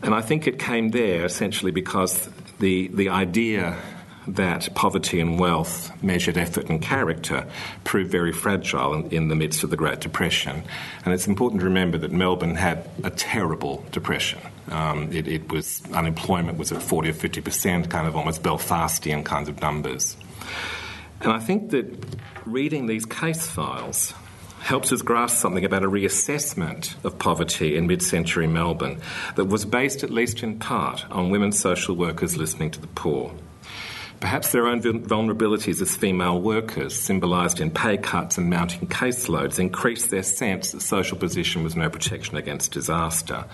and 0.01 0.15
I 0.15 0.21
think 0.21 0.47
it 0.47 0.57
came 0.57 0.89
there 0.89 1.25
essentially 1.25 1.71
because 1.71 2.27
the, 2.59 2.87
the 2.87 3.09
idea 3.09 3.77
that 4.35 4.73
poverty 4.75 5.19
and 5.19 5.39
wealth 5.39 5.91
measured 6.03 6.37
effort 6.37 6.69
and 6.69 6.81
character 6.81 7.45
proved 7.83 8.11
very 8.11 8.31
fragile 8.31 8.93
in, 8.93 9.09
in, 9.09 9.27
the 9.27 9.35
midst 9.35 9.63
of 9.63 9.69
the 9.69 9.77
Great 9.77 9.99
Depression. 9.99 10.63
And 11.05 11.13
it's 11.13 11.27
important 11.27 11.61
to 11.61 11.65
remember 11.65 11.97
that 11.99 12.11
Melbourne 12.11 12.55
had 12.55 12.89
a 13.03 13.09
terrible 13.09 13.85
depression. 13.91 14.39
Um, 14.69 15.11
it, 15.11 15.27
it, 15.27 15.51
was 15.51 15.81
unemployment 15.93 16.57
was 16.57 16.71
at 16.71 16.81
40 16.81 17.09
or 17.09 17.13
50 17.13 17.41
percent, 17.41 17.89
kind 17.89 18.07
of 18.07 18.15
almost 18.15 18.43
Belfastian 18.43 19.23
kinds 19.23 19.49
of 19.49 19.61
numbers. 19.61 20.15
And 21.21 21.31
I 21.31 21.39
think 21.39 21.71
that 21.71 21.85
reading 22.45 22.87
these 22.87 23.05
case 23.05 23.47
files 23.47 24.13
helps 24.59 24.91
us 24.91 25.01
grasp 25.01 25.37
something 25.37 25.65
about 25.65 25.83
a 25.83 25.89
reassessment 25.89 27.03
of 27.03 27.17
poverty 27.17 27.75
in 27.75 27.87
mid 27.87 28.01
century 28.01 28.47
Melbourne 28.47 29.01
that 29.35 29.45
was 29.45 29.65
based, 29.65 30.03
at 30.03 30.09
least 30.09 30.43
in 30.43 30.59
part, 30.59 31.09
on 31.09 31.29
women 31.29 31.51
social 31.51 31.95
workers 31.95 32.37
listening 32.37 32.71
to 32.71 32.81
the 32.81 32.87
poor. 32.87 33.33
Perhaps 34.19 34.51
their 34.51 34.67
own 34.67 34.81
vulnerabilities 34.81 35.81
as 35.81 35.95
female 35.95 36.41
workers, 36.41 36.93
symbolised 36.99 37.61
in 37.61 37.71
pay 37.71 37.95
cuts 37.95 38.37
and 38.37 38.49
mounting 38.49 38.85
caseloads, 38.85 39.59
increased 39.59 40.09
their 40.09 40.23
sense 40.23 40.73
that 40.73 40.81
social 40.81 41.17
position 41.17 41.63
was 41.63 41.77
no 41.77 41.89
protection 41.89 42.35
against 42.35 42.73
disaster. 42.73 43.45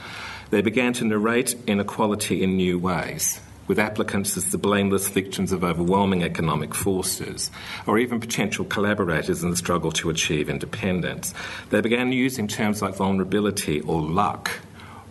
They 0.49 0.63
began 0.63 0.93
to 0.93 1.05
narrate 1.05 1.55
inequality 1.67 2.41
in 2.41 2.57
new 2.57 2.79
ways, 2.79 3.39
with 3.67 3.77
applicants 3.77 4.37
as 4.37 4.51
the 4.51 4.57
blameless 4.57 5.07
victims 5.07 5.51
of 5.51 5.63
overwhelming 5.63 6.23
economic 6.23 6.73
forces, 6.73 7.51
or 7.85 7.99
even 7.99 8.19
potential 8.19 8.65
collaborators 8.65 9.43
in 9.43 9.51
the 9.51 9.57
struggle 9.57 9.91
to 9.91 10.09
achieve 10.09 10.49
independence. 10.49 11.35
They 11.69 11.81
began 11.81 12.11
using 12.11 12.47
terms 12.47 12.81
like 12.81 12.95
vulnerability 12.95 13.81
or 13.81 14.01
luck 14.01 14.51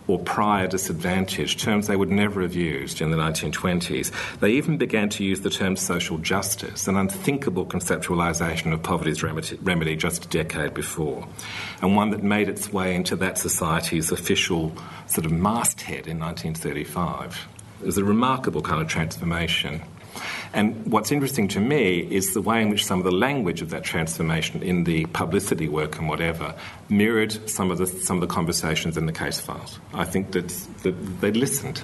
or 0.07 0.19
prior 0.19 0.67
disadvantage, 0.67 1.57
terms 1.57 1.87
they 1.87 1.95
would 1.95 2.11
never 2.11 2.41
have 2.41 2.55
used 2.55 3.01
in 3.01 3.11
the 3.11 3.17
1920s. 3.17 4.11
They 4.39 4.51
even 4.51 4.77
began 4.77 5.09
to 5.09 5.23
use 5.23 5.41
the 5.41 5.49
term 5.49 5.75
social 5.75 6.17
justice, 6.17 6.87
an 6.87 6.95
unthinkable 6.95 7.65
conceptualization 7.65 8.73
of 8.73 8.83
poverty's 8.83 9.23
remedy 9.23 9.95
just 9.95 10.25
a 10.25 10.27
decade 10.27 10.73
before, 10.73 11.27
and 11.81 11.95
one 11.95 12.11
that 12.11 12.23
made 12.23 12.49
its 12.49 12.71
way 12.71 12.95
into 12.95 13.15
that 13.17 13.37
society's 13.37 14.11
official 14.11 14.73
sort 15.07 15.25
of 15.25 15.31
masthead 15.31 16.07
in 16.07 16.19
1935. 16.19 17.47
It 17.81 17.85
was 17.85 17.97
a 17.97 18.03
remarkable 18.03 18.61
kind 18.61 18.81
of 18.81 18.87
transformation. 18.87 19.81
And 20.53 20.91
what's 20.91 21.11
interesting 21.11 21.47
to 21.49 21.59
me 21.59 21.99
is 21.99 22.33
the 22.33 22.41
way 22.41 22.61
in 22.61 22.69
which 22.69 22.85
some 22.85 22.99
of 22.99 23.05
the 23.05 23.11
language 23.11 23.61
of 23.61 23.69
that 23.71 23.83
transformation 23.83 24.63
in 24.63 24.83
the 24.83 25.05
publicity 25.07 25.67
work 25.67 25.97
and 25.97 26.07
whatever 26.07 26.55
mirrored 26.89 27.49
some 27.49 27.71
of 27.71 27.77
the, 27.77 27.87
some 27.87 28.17
of 28.17 28.21
the 28.21 28.33
conversations 28.33 28.97
in 28.97 29.05
the 29.05 29.13
case 29.13 29.39
files. 29.39 29.79
I 29.93 30.05
think 30.05 30.31
that, 30.31 30.47
that 30.83 31.21
they 31.21 31.31
listened 31.31 31.81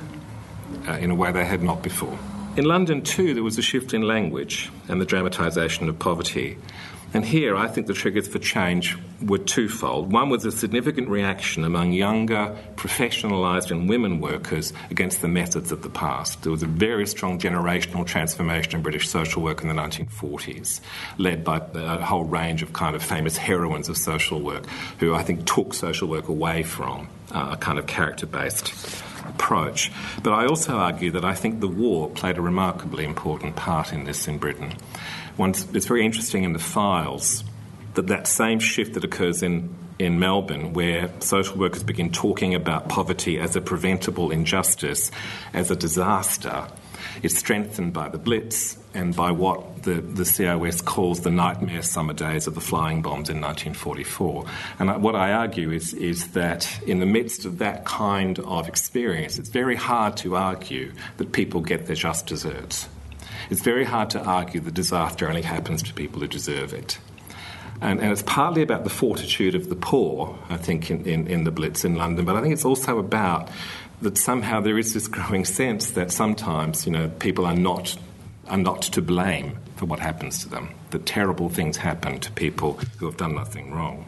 uh, 0.87 0.93
in 0.93 1.11
a 1.11 1.15
way 1.15 1.31
they 1.31 1.45
had 1.45 1.61
not 1.61 1.83
before. 1.83 2.17
In 2.57 2.65
London, 2.65 3.01
too, 3.01 3.33
there 3.33 3.43
was 3.43 3.57
a 3.57 3.61
shift 3.61 3.93
in 3.93 4.01
language 4.01 4.69
and 4.89 4.99
the 4.99 5.05
dramatisation 5.05 5.87
of 5.87 5.97
poverty. 5.99 6.57
And 7.13 7.25
here, 7.25 7.57
I 7.57 7.67
think 7.67 7.87
the 7.87 7.93
triggers 7.93 8.27
for 8.27 8.39
change 8.39 8.97
were 9.21 9.37
twofold. 9.37 10.13
One 10.13 10.29
was 10.29 10.45
a 10.45 10.51
significant 10.51 11.09
reaction 11.09 11.65
among 11.65 11.91
younger, 11.91 12.57
professionalised, 12.75 13.69
and 13.69 13.89
women 13.89 14.21
workers 14.21 14.71
against 14.89 15.21
the 15.21 15.27
methods 15.27 15.73
of 15.73 15.81
the 15.81 15.89
past. 15.89 16.43
There 16.43 16.51
was 16.51 16.63
a 16.63 16.67
very 16.67 17.05
strong 17.05 17.37
generational 17.37 18.05
transformation 18.05 18.75
in 18.75 18.81
British 18.81 19.09
social 19.09 19.41
work 19.41 19.61
in 19.61 19.67
the 19.67 19.73
1940s, 19.73 20.79
led 21.17 21.43
by 21.43 21.61
a 21.73 21.97
whole 22.01 22.23
range 22.23 22.63
of 22.63 22.71
kind 22.71 22.95
of 22.95 23.03
famous 23.03 23.35
heroines 23.35 23.89
of 23.89 23.97
social 23.97 24.39
work, 24.39 24.65
who 24.99 25.13
I 25.13 25.21
think 25.21 25.45
took 25.45 25.73
social 25.73 26.07
work 26.07 26.29
away 26.29 26.63
from 26.63 27.09
uh, 27.31 27.49
a 27.51 27.57
kind 27.57 27.77
of 27.77 27.87
character 27.87 28.25
based 28.25 28.73
approach. 29.27 29.91
But 30.23 30.33
I 30.33 30.45
also 30.45 30.77
argue 30.77 31.11
that 31.11 31.25
I 31.25 31.35
think 31.35 31.59
the 31.59 31.67
war 31.67 32.09
played 32.09 32.37
a 32.37 32.41
remarkably 32.41 33.03
important 33.03 33.55
part 33.55 33.91
in 33.91 34.05
this 34.05 34.27
in 34.27 34.37
Britain. 34.37 34.73
It's 35.39 35.85
very 35.85 36.05
interesting 36.05 36.43
in 36.43 36.53
the 36.53 36.59
files 36.59 37.43
that 37.93 38.07
that 38.07 38.27
same 38.27 38.59
shift 38.59 38.93
that 38.93 39.03
occurs 39.03 39.43
in, 39.43 39.75
in 39.99 40.19
Melbourne, 40.19 40.73
where 40.73 41.11
social 41.19 41.57
workers 41.57 41.83
begin 41.83 42.11
talking 42.11 42.55
about 42.55 42.89
poverty 42.89 43.39
as 43.39 43.55
a 43.55 43.61
preventable 43.61 44.31
injustice, 44.31 45.11
as 45.53 45.71
a 45.71 45.75
disaster, 45.75 46.67
is 47.23 47.37
strengthened 47.37 47.93
by 47.93 48.09
the 48.09 48.17
Blitz 48.17 48.77
and 48.93 49.15
by 49.15 49.31
what 49.31 49.83
the, 49.83 49.95
the 49.95 50.25
COS 50.25 50.81
calls 50.81 51.21
the 51.21 51.31
nightmare 51.31 51.81
summer 51.81 52.13
days 52.13 52.47
of 52.47 52.55
the 52.55 52.61
flying 52.61 53.01
bombs 53.01 53.29
in 53.29 53.41
1944. 53.41 54.45
And 54.79 55.01
what 55.01 55.15
I 55.15 55.31
argue 55.31 55.71
is, 55.71 55.93
is 55.93 56.29
that 56.29 56.81
in 56.85 56.99
the 56.99 57.05
midst 57.05 57.45
of 57.45 57.57
that 57.59 57.85
kind 57.85 58.39
of 58.39 58.67
experience, 58.67 59.39
it's 59.39 59.49
very 59.49 59.75
hard 59.75 60.17
to 60.17 60.35
argue 60.35 60.93
that 61.17 61.31
people 61.31 61.61
get 61.61 61.87
their 61.87 61.95
just 61.95 62.27
deserts. 62.27 62.87
It's 63.51 63.61
very 63.61 63.83
hard 63.83 64.09
to 64.11 64.23
argue 64.23 64.61
that 64.61 64.73
disaster 64.73 65.27
only 65.27 65.41
happens 65.41 65.83
to 65.83 65.93
people 65.93 66.21
who 66.21 66.27
deserve 66.27 66.73
it. 66.73 66.97
And, 67.81 67.99
and, 67.99 68.09
it's 68.09 68.23
partly 68.23 68.61
about 68.61 68.85
the 68.85 68.89
fortitude 68.89 69.55
of 69.55 69.67
the 69.67 69.75
poor, 69.75 70.39
I 70.49 70.55
think, 70.55 70.89
in, 70.89 71.05
in, 71.05 71.27
in, 71.27 71.43
the 71.43 71.51
Blitz 71.51 71.83
in 71.83 71.95
London, 71.95 72.23
but 72.23 72.37
I 72.37 72.41
think 72.41 72.53
it's 72.53 72.63
also 72.63 72.97
about 72.97 73.49
that 74.01 74.17
somehow 74.17 74.61
there 74.61 74.77
is 74.77 74.93
this 74.93 75.09
growing 75.09 75.43
sense 75.43 75.91
that 75.91 76.11
sometimes, 76.11 76.85
you 76.85 76.93
know, 76.93 77.09
people 77.19 77.45
are 77.45 77.55
not, 77.55 77.97
are 78.47 78.57
not 78.57 78.81
to 78.81 79.01
blame 79.01 79.57
for 79.75 79.85
what 79.85 79.99
happens 79.99 80.39
to 80.43 80.49
them, 80.49 80.69
that 80.91 81.05
terrible 81.05 81.49
things 81.49 81.77
happen 81.77 82.19
to 82.19 82.31
people 82.33 82.73
who 82.99 83.07
have 83.07 83.17
done 83.17 83.33
nothing 83.33 83.71
wrong. 83.71 84.05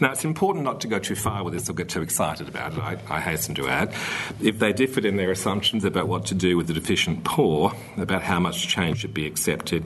Now, 0.00 0.12
it's 0.12 0.24
important 0.24 0.64
not 0.64 0.80
to 0.82 0.88
go 0.88 0.98
too 0.98 1.16
far 1.16 1.42
with 1.42 1.54
this 1.54 1.68
or 1.68 1.72
get 1.72 1.88
too 1.88 2.02
excited 2.02 2.48
about 2.48 2.74
it, 2.74 2.78
I, 2.78 2.98
I 3.08 3.20
hasten 3.20 3.54
to 3.56 3.68
add. 3.68 3.92
If 4.40 4.58
they 4.58 4.72
differed 4.72 5.04
in 5.04 5.16
their 5.16 5.30
assumptions 5.30 5.84
about 5.84 6.06
what 6.06 6.26
to 6.26 6.34
do 6.34 6.56
with 6.56 6.68
the 6.68 6.72
deficient 6.72 7.24
poor, 7.24 7.72
about 7.96 8.22
how 8.22 8.38
much 8.38 8.68
change 8.68 8.98
should 8.98 9.14
be 9.14 9.26
accepted, 9.26 9.84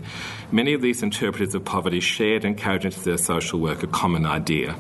many 0.53 0.75
of 0.75 0.83
these 0.83 1.03
interpreters 1.03 1.55
of 1.55 1.65
poverty 1.65 2.01
shared 2.01 2.45
and 2.45 2.57
carried 2.57 2.85
into 2.85 3.01
their 3.01 3.19
social 3.19 3.59
work 3.59 3.83
a 3.83 3.87
common 3.87 4.27
idea 4.27 4.77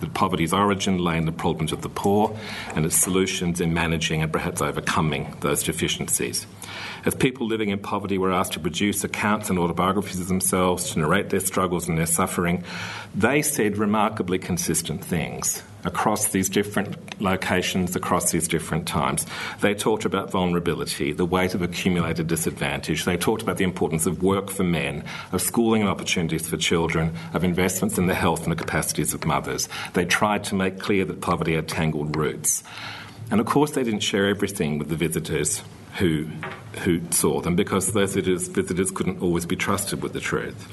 that 0.00 0.14
poverty's 0.14 0.52
origin 0.52 0.98
lay 0.98 1.16
in 1.16 1.26
the 1.26 1.32
problems 1.32 1.72
of 1.72 1.82
the 1.82 1.88
poor 1.88 2.36
and 2.74 2.84
its 2.84 2.96
solutions 2.96 3.60
in 3.60 3.74
managing 3.74 4.22
and 4.22 4.32
perhaps 4.32 4.60
overcoming 4.60 5.34
those 5.40 5.62
deficiencies. 5.62 6.46
As 7.04 7.14
people 7.14 7.46
living 7.46 7.70
in 7.70 7.78
poverty 7.78 8.18
were 8.18 8.32
asked 8.32 8.52
to 8.52 8.60
produce 8.60 9.04
accounts 9.04 9.48
and 9.48 9.58
autobiographies 9.58 10.20
of 10.20 10.28
themselves, 10.28 10.90
to 10.90 10.98
narrate 10.98 11.30
their 11.30 11.40
struggles 11.40 11.88
and 11.88 11.96
their 11.96 12.06
suffering, 12.06 12.62
they 13.14 13.40
said 13.42 13.78
remarkably 13.78 14.38
consistent 14.38 15.02
things 15.04 15.62
across 15.84 16.28
these 16.28 16.50
different 16.50 17.20
locations, 17.22 17.96
across 17.96 18.32
these 18.32 18.46
different 18.46 18.86
times. 18.86 19.24
They 19.60 19.74
talked 19.74 20.04
about 20.04 20.30
vulnerability, 20.30 21.12
the 21.12 21.24
weight 21.24 21.54
of 21.54 21.62
accumulated 21.62 22.26
disadvantage. 22.26 23.04
They 23.04 23.16
talked 23.16 23.40
about 23.40 23.56
the 23.56 23.64
importance 23.64 24.04
of 24.04 24.22
work 24.22 24.50
for 24.50 24.64
men, 24.64 25.04
of 25.32 25.40
schooling 25.40 25.80
and 25.80 25.90
opportunities 25.90 26.46
for 26.46 26.58
children, 26.58 27.14
of 27.32 27.44
investments 27.44 27.96
in 27.96 28.06
the 28.06 28.14
health 28.14 28.42
and 28.42 28.52
the 28.52 28.56
capacities 28.56 29.14
of 29.14 29.24
mothers. 29.24 29.68
They 29.94 30.04
tried 30.04 30.44
to 30.44 30.54
make 30.54 30.78
clear 30.78 31.04
that 31.06 31.22
poverty 31.22 31.54
had 31.54 31.68
tangled 31.68 32.14
roots. 32.14 32.62
And 33.30 33.40
of 33.40 33.46
course, 33.46 33.70
they 33.70 33.84
didn't 33.84 34.00
share 34.00 34.26
everything 34.26 34.78
with 34.78 34.88
the 34.88 34.96
visitors 34.96 35.62
who, 36.00 36.24
who 36.82 37.00
saw 37.10 37.40
them 37.40 37.54
because 37.54 37.92
those 37.92 38.14
visitors, 38.14 38.90
couldn't 38.90 39.22
always 39.22 39.46
be 39.46 39.54
trusted 39.54 40.02
with 40.02 40.12
the 40.12 40.20
truth. 40.20 40.66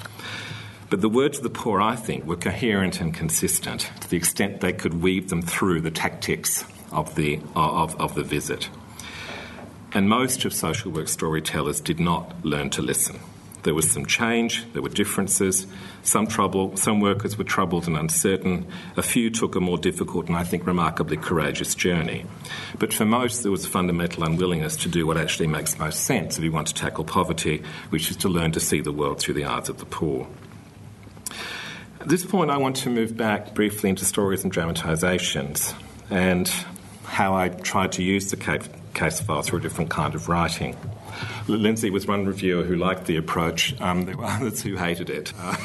But 0.90 1.02
the 1.02 1.10
words 1.10 1.38
of 1.38 1.44
the 1.44 1.50
poor, 1.50 1.82
I 1.82 1.98
think, 1.98 2.26
were 2.26 2.38
coherent 2.38 3.02
and 3.02 3.14
consistent 3.14 3.92
to 4.00 4.10
the 4.10 4.16
extent 4.16 4.62
they 4.62 4.72
could 4.72 5.02
weave 5.02 5.30
them 5.30 5.42
through 5.42 5.82
the 5.82 5.92
tactics 5.92 6.64
of 6.94 7.16
the, 7.16 7.42
of, 7.56 8.00
of 8.00 8.16
the 8.16 8.24
visit. 8.24 8.70
And 9.94 10.08
most 10.08 10.46
of 10.46 10.54
social 10.54 10.92
work 10.92 11.10
storytellers 11.10 11.82
did 11.82 12.00
not 12.00 12.46
learn 12.46 12.70
to 12.72 12.82
listen. 12.82 13.20
There 13.64 13.76
was 13.76 13.92
some 13.92 14.06
change, 14.06 14.66
there 14.72 14.82
were 14.82 14.90
differences, 14.90 15.68
some 16.08 16.26
trouble, 16.26 16.76
some 16.78 17.02
workers 17.02 17.38
were 17.38 17.44
troubled 17.44 17.86
and 17.86 17.98
uncertain, 17.98 18.66
a 18.96 19.04
few 19.04 19.30
took 19.30 19.56
a 19.56 19.60
more 19.60 19.78
difficult 19.78 20.28
and 20.28 20.38
I 20.38 20.44
think 20.44 20.66
remarkably 20.66 21.18
courageous 21.18 21.76
journey. 21.76 22.26
But 22.80 22.94
for 22.94 23.04
most, 23.04 23.44
there 23.44 23.52
was 23.52 23.66
a 23.66 23.70
fundamental 23.70 24.24
unwillingness 24.24 24.78
to 24.78 24.90
do 24.90 25.06
what 25.06 25.18
actually 25.18 25.48
makes 25.48 25.78
most 25.78 26.06
sense 26.06 26.38
if 26.38 26.44
you 26.44 26.52
want 26.52 26.68
to 26.68 26.74
tackle 26.74 27.04
poverty, 27.04 27.62
which 27.90 28.10
is 28.10 28.16
to 28.18 28.30
learn 28.30 28.54
to 28.54 28.60
see 28.62 28.80
the 28.80 28.92
world 28.92 29.20
through 29.20 29.34
the 29.34 29.46
eyes 29.46 29.68
of 29.68 29.80
the 29.80 29.86
poor. 29.86 30.28
At 32.00 32.08
this 32.08 32.26
point, 32.26 32.52
I 32.52 32.58
want 32.58 32.78
to 32.78 32.90
move 32.90 33.18
back 33.18 33.54
briefly 33.54 33.90
into 33.90 34.06
stories 34.06 34.46
and 34.46 34.54
dramatisations 34.54 35.74
and 36.10 36.48
how 37.04 37.36
I 37.36 37.50
tried 37.50 37.92
to 37.94 38.04
use 38.04 38.32
the 38.32 38.38
case 38.94 39.20
file 39.20 39.42
through 39.42 39.60
a 39.60 39.62
different 39.62 39.90
kind 39.90 40.16
of 40.16 40.30
writing. 40.30 40.78
Lindsey 41.48 41.90
was 41.90 42.08
one 42.08 42.26
reviewer 42.26 42.64
who 42.64 42.76
liked 42.76 43.06
the 43.06 43.18
approach. 43.18 43.80
Um, 43.82 44.06
there 44.06 44.18
were 44.18 44.26
others 44.26 44.62
who 44.62 44.76
hated 44.76 45.10
it. 45.10 45.34
Uh, 45.38 45.56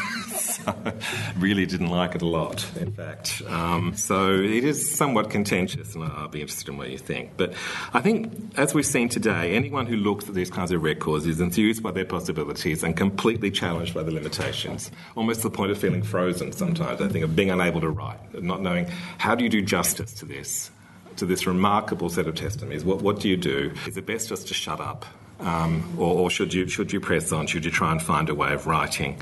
really 1.37 1.67
didn't 1.67 1.89
like 1.89 2.15
it 2.15 2.23
a 2.23 2.27
lot, 2.27 2.67
in 2.79 2.93
fact. 2.93 3.43
Um, 3.49 3.95
so 3.97 4.33
it 4.35 4.65
is 4.65 4.95
somewhat 4.95 5.31
contentious, 5.31 5.95
and 5.95 6.05
I'll 6.05 6.29
be 6.29 6.41
interested 6.41 6.69
in 6.69 6.77
what 6.77 6.91
you 6.91 6.99
think. 6.99 7.33
But 7.37 7.55
I 7.93 8.01
think, 8.01 8.33
as 8.57 8.75
we've 8.75 8.87
seen 8.87 9.09
today, 9.09 9.55
anyone 9.55 9.87
who 9.87 9.97
looks 9.97 10.29
at 10.29 10.35
these 10.35 10.51
kinds 10.51 10.73
of 10.73 10.83
records 10.83 11.27
is 11.27 11.41
enthused 11.41 11.83
by 11.83 11.91
their 11.91 12.05
possibilities 12.05 12.83
and 12.83 12.97
completely 12.97 13.51
challenged 13.51 13.95
by 13.95 14.03
the 14.03 14.11
limitations, 14.11 14.91
almost 15.17 15.43
to 15.43 15.49
the 15.49 15.55
point 15.55 15.71
of 15.71 15.79
feeling 15.79 16.03
frozen 16.03 16.53
sometimes, 16.53 17.01
I 17.01 17.09
think, 17.09 17.25
of 17.25 17.37
being 17.37 17.51
unable 17.51 17.81
to 17.81 17.91
write, 17.91 18.43
not 18.43 18.63
knowing 18.63 18.87
how 19.19 19.35
do 19.35 19.45
you 19.45 19.51
do 19.51 19.63
justice 19.63 20.13
to 20.15 20.25
this. 20.25 20.71
To 21.17 21.27
this 21.27 21.47
remarkable 21.47 22.09
set 22.09 22.27
of 22.27 22.37
testimonies, 22.37 22.87
what, 22.87 23.03
what 23.03 23.21
do 23.21 23.29
you 23.29 23.37
do? 23.37 23.75
Is 23.87 23.99
it 23.99 24.07
best 24.07 24.31
just 24.31 24.49
to 24.49 24.55
shut 24.55 24.81
up, 24.81 25.05
um, 25.41 25.95
or, 25.99 26.21
or 26.21 26.31
should 26.31 26.55
you 26.55 26.67
should 26.69 26.91
you 26.91 27.01
press 27.01 27.33
on? 27.33 27.47
Should 27.47 27.67
you 27.67 27.71
try 27.71 27.93
and 27.93 28.01
find 28.01 28.31
a 28.31 28.35
way 28.35 28.55
of 28.55 28.67
writing? 28.67 29.21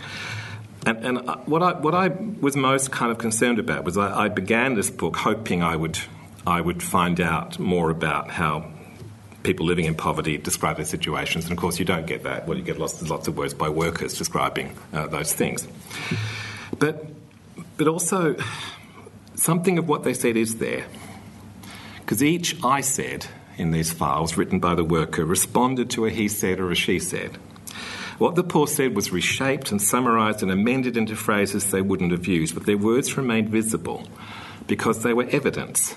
And, 0.87 1.05
and 1.05 1.19
uh, 1.29 1.37
what, 1.47 1.63
I, 1.63 1.73
what 1.73 1.95
I 1.95 2.09
was 2.09 2.57
most 2.57 2.91
kind 2.91 3.13
of 3.13 3.19
concerned 3.19 3.59
about 3.59 3.85
was 3.85 3.99
I, 3.99 4.25
I 4.25 4.29
began 4.29 4.75
this 4.75 4.91
book 4.91 5.17
hoping 5.17 5.63
I 5.63 5.77
would, 5.77 5.99
I 6.47 6.61
would 6.61 6.83
find 6.83 7.21
out 7.21 7.59
more 7.59 7.91
about 7.91 8.31
how 8.31 8.71
people 9.43 9.67
living 9.67 9.85
in 9.85 9.95
poverty 9.95 10.39
describe 10.39 10.77
their 10.77 10.87
situations. 10.87 11.45
And 11.45 11.53
of 11.53 11.59
course, 11.59 11.79
you 11.79 11.85
don't 11.85 12.07
get 12.07 12.25
that. 12.25 12.47
Well, 12.47 12.57
you 12.57 12.65
get 12.65 12.79
lots, 12.79 13.03
lots 13.09 13.29
of 13.29 13.37
words 13.37 13.55
by 13.55 13.69
workers 13.69 14.17
describing 14.17 14.77
uh, 14.93 15.07
those 15.07 15.33
things. 15.33 15.67
But, 16.79 17.05
but 17.77 17.89
also, 17.89 18.37
something 19.35 19.79
of 19.79 19.89
what 19.89 20.05
they 20.05 20.15
said 20.15 20.37
is 20.37 20.59
there. 20.59 20.87
Because 22.01 22.23
each 22.23 22.63
I 22.65 22.81
said 22.81 23.27
in 23.57 23.71
these 23.71 23.93
files 23.93 24.37
written 24.37 24.59
by 24.59 24.75
the 24.75 24.85
worker 24.85 25.25
responded 25.25 25.91
to 25.91 26.07
a 26.07 26.11
he 26.11 26.29
said 26.29 26.59
or 26.59 26.71
a 26.71 26.75
she 26.75 26.99
said. 26.99 27.39
What 28.21 28.35
the 28.35 28.45
poor 28.45 28.67
said 28.67 28.95
was 28.95 29.13
reshaped 29.13 29.71
and 29.71 29.81
summarised 29.81 30.43
and 30.43 30.53
amended 30.53 30.99
into 30.99 31.17
phrases 31.17 31.71
they 31.71 31.81
wouldn't 31.81 32.13
have 32.13 32.27
used, 32.27 32.53
but 32.53 32.67
their 32.67 32.77
words 32.77 33.17
remained 33.17 33.49
visible 33.49 34.07
because 34.67 35.03
they 35.03 35.15
were 35.15 35.27
evidence. 35.31 35.97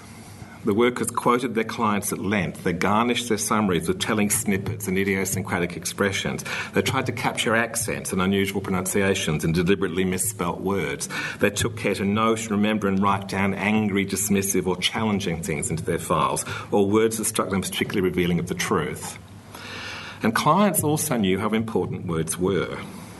The 0.63 0.73
workers 0.73 1.11
quoted 1.11 1.53
their 1.53 1.65
clients 1.65 2.13
at 2.13 2.19
length. 2.19 2.63
They 2.63 2.71
garnished 2.71 3.27
their 3.27 3.37
summaries 3.37 3.89
with 3.89 3.99
telling 3.99 4.29
snippets 4.29 4.87
and 4.87 4.97
idiosyncratic 4.97 5.75
expressions. 5.75 6.45
They 6.73 6.81
tried 6.81 7.07
to 7.07 7.11
capture 7.11 7.57
accents 7.57 8.13
and 8.13 8.21
unusual 8.21 8.61
pronunciations 8.61 9.43
and 9.43 9.53
deliberately 9.53 10.05
misspelt 10.05 10.61
words. 10.61 11.09
They 11.41 11.49
took 11.49 11.75
care 11.75 11.95
to 11.95 12.05
note, 12.05 12.49
remember, 12.49 12.87
and 12.87 13.03
write 13.03 13.27
down 13.27 13.53
angry, 13.53 14.05
dismissive, 14.05 14.65
or 14.65 14.77
challenging 14.77 15.43
things 15.43 15.69
into 15.69 15.83
their 15.83 15.99
files, 15.99 16.45
or 16.71 16.89
words 16.89 17.17
that 17.17 17.25
struck 17.25 17.49
them 17.49 17.63
as 17.63 17.69
particularly 17.69 18.07
revealing 18.07 18.39
of 18.39 18.47
the 18.47 18.55
truth. 18.55 19.19
And 20.23 20.33
clients 20.33 20.83
also 20.83 21.17
knew 21.17 21.37
how 21.37 21.49
important 21.49 22.07
words 22.07 22.37
were. 22.37 22.77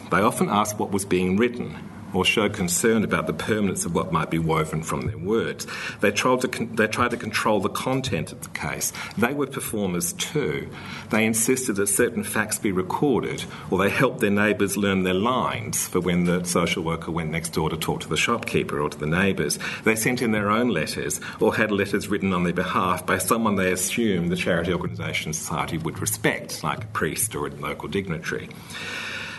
They 0.10 0.22
often 0.22 0.50
asked 0.50 0.80
what 0.80 0.92
was 0.92 1.06
being 1.06 1.38
written 1.38 1.78
or 2.14 2.26
showed 2.26 2.54
concern 2.54 3.04
about 3.04 3.28
the 3.28 3.34
permanence 3.34 3.86
of 3.86 3.96
what 3.96 4.12
might 4.12 4.30
be 4.30 4.40
woven 4.40 4.84
from 4.84 5.08
their 5.08 5.18
words. 5.18 5.68
They 6.02 6.12
tried 6.12 6.42
to, 6.42 6.48
con- 6.48 6.76
they 6.76 6.88
tried 6.88 7.12
to 7.12 7.18
control 7.18 7.60
the 7.60 7.70
content 7.70 8.32
of 8.32 8.42
the 8.42 8.50
case. 8.50 8.94
They 9.18 9.34
were 9.34 9.48
performers 9.48 10.14
too. 10.14 10.70
They 11.10 11.26
insisted 11.26 11.74
that 11.78 11.88
certain 11.88 12.24
facts 12.24 12.60
be 12.60 12.72
recorded, 12.72 13.44
or 13.70 13.78
they 13.78 13.90
helped 13.90 14.20
their 14.20 14.30
neighbours 14.30 14.78
learn 14.78 15.04
their 15.04 15.14
lines 15.14 15.88
for 15.88 16.00
when 16.00 16.26
the 16.26 16.44
social 16.44 16.84
worker 16.84 17.12
went 17.12 17.32
next 17.32 17.50
door 17.50 17.70
to 17.70 17.78
talk 17.78 18.02
to 18.02 18.10
the 18.10 18.18
shopkeeper 18.18 18.80
or 18.80 18.90
to 18.90 18.98
the 18.98 19.06
neighbours. 19.06 19.60
They 19.84 19.96
sent 19.96 20.22
in 20.22 20.32
their 20.32 20.50
own 20.50 20.70
letters, 20.70 21.20
or 21.40 21.56
had 21.56 21.72
letters 21.72 22.08
written 22.08 22.34
on 22.34 22.44
their 22.44 22.54
behalf 22.54 23.06
by 23.06 23.18
someone 23.18 23.56
they 23.56 23.72
assumed 23.72 24.32
the 24.32 24.36
charity 24.36 24.74
organisation 24.74 25.34
society 25.34 25.78
would 25.78 26.00
respect, 26.00 26.64
like 26.64 26.84
a 26.84 26.88
priest 26.88 27.36
or 27.36 27.48
a 27.48 27.52
local 27.52 27.88
dignitary. 27.88 28.50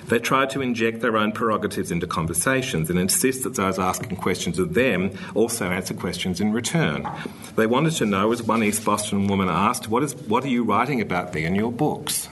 They 0.09 0.19
try 0.19 0.47
to 0.47 0.61
inject 0.61 1.01
their 1.01 1.17
own 1.17 1.33
prerogatives 1.33 1.91
into 1.91 2.07
conversations 2.07 2.91
and 2.91 2.99
insist 2.99 3.43
that 3.45 3.55
those 3.55 3.79
asking 3.79 4.17
questions 4.17 4.59
of 4.59 4.75
them 4.75 5.13
also 5.35 5.71
answer 5.71 5.95
questions 5.95 6.41
in 6.41 6.53
return. 6.53 7.09
They 7.57 7.67
wanted 7.67 7.95
to 7.95 8.07
know, 8.07 8.33
as 8.33 8.43
one 8.43 8.63
East 8.63 8.85
Boston 8.85 9.27
woman 9.27 9.49
asked, 9.49 9.89
what, 9.89 10.03
is, 10.03 10.15
what 10.15 10.45
are 10.45 10.49
you 10.49 10.65
writing 10.65 11.01
about 11.01 11.33
me 11.35 11.45
in 11.45 11.55
your 11.55 11.73
books? 11.73 12.29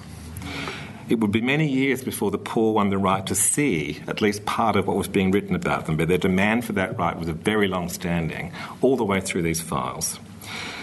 It 1.09 1.21
would 1.21 1.33
be 1.33 1.41
many 1.41 1.69
years 1.69 2.03
before 2.03 2.31
the 2.31 2.39
poor 2.39 2.75
won 2.75 2.91
the 2.91 2.99
right 2.99 3.27
to 3.27 3.35
see 3.35 4.03
at 4.07 4.21
least 4.21 4.47
part 4.47 4.77
of 4.77 4.87
what 4.87 4.97
was 4.97 5.09
being 5.09 5.31
written 5.31 5.55
about 5.55 5.87
them, 5.87 5.97
but 5.97 6.09
their 6.09 6.19
demand 6.19 6.65
for 6.65 6.73
that 6.75 6.99
right 6.99 7.19
was 7.19 7.29
a 7.29 7.33
very 7.33 7.69
long 7.69 7.89
standing, 7.89 8.53
all 8.81 8.97
the 8.97 9.05
way 9.05 9.21
through 9.21 9.43
these 9.43 9.61
files. 9.61 10.19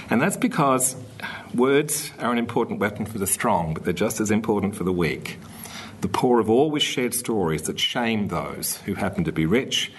And 0.10 0.22
that's 0.22 0.38
because 0.38 0.96
words 1.54 2.12
are 2.20 2.32
an 2.32 2.38
important 2.38 2.80
weapon 2.80 3.06
for 3.06 3.18
the 3.18 3.28
strong, 3.28 3.74
but 3.74 3.86
they're 3.86 3.94
just 3.94 4.20
as 4.20 4.32
important 4.32 4.76
for 4.76 4.84
the 4.84 4.94
weak. 4.94 5.38
The 6.02 6.08
poor 6.08 6.38
have 6.40 6.50
always 6.50 6.82
shared 6.82 7.14
stories 7.14 7.64
that 7.64 7.78
shame 7.78 8.30
those 8.30 8.78
who 8.86 8.94
happen 8.94 9.26
to 9.26 9.34
be 9.34 9.46
rich, 9.46 9.92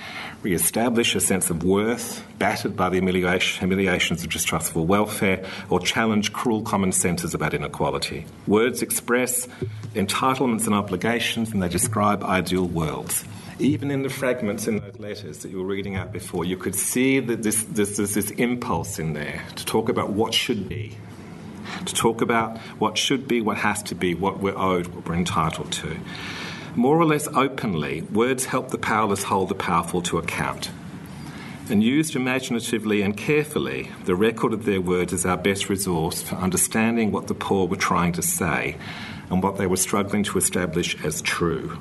re 0.42 0.54
establish 0.54 1.14
a 1.14 1.20
sense 1.20 1.50
of 1.50 1.62
worth, 1.62 2.24
battered 2.38 2.74
by 2.74 2.88
the 2.88 3.00
humiliations 3.00 4.24
of 4.24 4.30
distrustful 4.30 4.86
welfare, 4.86 5.44
or 5.68 5.78
challenge 5.78 6.32
cruel 6.32 6.62
common 6.62 6.92
senses 6.92 7.34
about 7.34 7.52
inequality. 7.52 8.24
Words 8.46 8.80
express 8.80 9.46
entitlements 9.94 10.64
and 10.64 10.74
obligations, 10.74 11.52
and 11.52 11.62
they 11.62 11.68
describe 11.68 12.24
ideal 12.24 12.66
worlds 12.66 13.24
even 13.58 13.90
in 13.90 14.02
the 14.02 14.08
fragments 14.08 14.66
in 14.66 14.78
those 14.78 14.98
letters 14.98 15.38
that 15.40 15.50
you 15.50 15.58
were 15.58 15.66
reading 15.66 15.94
out 15.94 16.12
before, 16.12 16.46
you 16.46 16.56
could 16.56 16.74
see 16.74 17.20
that 17.20 17.42
this, 17.42 17.62
this, 17.64 17.98
this, 17.98 18.14
this 18.14 18.30
impulse 18.30 18.98
in 18.98 19.12
there 19.12 19.44
to 19.54 19.66
talk 19.66 19.90
about 19.90 20.10
what 20.10 20.32
should 20.32 20.66
be 20.66 20.96
to 21.86 21.94
talk 21.94 22.20
about 22.20 22.58
what 22.78 22.98
should 22.98 23.26
be, 23.26 23.40
what 23.40 23.58
has 23.58 23.82
to 23.84 23.94
be, 23.94 24.14
what 24.14 24.40
we're 24.40 24.56
owed, 24.56 24.86
what 24.88 25.08
we're 25.08 25.14
entitled 25.14 25.72
to. 25.72 25.98
More 26.76 26.98
or 26.98 27.04
less 27.04 27.26
openly, 27.28 28.02
words 28.02 28.44
help 28.46 28.70
the 28.70 28.78
powerless 28.78 29.24
hold 29.24 29.48
the 29.48 29.54
powerful 29.54 30.02
to 30.02 30.18
account. 30.18 30.70
And 31.68 31.82
used 31.82 32.16
imaginatively 32.16 33.02
and 33.02 33.16
carefully, 33.16 33.90
the 34.04 34.14
record 34.14 34.52
of 34.52 34.64
their 34.64 34.80
words 34.80 35.12
is 35.12 35.24
our 35.24 35.36
best 35.36 35.68
resource 35.68 36.22
for 36.22 36.34
understanding 36.36 37.12
what 37.12 37.28
the 37.28 37.34
poor 37.34 37.68
were 37.68 37.76
trying 37.76 38.12
to 38.14 38.22
say 38.22 38.76
and 39.30 39.42
what 39.42 39.56
they 39.56 39.66
were 39.66 39.76
struggling 39.76 40.24
to 40.24 40.38
establish 40.38 40.96
as 41.04 41.22
true. 41.22 41.78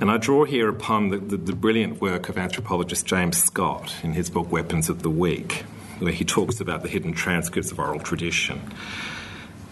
And 0.00 0.10
I 0.10 0.16
draw 0.16 0.44
here 0.44 0.68
upon 0.68 1.08
the, 1.08 1.18
the, 1.18 1.36
the, 1.36 1.52
brilliant 1.52 2.00
work 2.00 2.28
of 2.28 2.38
anthropologist 2.38 3.04
James 3.04 3.36
Scott 3.38 3.92
in 4.04 4.12
his 4.12 4.30
book 4.30 4.50
Weapons 4.52 4.88
of 4.88 5.02
the 5.02 5.10
Weak, 5.10 5.64
where 5.98 6.12
he 6.12 6.24
talks 6.24 6.60
about 6.60 6.82
the 6.82 6.88
hidden 6.88 7.12
transcripts 7.12 7.72
of 7.72 7.78
oral 7.78 8.00
tradition. 8.00 8.60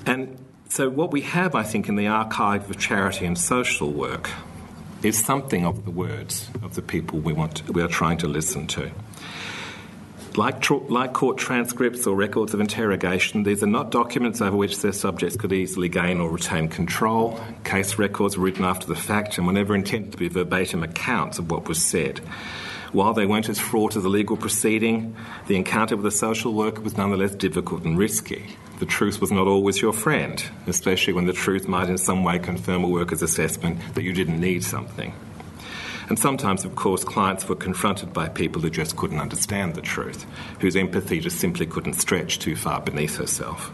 And 0.04 0.38
so, 0.68 0.88
what 0.88 1.12
we 1.12 1.22
have, 1.22 1.54
I 1.54 1.62
think, 1.62 1.88
in 1.88 1.96
the 1.96 2.08
archive 2.08 2.68
of 2.68 2.78
charity 2.78 3.26
and 3.26 3.38
social 3.38 3.92
work 3.92 4.30
is 5.02 5.22
something 5.22 5.64
of 5.64 5.84
the 5.84 5.90
words 5.90 6.50
of 6.62 6.74
the 6.74 6.82
people 6.82 7.20
we, 7.20 7.32
want 7.32 7.56
to, 7.56 7.72
we 7.72 7.82
are 7.82 7.88
trying 7.88 8.18
to 8.18 8.28
listen 8.28 8.66
to. 8.68 8.90
Like, 10.36 10.68
like 10.90 11.14
court 11.14 11.38
transcripts 11.38 12.06
or 12.06 12.14
records 12.14 12.52
of 12.52 12.60
interrogation, 12.60 13.42
these 13.42 13.62
are 13.62 13.68
not 13.68 13.90
documents 13.90 14.42
over 14.42 14.56
which 14.56 14.80
their 14.80 14.92
subjects 14.92 15.36
could 15.36 15.52
easily 15.52 15.88
gain 15.88 16.20
or 16.20 16.28
retain 16.28 16.68
control. 16.68 17.40
Case 17.64 17.98
records 17.98 18.36
were 18.36 18.44
written 18.44 18.64
after 18.64 18.86
the 18.86 18.96
fact 18.96 19.38
and 19.38 19.46
were 19.46 19.52
never 19.54 19.74
intended 19.74 20.12
to 20.12 20.18
be 20.18 20.28
verbatim 20.28 20.82
accounts 20.82 21.38
of 21.38 21.50
what 21.50 21.68
was 21.68 21.82
said. 21.82 22.20
While 22.92 23.14
they 23.14 23.26
weren't 23.26 23.48
as 23.48 23.58
fraught 23.58 23.96
as 23.96 24.04
a 24.04 24.08
legal 24.08 24.36
proceeding, 24.36 25.16
the 25.48 25.56
encounter 25.56 25.96
with 25.96 26.06
a 26.06 26.10
social 26.10 26.54
worker 26.54 26.80
was 26.80 26.96
nonetheless 26.96 27.34
difficult 27.34 27.84
and 27.84 27.98
risky. 27.98 28.56
The 28.78 28.86
truth 28.86 29.20
was 29.20 29.32
not 29.32 29.46
always 29.46 29.80
your 29.80 29.92
friend, 29.92 30.42
especially 30.66 31.12
when 31.12 31.26
the 31.26 31.32
truth 31.32 31.66
might 31.66 31.88
in 31.88 31.98
some 31.98 32.22
way 32.22 32.38
confirm 32.38 32.84
a 32.84 32.88
worker's 32.88 33.22
assessment 33.22 33.80
that 33.94 34.02
you 34.02 34.12
didn't 34.12 34.40
need 34.40 34.62
something. 34.62 35.14
And 36.08 36.18
sometimes, 36.18 36.64
of 36.64 36.76
course, 36.76 37.02
clients 37.02 37.48
were 37.48 37.56
confronted 37.56 38.12
by 38.12 38.28
people 38.28 38.62
who 38.62 38.70
just 38.70 38.96
couldn't 38.96 39.18
understand 39.18 39.74
the 39.74 39.80
truth, 39.80 40.24
whose 40.60 40.76
empathy 40.76 41.18
just 41.18 41.40
simply 41.40 41.66
couldn't 41.66 41.94
stretch 41.94 42.38
too 42.38 42.54
far 42.54 42.80
beneath 42.80 43.16
herself. 43.16 43.72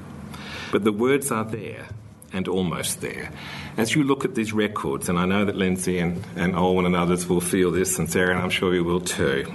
But 0.71 0.85
the 0.85 0.93
words 0.93 1.31
are 1.31 1.45
there, 1.45 1.89
and 2.33 2.49
almost 2.49 3.01
there. 3.01 3.31
As 3.77 3.95
you 3.95 4.05
look 4.05 4.25
at 4.25 4.35
these 4.35 4.53
records, 4.53 5.09
and 5.09 5.19
I 5.19 5.27
know 5.27 5.45
that 5.45 5.57
Lindsey 5.57 5.99
and, 5.99 6.23
and 6.37 6.55
Olwen 6.55 6.87
and 6.87 6.97
others 6.97 7.29
will 7.29 7.41
feel 7.41 7.71
this, 7.71 7.99
and 7.99 8.11
Sarah 8.11 8.35
and 8.35 8.43
I'm 8.43 8.51
sure 8.51 8.75
you 8.75 8.85
will 8.85 9.01
too, 9.01 9.53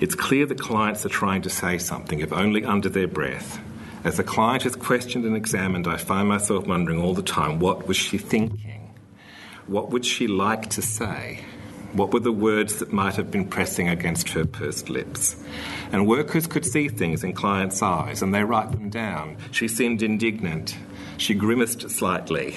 it's 0.00 0.14
clear 0.14 0.46
that 0.46 0.60
clients 0.60 1.04
are 1.04 1.10
trying 1.10 1.42
to 1.42 1.50
say 1.50 1.78
something, 1.78 2.20
if 2.20 2.32
only 2.32 2.64
under 2.64 2.88
their 2.88 3.08
breath. 3.08 3.60
As 4.02 4.16
the 4.16 4.24
client 4.24 4.64
is 4.64 4.76
questioned 4.76 5.26
and 5.26 5.36
examined, 5.36 5.86
I 5.86 5.98
find 5.98 6.28
myself 6.28 6.66
wondering 6.66 7.02
all 7.02 7.14
the 7.14 7.22
time 7.22 7.58
what 7.58 7.86
was 7.86 7.96
she 7.96 8.16
thinking? 8.16 8.94
What 9.66 9.90
would 9.90 10.06
she 10.06 10.26
like 10.26 10.70
to 10.70 10.82
say? 10.82 11.44
What 11.92 12.12
were 12.12 12.20
the 12.20 12.32
words 12.32 12.76
that 12.76 12.92
might 12.92 13.16
have 13.16 13.30
been 13.30 13.48
pressing 13.48 13.88
against 13.88 14.30
her 14.30 14.44
pursed 14.46 14.88
lips? 14.88 15.36
And 15.92 16.06
workers 16.06 16.46
could 16.46 16.64
see 16.64 16.88
things 16.88 17.24
in 17.24 17.32
clients' 17.32 17.82
eyes 17.82 18.22
and 18.22 18.32
they 18.32 18.44
write 18.44 18.70
them 18.70 18.90
down. 18.90 19.36
She 19.50 19.68
seemed 19.68 20.02
indignant. 20.02 20.76
She 21.20 21.34
grimaced 21.34 21.90
slightly. 21.90 22.54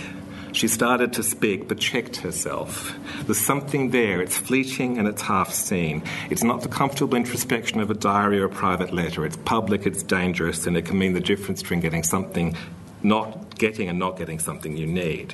She 0.53 0.69
started 0.69 1.11
to 1.13 1.23
speak, 1.23 1.67
but 1.67 1.79
checked 1.79 2.15
herself. 2.15 2.97
There's 3.25 3.37
something 3.37 3.89
there. 3.89 4.21
It's 4.21 4.37
fleeting 4.37 4.97
and 4.97 5.05
it's 5.05 5.21
half 5.21 5.53
seen. 5.53 6.01
It's 6.29 6.43
not 6.43 6.61
the 6.61 6.69
comfortable 6.69 7.17
introspection 7.17 7.81
of 7.81 7.91
a 7.91 7.93
diary 7.93 8.39
or 8.39 8.45
a 8.45 8.49
private 8.49 8.93
letter. 8.93 9.25
It's 9.25 9.35
public, 9.35 9.85
it's 9.85 10.01
dangerous, 10.01 10.65
and 10.65 10.77
it 10.77 10.85
can 10.85 10.97
mean 10.97 11.11
the 11.11 11.19
difference 11.19 11.61
between 11.61 11.81
getting 11.81 12.03
something, 12.03 12.55
not 13.03 13.57
getting, 13.59 13.89
and 13.89 13.99
not 13.99 14.15
getting 14.15 14.39
something 14.39 14.77
you 14.77 14.87
need. 14.87 15.33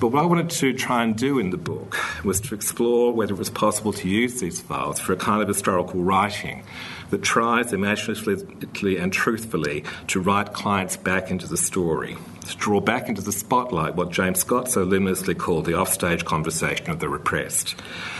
But 0.00 0.08
what 0.08 0.24
I 0.24 0.26
wanted 0.26 0.50
to 0.50 0.72
try 0.72 1.04
and 1.04 1.14
do 1.14 1.38
in 1.38 1.50
the 1.50 1.56
book 1.56 1.96
was 2.24 2.40
to 2.40 2.56
explore 2.56 3.12
whether 3.12 3.34
it 3.34 3.38
was 3.38 3.50
possible 3.50 3.92
to 3.92 4.08
use 4.08 4.40
these 4.40 4.60
files 4.60 4.98
for 4.98 5.12
a 5.12 5.16
kind 5.16 5.42
of 5.42 5.46
historical 5.46 6.02
writing 6.02 6.64
that 7.10 7.22
tries 7.22 7.72
imaginatively 7.72 8.96
and 8.96 9.12
truthfully 9.12 9.84
to 10.08 10.18
write 10.18 10.54
clients 10.54 10.96
back 10.96 11.30
into 11.30 11.46
the 11.46 11.56
story, 11.56 12.14
to 12.14 12.31
draw 12.44 12.80
back 12.80 13.08
into 13.08 13.22
the 13.22 13.32
spotlight 13.32 13.94
what 13.94 14.10
James 14.10 14.40
Scott 14.40 14.70
so 14.70 14.82
luminously 14.82 15.34
called 15.34 15.64
the 15.64 15.78
offstage 15.78 16.24
conversation 16.24 16.90
of 16.90 17.00
the 17.00 17.08
repressed, 17.08 17.74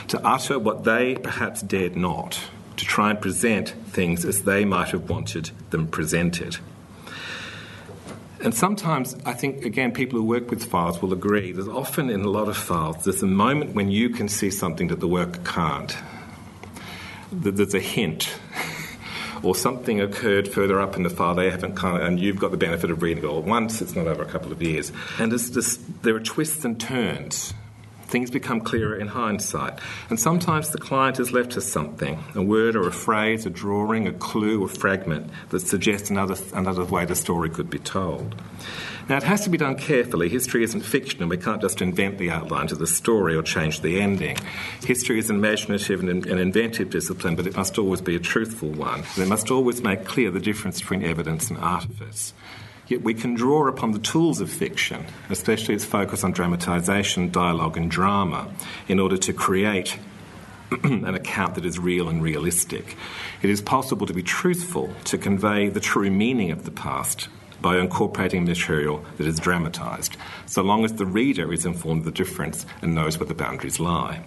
to 0.08 0.20
utter 0.26 0.58
what 0.58 0.84
they 0.84 1.16
perhaps 1.16 1.62
dared 1.62 1.96
not, 1.96 2.40
to 2.76 2.84
try 2.84 3.10
and 3.10 3.20
present 3.20 3.70
things 3.88 4.24
as 4.24 4.42
they 4.42 4.64
might 4.64 4.88
have 4.88 5.08
wanted 5.08 5.50
them 5.70 5.86
presented. 5.86 6.58
And 8.42 8.52
sometimes, 8.52 9.16
I 9.24 9.34
think, 9.34 9.64
again, 9.64 9.92
people 9.92 10.18
who 10.18 10.24
work 10.24 10.50
with 10.50 10.64
files 10.64 11.00
will 11.00 11.12
agree, 11.12 11.52
that 11.52 11.68
often 11.68 12.10
in 12.10 12.22
a 12.22 12.28
lot 12.28 12.48
of 12.48 12.56
files, 12.56 13.04
there's 13.04 13.22
a 13.22 13.26
moment 13.26 13.74
when 13.74 13.88
you 13.88 14.10
can 14.10 14.28
see 14.28 14.50
something 14.50 14.88
that 14.88 14.98
the 14.98 15.06
worker 15.06 15.40
can't. 15.44 15.96
There's 17.30 17.74
a 17.74 17.80
hint. 17.80 18.34
or 19.42 19.54
something 19.54 20.00
occurred 20.00 20.48
further 20.48 20.80
up 20.80 20.96
in 20.96 21.02
the 21.02 21.10
file 21.10 21.34
they 21.34 21.50
haven't 21.50 21.74
kind 21.74 21.96
of, 21.96 22.02
and 22.02 22.20
you've 22.20 22.38
got 22.38 22.50
the 22.50 22.56
benefit 22.56 22.90
of 22.90 23.02
reading 23.02 23.24
it 23.24 23.26
all 23.26 23.38
at 23.38 23.44
once, 23.44 23.80
it's 23.82 23.94
not 23.94 24.06
over 24.06 24.22
a 24.22 24.26
couple 24.26 24.52
of 24.52 24.62
years. 24.62 24.92
And 25.18 25.32
it's 25.32 25.50
just 25.50 26.02
there 26.02 26.14
are 26.14 26.20
twists 26.20 26.64
and 26.64 26.80
turns 26.80 27.54
things 28.12 28.30
become 28.30 28.60
clearer 28.60 28.94
in 28.94 29.08
hindsight. 29.08 29.78
And 30.10 30.20
sometimes 30.20 30.70
the 30.70 30.78
client 30.78 31.18
is 31.18 31.32
left 31.32 31.54
with 31.54 31.64
something 31.64 32.22
a 32.34 32.42
word 32.42 32.76
or 32.76 32.86
a 32.86 32.92
phrase, 32.92 33.46
a 33.46 33.50
drawing, 33.50 34.06
a 34.06 34.12
clue, 34.12 34.62
a 34.64 34.68
fragment 34.68 35.30
that 35.48 35.60
suggests 35.60 36.10
another, 36.10 36.36
another 36.54 36.84
way 36.84 37.06
the 37.06 37.16
story 37.16 37.48
could 37.48 37.70
be 37.70 37.78
told. 37.78 38.34
Now, 39.08 39.16
it 39.16 39.24
has 39.24 39.40
to 39.42 39.50
be 39.50 39.58
done 39.58 39.76
carefully. 39.76 40.28
History 40.28 40.62
isn't 40.62 40.82
fiction, 40.82 41.22
and 41.22 41.30
we 41.30 41.36
can't 41.36 41.60
just 41.60 41.82
invent 41.82 42.18
the 42.18 42.30
outline 42.30 42.70
of 42.70 42.78
the 42.78 42.86
story 42.86 43.34
or 43.34 43.42
change 43.42 43.80
the 43.80 44.00
ending. 44.00 44.36
History 44.84 45.18
is 45.18 45.28
an 45.28 45.36
imaginative 45.36 46.00
and, 46.00 46.24
an 46.26 46.38
inventive 46.38 46.90
discipline, 46.90 47.34
but 47.34 47.46
it 47.46 47.56
must 47.56 47.78
always 47.78 48.00
be 48.00 48.14
a 48.14 48.20
truthful 48.20 48.70
one. 48.70 49.00
And 49.14 49.18
it 49.18 49.28
must 49.28 49.50
always 49.50 49.82
make 49.82 50.04
clear 50.04 50.30
the 50.30 50.38
difference 50.38 50.80
between 50.80 51.02
evidence 51.02 51.50
and 51.50 51.58
artifice. 51.58 52.32
Yet 52.88 53.02
we 53.02 53.14
can 53.14 53.34
draw 53.34 53.68
upon 53.68 53.92
the 53.92 53.98
tools 53.98 54.40
of 54.40 54.50
fiction, 54.50 55.06
especially 55.30 55.74
its 55.74 55.84
focus 55.84 56.24
on 56.24 56.32
dramatisation, 56.32 57.30
dialogue, 57.30 57.76
and 57.76 57.90
drama, 57.90 58.52
in 58.88 58.98
order 58.98 59.16
to 59.18 59.32
create 59.32 59.98
an 60.84 61.14
account 61.14 61.54
that 61.54 61.64
is 61.64 61.78
real 61.78 62.08
and 62.08 62.22
realistic. 62.22 62.96
It 63.42 63.50
is 63.50 63.60
possible 63.60 64.06
to 64.06 64.14
be 64.14 64.22
truthful, 64.22 64.92
to 65.04 65.18
convey 65.18 65.68
the 65.68 65.80
true 65.80 66.10
meaning 66.10 66.50
of 66.50 66.64
the 66.64 66.70
past 66.70 67.28
by 67.60 67.78
incorporating 67.78 68.44
material 68.44 69.04
that 69.16 69.26
is 69.26 69.38
dramatised, 69.38 70.16
so 70.46 70.62
long 70.62 70.84
as 70.84 70.94
the 70.94 71.06
reader 71.06 71.52
is 71.52 71.64
informed 71.64 72.00
of 72.00 72.06
the 72.06 72.10
difference 72.10 72.66
and 72.82 72.94
knows 72.94 73.18
where 73.18 73.26
the 73.26 73.34
boundaries 73.34 73.78
lie. 73.78 74.24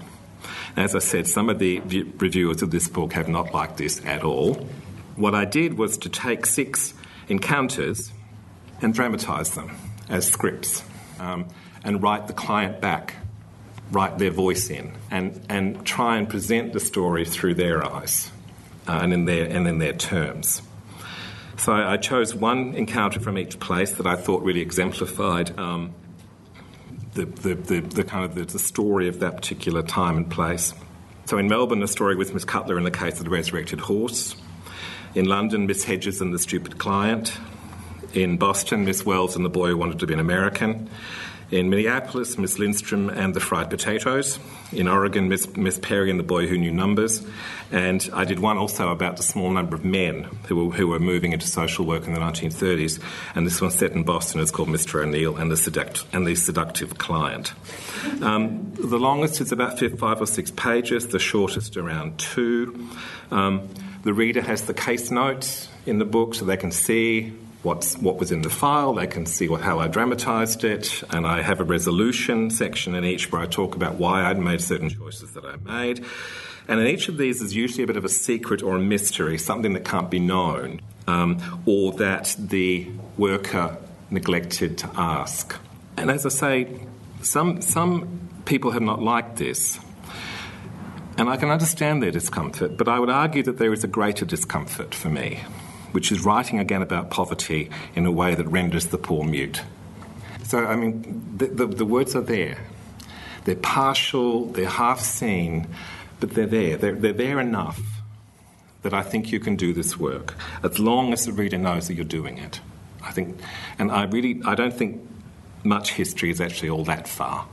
As 0.78 0.96
I 0.96 1.00
said, 1.00 1.28
some 1.28 1.50
of 1.50 1.60
the 1.60 1.80
reviewers 1.80 2.62
of 2.62 2.72
this 2.72 2.88
book 2.88 3.14
have 3.14 3.28
not 3.28 3.54
liked 3.54 3.78
this 3.78 4.04
at 4.06 4.24
all. 4.24 4.68
What 5.16 5.36
I 5.36 5.46
did 5.46 5.78
was 5.78 5.98
to 6.00 6.10
take 6.10 6.46
six 6.46 6.94
encounters 7.28 8.12
and 8.82 8.94
dramatise 8.94 9.52
them 9.52 9.76
as 10.10 10.28
scripts 10.28 10.84
um, 11.20 11.48
and 11.84 12.02
write 12.02 12.28
the 12.28 12.34
client 12.34 12.82
back, 12.82 13.16
write 13.92 14.18
their 14.18 14.32
voice 14.32 14.70
in, 14.70 14.94
and, 15.12 15.46
and 15.50 15.86
try 15.86 16.18
and 16.18 16.30
present 16.30 16.74
the 16.74 16.80
story 16.80 17.26
through 17.26 17.54
their 17.54 17.86
eyes 17.86 18.32
uh, 18.88 19.00
and, 19.02 19.14
in 19.14 19.26
their, 19.26 19.46
and 19.46 19.68
in 19.68 19.80
their 19.80 19.94
terms. 19.94 20.62
So 21.58 21.74
I 21.74 21.98
chose 21.98 22.36
one 22.36 22.74
encounter 22.76 23.20
from 23.20 23.38
each 23.38 23.60
place 23.60 23.94
that 23.94 24.06
I 24.06 24.18
thought 24.18 24.44
really 24.44 24.60
exemplified 24.60 25.58
um, 25.58 25.94
the, 27.14 27.26
the, 27.26 27.56
the, 27.56 27.80
the 27.80 28.04
kind 28.04 28.26
of 28.26 28.52
the, 28.52 28.60
story 28.60 29.08
of 29.08 29.22
that 29.22 29.38
particular 29.38 29.82
time 29.82 30.18
and 30.18 30.30
place. 30.30 30.74
So 31.26 31.38
in 31.38 31.48
Melbourne, 31.48 31.82
a 31.82 31.88
story 31.88 32.16
with 32.16 32.34
Miss 32.34 32.44
Cutler 32.44 32.78
in 32.78 32.84
the 32.84 32.92
case 32.92 33.20
of 33.20 33.24
the 33.24 33.32
resurrected 33.32 33.80
horse. 33.80 34.36
In 35.16 35.26
London, 35.26 35.66
Miss 35.66 35.86
Hedges 35.86 36.20
and 36.20 36.34
the 36.34 36.40
stupid 36.40 36.78
client. 36.78 37.38
In 38.16 38.38
Boston, 38.38 38.86
Miss 38.86 39.06
Wells 39.06 39.36
and 39.36 39.44
the 39.44 39.50
boy 39.50 39.68
who 39.68 39.78
wanted 39.78 40.00
to 40.00 40.08
be 40.08 40.14
an 40.14 40.22
American. 40.22 40.90
In 41.52 41.70
Minneapolis, 41.70 42.38
Miss 42.38 42.58
Lindstrom 42.58 43.10
and 43.10 43.34
the 43.34 43.42
fried 43.42 43.70
potatoes. 43.70 44.40
In 44.72 44.88
Oregon, 44.88 45.28
Miss, 45.28 45.54
Miss 45.58 45.78
Perry 45.78 46.10
and 46.10 46.18
the 46.18 46.24
boy 46.24 46.48
who 46.48 46.58
knew 46.58 46.72
numbers. 46.72 47.28
And 47.74 48.10
I 48.14 48.24
did 48.24 48.40
one 48.40 48.58
also 48.58 48.88
about 48.90 49.18
the 49.18 49.24
small 49.24 49.52
number 49.52 49.76
of 49.76 49.84
men 49.84 50.30
who 50.48 50.56
were, 50.56 50.76
who 50.76 50.88
were 50.88 50.98
moving 50.98 51.34
into 51.34 51.46
social 51.46 51.86
work 51.86 52.08
in 52.08 52.14
the 52.14 52.22
1930s. 52.22 53.04
And 53.36 53.46
this 53.46 53.60
one's 53.60 53.76
set 53.76 53.92
in 53.92 54.04
Boston. 54.04 54.40
It's 54.40 54.50
called 54.50 54.70
Mr. 54.70 55.04
O'Neill 55.04 55.36
and 55.36 55.52
the, 55.52 55.56
seduct- 55.56 56.06
and 56.14 56.26
the 56.26 56.36
Seductive 56.36 56.98
Client. 56.98 57.52
Um, 58.22 58.72
the 58.76 58.98
longest 58.98 59.42
is 59.42 59.52
about 59.52 59.78
five 59.78 60.22
or 60.22 60.26
six 60.26 60.52
pages, 60.52 61.10
the 61.10 61.20
shortest 61.20 61.76
around 61.76 62.18
two. 62.18 62.88
Um, 63.30 63.68
the 64.04 64.14
reader 64.14 64.42
has 64.42 64.62
the 64.68 64.74
case 64.74 65.12
notes 65.12 65.68
in 65.86 66.00
the 66.00 66.06
book 66.06 66.34
so 66.34 66.46
they 66.46 66.58
can 66.58 66.72
see 66.72 67.34
what's, 67.66 67.98
what 67.98 68.18
was 68.18 68.32
in 68.32 68.44
the 68.44 68.50
file, 68.50 68.94
they 68.94 69.08
can 69.08 69.26
see 69.26 69.48
how 69.48 69.80
I 69.80 69.88
dramatised 69.88 70.64
it, 70.64 71.04
and 71.10 71.26
I 71.26 71.42
have 71.42 71.60
a 71.60 71.64
resolution 71.64 72.50
section 72.52 72.96
in 72.96 73.04
each 73.04 73.32
where 73.32 73.42
I 73.42 73.48
talk 73.48 73.76
about 73.76 73.96
why 73.96 74.24
I'd 74.24 74.38
made 74.38 74.62
certain 74.62 74.90
choices 74.90 75.34
that 75.34 75.44
I 75.44 75.58
made. 75.58 76.06
And 76.68 76.80
in 76.80 76.88
each 76.88 77.10
of 77.10 77.18
these 77.18 77.42
is 77.42 77.56
usually 77.56 77.84
a 77.84 77.88
bit 77.88 77.98
of 77.98 78.06
a 78.06 78.10
secret 78.10 78.62
or 78.62 78.76
a 78.76 78.80
mystery, 78.80 79.38
something 79.38 79.74
that 79.74 79.84
can't 79.84 80.10
be 80.10 80.20
known, 80.20 80.80
um, 81.08 81.42
or 81.66 81.92
that 81.94 82.36
the 82.40 82.88
worker 83.18 83.78
neglected 84.12 84.78
to 84.78 84.90
ask. 84.96 85.56
And 85.98 86.12
as 86.12 86.26
I 86.26 86.30
say, 86.30 86.88
some, 87.22 87.62
some 87.62 88.30
people 88.46 88.72
have 88.72 88.82
not 88.84 89.02
liked 89.02 89.38
this. 89.38 89.80
And 91.18 91.30
I 91.30 91.38
can 91.38 91.50
understand 91.50 92.04
their 92.04 92.12
discomfort, 92.12 92.78
but 92.78 92.88
I 92.88 93.00
would 93.00 93.10
argue 93.10 93.42
that 93.44 93.58
there 93.58 93.74
is 93.74 93.84
a 93.84 93.88
greater 93.88 94.26
discomfort 94.26 94.94
for 94.94 95.10
me 95.10 95.40
which 95.96 96.12
is 96.12 96.26
writing 96.26 96.60
again 96.60 96.82
about 96.82 97.10
poverty 97.10 97.70
in 97.96 98.06
a 98.06 98.12
way 98.12 98.36
that 98.36 98.46
renders 98.48 98.88
the 98.88 98.98
poor 98.98 99.24
mute. 99.24 99.62
So, 100.44 100.66
I 100.66 100.76
mean, 100.76 101.38
the, 101.38 101.48
the, 101.48 101.66
the 101.68 101.86
words 101.86 102.18
are 102.18 102.22
there. 102.22 102.58
They're 103.46 103.56
partial, 103.56 104.48
they're 104.48 104.68
half 104.68 105.00
seen, 105.00 105.68
but 106.20 106.32
they're 106.32 106.48
there. 106.48 106.76
They're, 106.76 106.96
they're 106.96 107.14
there 107.14 107.40
enough 107.40 107.82
that 108.82 108.94
I 108.94 109.04
think 109.04 109.32
you 109.32 109.40
can 109.40 109.56
do 109.56 109.72
this 109.74 109.98
work, 109.98 110.36
as 110.64 110.80
long 110.80 111.14
as 111.14 111.26
the 111.26 111.32
reader 111.32 111.58
knows 111.58 111.88
that 111.88 111.94
you're 111.94 112.04
doing 112.04 112.40
it. 112.40 112.60
I 113.02 113.12
think, 113.12 113.40
and 113.80 113.90
I 113.90 114.04
really, 114.04 114.42
I 114.46 114.54
don't 114.54 114.74
think 114.74 115.02
much 115.64 115.94
history 115.94 116.30
is 116.30 116.42
actually 116.42 116.72
all 116.72 116.84
that 116.84 117.08
far 117.08 117.48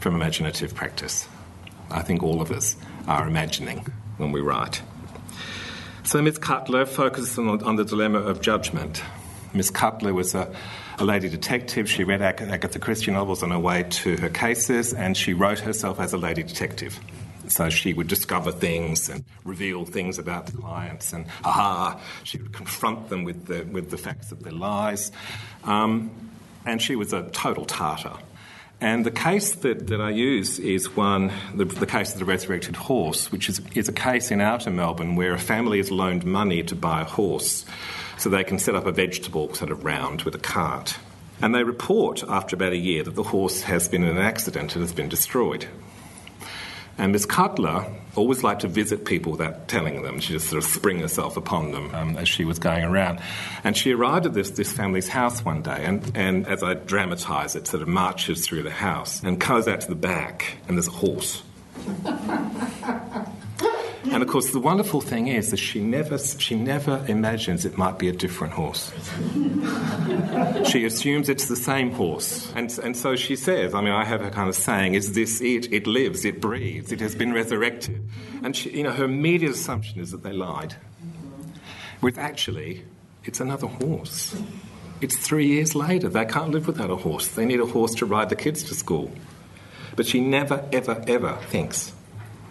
from 0.00 0.16
imaginative 0.16 0.74
practice. 0.74 1.28
I 1.92 2.02
think 2.02 2.24
all 2.24 2.42
of 2.42 2.50
us 2.50 2.74
are 3.06 3.28
imagining 3.28 3.86
when 4.16 4.32
we 4.32 4.40
write. 4.40 4.82
So 6.04 6.20
Miss 6.20 6.36
Cutler 6.36 6.84
focuses 6.84 7.38
on, 7.38 7.62
on, 7.62 7.76
the 7.76 7.84
dilemma 7.84 8.18
of 8.18 8.42
judgment. 8.42 9.02
Miss 9.54 9.70
Cutler 9.70 10.12
was 10.12 10.34
a, 10.34 10.54
a 10.98 11.04
lady 11.04 11.30
detective. 11.30 11.88
She 11.88 12.04
read 12.04 12.20
Ag- 12.20 12.42
Agatha 12.42 12.78
Christie 12.78 13.10
novels 13.10 13.42
on 13.42 13.50
her 13.50 13.58
way 13.58 13.84
to 13.88 14.18
her 14.18 14.28
cases, 14.28 14.92
and 14.92 15.16
she 15.16 15.32
wrote 15.32 15.60
herself 15.60 15.98
as 15.98 16.12
a 16.12 16.18
lady 16.18 16.42
detective. 16.42 17.00
So 17.48 17.70
she 17.70 17.94
would 17.94 18.06
discover 18.06 18.52
things 18.52 19.08
and 19.08 19.24
reveal 19.44 19.86
things 19.86 20.18
about 20.18 20.44
the 20.46 20.58
clients, 20.58 21.14
and 21.14 21.24
aha, 21.42 21.98
she 22.22 22.36
would 22.36 22.52
confront 22.52 23.08
them 23.08 23.24
with 23.24 23.46
the, 23.46 23.62
with 23.62 23.90
the 23.90 23.98
facts 23.98 24.30
of 24.30 24.42
their 24.42 24.52
lies. 24.52 25.10
Um, 25.64 26.10
and 26.66 26.82
she 26.82 26.96
was 26.96 27.14
a 27.14 27.30
total 27.30 27.64
tartar. 27.64 28.18
And 28.84 29.06
the 29.06 29.10
case 29.10 29.54
that, 29.54 29.86
that 29.86 30.02
I 30.02 30.10
use 30.10 30.58
is 30.58 30.94
one, 30.94 31.32
the, 31.54 31.64
the, 31.64 31.86
case 31.86 32.12
of 32.12 32.18
the 32.18 32.26
resurrected 32.26 32.76
horse, 32.76 33.32
which 33.32 33.48
is, 33.48 33.62
is 33.74 33.88
a 33.88 33.94
case 33.94 34.30
in 34.30 34.42
outer 34.42 34.70
Melbourne 34.70 35.16
where 35.16 35.32
a 35.32 35.38
family 35.38 35.78
has 35.78 35.90
loaned 35.90 36.26
money 36.26 36.62
to 36.64 36.76
buy 36.76 37.00
a 37.00 37.04
horse 37.04 37.64
so 38.18 38.28
they 38.28 38.44
can 38.44 38.58
set 38.58 38.74
up 38.74 38.84
a 38.84 38.92
vegetable 38.92 39.54
sort 39.54 39.70
of 39.70 39.86
round 39.86 40.20
with 40.24 40.34
a 40.34 40.38
cart. 40.38 40.98
And 41.40 41.54
they 41.54 41.64
report 41.64 42.24
after 42.28 42.56
about 42.56 42.74
a 42.74 42.76
year 42.76 43.02
that 43.04 43.14
the 43.14 43.22
horse 43.22 43.62
has 43.62 43.88
been 43.88 44.04
in 44.04 44.18
an 44.18 44.22
accident 44.22 44.74
and 44.74 44.82
has 44.84 44.92
been 44.92 45.08
destroyed. 45.08 45.66
And 46.98 47.12
Miss 47.12 47.26
Cutler 47.26 47.86
always 48.16 48.42
liked 48.42 48.60
to 48.60 48.68
visit 48.68 49.04
people 49.04 49.32
without 49.32 49.68
telling 49.68 50.02
them. 50.02 50.20
She 50.20 50.32
just 50.32 50.48
sort 50.48 50.62
of 50.62 50.68
spring 50.68 51.00
herself 51.00 51.36
upon 51.36 51.72
them 51.72 51.94
um, 51.94 52.16
as 52.16 52.28
she 52.28 52.44
was 52.44 52.58
going 52.58 52.84
around. 52.84 53.20
And 53.64 53.76
she 53.76 53.92
arrived 53.92 54.26
at 54.26 54.34
this, 54.34 54.50
this 54.50 54.72
family's 54.72 55.08
house 55.08 55.44
one 55.44 55.62
day, 55.62 55.84
and, 55.84 56.12
and 56.14 56.46
as 56.46 56.62
I 56.62 56.74
dramatise 56.74 57.56
it, 57.56 57.66
sort 57.66 57.82
of 57.82 57.88
marches 57.88 58.46
through 58.46 58.62
the 58.62 58.70
house 58.70 59.22
and 59.22 59.40
goes 59.40 59.66
out 59.66 59.80
to 59.82 59.88
the 59.88 59.94
back, 59.94 60.58
and 60.68 60.76
there's 60.76 60.88
a 60.88 60.92
horse. 60.92 61.42
And 64.14 64.22
of 64.22 64.28
course, 64.28 64.52
the 64.52 64.60
wonderful 64.60 65.00
thing 65.00 65.26
is 65.26 65.50
that 65.50 65.56
she 65.56 65.80
never, 65.80 66.18
she 66.18 66.54
never 66.54 67.04
imagines 67.08 67.64
it 67.64 67.76
might 67.76 67.98
be 67.98 68.08
a 68.08 68.12
different 68.12 68.52
horse. 68.52 68.92
she 70.70 70.84
assumes 70.84 71.28
it's 71.28 71.48
the 71.48 71.56
same 71.56 71.90
horse. 71.90 72.52
And, 72.54 72.78
and 72.84 72.96
so 72.96 73.16
she 73.16 73.34
says, 73.34 73.74
I 73.74 73.80
mean, 73.80 73.92
I 73.92 74.04
have 74.04 74.20
her 74.20 74.30
kind 74.30 74.48
of 74.48 74.54
saying, 74.54 74.94
is 74.94 75.14
this 75.14 75.40
it? 75.40 75.72
It 75.72 75.88
lives, 75.88 76.24
it 76.24 76.40
breathes, 76.40 76.92
it 76.92 77.00
has 77.00 77.16
been 77.16 77.32
resurrected. 77.32 78.08
And 78.44 78.54
she, 78.54 78.70
you 78.70 78.84
know, 78.84 78.92
her 78.92 79.06
immediate 79.06 79.50
assumption 79.50 79.98
is 79.98 80.12
that 80.12 80.22
they 80.22 80.32
lied. 80.32 80.76
With 82.00 82.16
actually, 82.16 82.84
it's 83.24 83.40
another 83.40 83.66
horse. 83.66 84.40
It's 85.00 85.16
three 85.16 85.48
years 85.48 85.74
later. 85.74 86.08
They 86.08 86.24
can't 86.24 86.52
live 86.52 86.68
without 86.68 86.90
a 86.90 86.96
horse. 86.96 87.26
They 87.26 87.46
need 87.46 87.58
a 87.58 87.66
horse 87.66 87.96
to 87.96 88.06
ride 88.06 88.28
the 88.28 88.36
kids 88.36 88.62
to 88.62 88.74
school. 88.74 89.10
But 89.96 90.06
she 90.06 90.20
never, 90.20 90.64
ever, 90.72 91.02
ever 91.08 91.36
thinks 91.48 91.92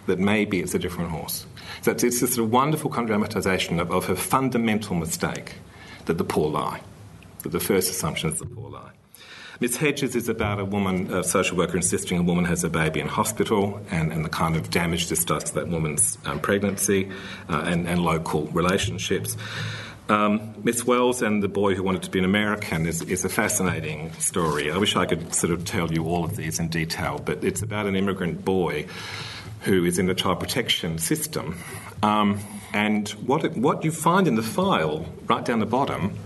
that 0.06 0.18
maybe 0.18 0.60
it's 0.60 0.74
a 0.74 0.78
different 0.78 1.10
horse. 1.10 1.46
So 1.82 1.92
it's, 1.92 2.04
it's 2.04 2.20
this 2.20 2.34
sort 2.34 2.46
of 2.46 2.52
wonderful 2.52 2.90
kind 2.90 3.02
of 3.02 3.08
dramatization 3.08 3.80
of, 3.80 3.90
of 3.90 4.06
her 4.06 4.16
fundamental 4.16 4.96
mistake 4.96 5.54
that 6.06 6.18
the 6.18 6.24
poor 6.24 6.50
lie, 6.50 6.80
that 7.42 7.50
the 7.50 7.60
first 7.60 7.90
assumption 7.90 8.30
is 8.30 8.38
the 8.38 8.46
poor 8.46 8.70
lie. 8.70 8.90
Miss 9.60 9.76
Hedges 9.76 10.16
is 10.16 10.28
about 10.28 10.58
a 10.58 10.64
woman, 10.64 11.12
a 11.12 11.22
social 11.22 11.56
worker, 11.56 11.76
insisting 11.76 12.18
a 12.18 12.22
woman 12.22 12.44
has 12.46 12.64
a 12.64 12.68
baby 12.68 13.00
in 13.00 13.06
hospital 13.06 13.80
and, 13.90 14.12
and 14.12 14.24
the 14.24 14.28
kind 14.28 14.56
of 14.56 14.68
damage 14.68 15.08
this 15.08 15.24
does 15.24 15.44
to 15.44 15.54
that 15.54 15.68
woman's 15.68 16.18
um, 16.24 16.40
pregnancy 16.40 17.10
uh, 17.48 17.62
and, 17.64 17.86
and, 17.86 18.04
local 18.04 18.46
relationships. 18.48 19.36
Um, 20.08 20.54
Miss 20.64 20.84
Wells 20.84 21.22
and 21.22 21.42
the 21.42 21.48
boy 21.48 21.74
who 21.76 21.84
wanted 21.84 22.02
to 22.02 22.10
be 22.10 22.18
an 22.18 22.24
American 22.24 22.84
is, 22.84 23.00
is, 23.02 23.24
a 23.24 23.28
fascinating 23.28 24.12
story. 24.14 24.70
I 24.70 24.76
wish 24.76 24.96
I 24.96 25.06
could 25.06 25.32
sort 25.32 25.52
of 25.52 25.64
tell 25.64 25.90
you 25.90 26.04
all 26.04 26.24
of 26.24 26.36
these 26.36 26.58
in 26.58 26.68
detail, 26.68 27.22
but 27.24 27.42
it's 27.44 27.62
about 27.62 27.86
an 27.86 27.96
immigrant 27.96 28.44
boy 28.44 28.86
who 29.64 29.84
is 29.84 29.98
in 29.98 30.06
the 30.06 30.14
child 30.14 30.40
protection 30.40 30.98
system. 30.98 31.58
Um, 32.02 32.40
and 32.72 33.08
what, 33.10 33.44
it, 33.44 33.56
what 33.56 33.84
you 33.84 33.92
find 33.92 34.26
in 34.26 34.34
the 34.34 34.42
file, 34.42 35.06
right 35.26 35.44
down 35.44 35.60
the 35.60 35.66
bottom, 35.66 36.18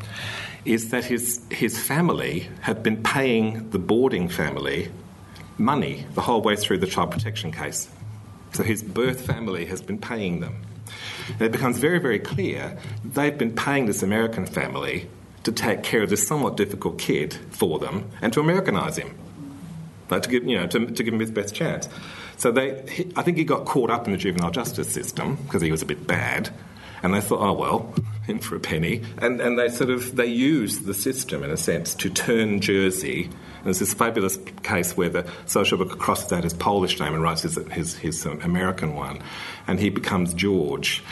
is 0.65 0.91
that 0.91 1.05
his, 1.05 1.41
his 1.51 1.79
family 1.79 2.49
have 2.63 2.83
been 2.83 3.03
paying 3.03 3.71
the 3.71 3.79
boarding 3.79 4.29
family 4.29 4.91
money 5.57 6.07
the 6.15 6.21
whole 6.21 6.43
way 6.43 6.57
through 6.57 6.79
the 6.79 6.87
child 6.87 7.11
protection 7.11 7.53
case. 7.53 7.89
So 8.53 8.63
his 8.63 8.83
birth 8.83 9.27
family 9.27 9.67
has 9.67 9.83
been 9.83 9.99
paying 9.99 10.41
them. 10.41 10.63
And 11.33 11.43
it 11.43 11.53
becomes 11.53 11.79
very, 11.79 11.99
very 11.99 12.19
clear 12.19 12.79
they've 13.05 13.37
been 13.37 13.55
paying 13.55 13.87
this 13.87 14.03
American 14.03 14.47
family 14.47 15.09
to 15.45 15.53
take 15.53 15.83
care 15.83 16.03
of 16.03 16.11
this 16.11 16.27
somewhat 16.27 16.57
difficult 16.57 16.99
kid 16.99 17.35
for 17.51 17.79
them 17.79 18.11
and 18.21 18.33
to 18.33 18.41
Americanize 18.41 18.97
him, 18.97 19.17
like 20.11 20.23
to 20.23 20.29
give, 20.29 20.45
you 20.45 20.57
know, 20.57 20.67
to, 20.67 20.87
to 20.87 21.03
give 21.03 21.15
him 21.15 21.21
his 21.21 21.31
best 21.31 21.55
chance. 21.55 21.89
So 22.39 22.53
they, 22.53 22.83
he, 22.89 23.13
I 23.17 23.23
think 23.23 23.37
he 23.37 23.45
got 23.45 23.65
caught 23.65 23.91
up 23.91 24.07
in 24.07 24.13
the 24.13 24.17
juvenile 24.17 24.53
justice 24.53 24.89
system 24.89 25.37
because 25.43 25.61
he 25.61 25.73
was 25.73 25.83
a 25.83 25.87
bit 25.87 26.07
bad, 26.07 26.51
and 27.03 27.13
they 27.13 27.21
thought, 27.21 27.41
oh 27.41 27.53
well, 27.53 27.95
in 28.29 28.39
for 28.39 28.55
a 28.55 28.61
penny, 28.61 29.03
and 29.19 29.41
and 29.41 29.59
they 29.59 29.69
sort 29.69 29.91
of 29.91 30.15
they 30.15 30.27
used 30.27 30.87
the 30.87 30.95
system 30.95 31.43
in 31.43 31.51
a 31.51 31.57
sense 31.57 31.95
to 31.97 32.09
turn 32.09 32.61
Jerzy. 32.61 33.31
There's 33.65 33.81
this 33.81 33.93
fabulous 33.93 34.39
case 34.63 34.97
where 34.97 35.09
the 35.09 35.27
social 35.47 35.79
worker 35.79 35.97
crosses 35.97 36.33
out 36.33 36.45
his 36.45 36.55
Polish 36.55 37.01
name 37.01 37.13
and 37.13 37.23
writes 37.23 37.43
his 37.43 37.57
his, 37.73 37.97
his 37.97 38.25
um, 38.25 38.41
American 38.43 38.95
one, 38.95 39.21
and 39.67 39.81
he 39.81 39.91
becomes 39.91 40.33
George. 40.33 41.03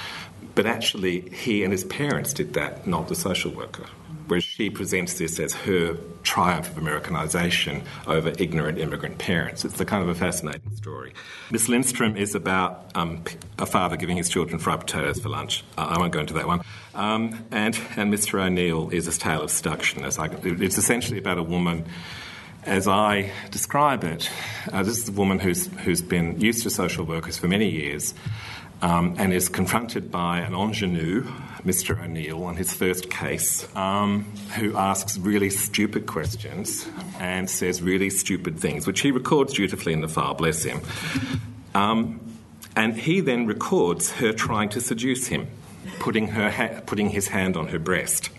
But 0.54 0.64
actually, 0.64 1.28
he 1.30 1.64
and 1.64 1.72
his 1.72 1.84
parents 1.84 2.32
did 2.32 2.54
that, 2.54 2.86
not 2.86 3.08
the 3.08 3.14
social 3.14 3.50
worker 3.50 3.84
where 4.26 4.40
she 4.40 4.70
presents 4.70 5.14
this 5.14 5.38
as 5.38 5.54
her 5.54 5.96
triumph 6.22 6.70
of 6.70 6.78
Americanization 6.78 7.82
over 8.06 8.32
ignorant 8.38 8.78
immigrant 8.78 9.18
parents. 9.18 9.64
It's 9.64 9.78
the 9.78 9.84
kind 9.84 10.02
of 10.02 10.08
a 10.08 10.14
fascinating 10.14 10.74
story. 10.74 11.12
Miss 11.50 11.68
Lindstrom 11.68 12.16
is 12.16 12.34
about 12.34 12.90
um, 12.94 13.22
a 13.58 13.66
father 13.66 13.96
giving 13.96 14.16
his 14.16 14.28
children 14.28 14.58
fried 14.58 14.80
potatoes 14.80 15.20
for 15.20 15.28
lunch. 15.28 15.64
I 15.78 15.98
won't 15.98 16.12
go 16.12 16.20
into 16.20 16.34
that 16.34 16.46
one. 16.46 16.62
Um, 16.94 17.44
and, 17.50 17.78
and 17.96 18.12
Mr. 18.12 18.42
O'Neill 18.42 18.90
is 18.90 19.06
a 19.06 19.18
tale 19.18 19.42
of 19.42 19.50
seduction. 19.50 20.04
As 20.04 20.18
I, 20.18 20.26
it's 20.42 20.78
essentially 20.78 21.18
about 21.18 21.38
a 21.38 21.42
woman 21.42 21.84
as 22.64 22.88
I 22.88 23.30
describe 23.52 24.02
it, 24.02 24.28
uh, 24.72 24.82
this 24.82 24.98
is 24.98 25.08
a 25.08 25.12
woman 25.12 25.38
who's, 25.38 25.68
who's 25.68 26.02
been 26.02 26.40
used 26.40 26.64
to 26.64 26.70
social 26.70 27.04
workers 27.04 27.38
for 27.38 27.46
many 27.46 27.70
years 27.70 28.12
um, 28.82 29.14
and 29.18 29.32
is 29.32 29.48
confronted 29.48 30.10
by 30.10 30.40
an 30.40 30.52
ingenue 30.52 31.24
Mr. 31.66 32.00
O'Neill 32.00 32.44
on 32.44 32.56
his 32.56 32.72
first 32.72 33.10
case, 33.10 33.66
um, 33.74 34.24
who 34.56 34.76
asks 34.76 35.18
really 35.18 35.50
stupid 35.50 36.06
questions 36.06 36.86
and 37.18 37.50
says 37.50 37.82
really 37.82 38.08
stupid 38.08 38.60
things, 38.60 38.86
which 38.86 39.00
he 39.00 39.10
records 39.10 39.52
dutifully 39.52 39.92
in 39.92 40.00
the 40.00 40.08
file, 40.08 40.34
bless 40.34 40.62
him. 40.62 40.80
Um, 41.74 42.20
and 42.76 42.96
he 42.96 43.18
then 43.20 43.46
records 43.46 44.12
her 44.12 44.32
trying 44.32 44.68
to 44.70 44.80
seduce 44.80 45.26
him, 45.26 45.48
putting, 45.98 46.28
her 46.28 46.50
ha- 46.50 46.80
putting 46.86 47.10
his 47.10 47.26
hand 47.26 47.56
on 47.56 47.66
her 47.68 47.80
breast. 47.80 48.30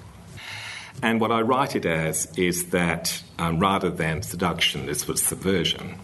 And 1.04 1.20
what 1.20 1.32
I 1.32 1.42
write 1.42 1.76
it 1.76 1.86
as 1.86 2.34
is 2.38 2.70
that 2.70 3.22
um, 3.38 3.60
rather 3.60 3.90
than 3.90 4.22
seduction, 4.22 4.86
this 4.86 5.06
was 5.06 5.22
subversion. 5.22 6.00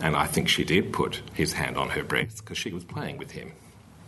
And 0.00 0.16
I 0.16 0.26
think 0.26 0.48
she 0.48 0.64
did 0.64 0.94
put 0.94 1.20
his 1.34 1.52
hand 1.52 1.76
on 1.76 1.90
her 1.90 2.02
breast 2.02 2.38
because 2.38 2.56
she 2.56 2.72
was 2.72 2.84
playing 2.84 3.18
with 3.18 3.32
him. 3.32 3.52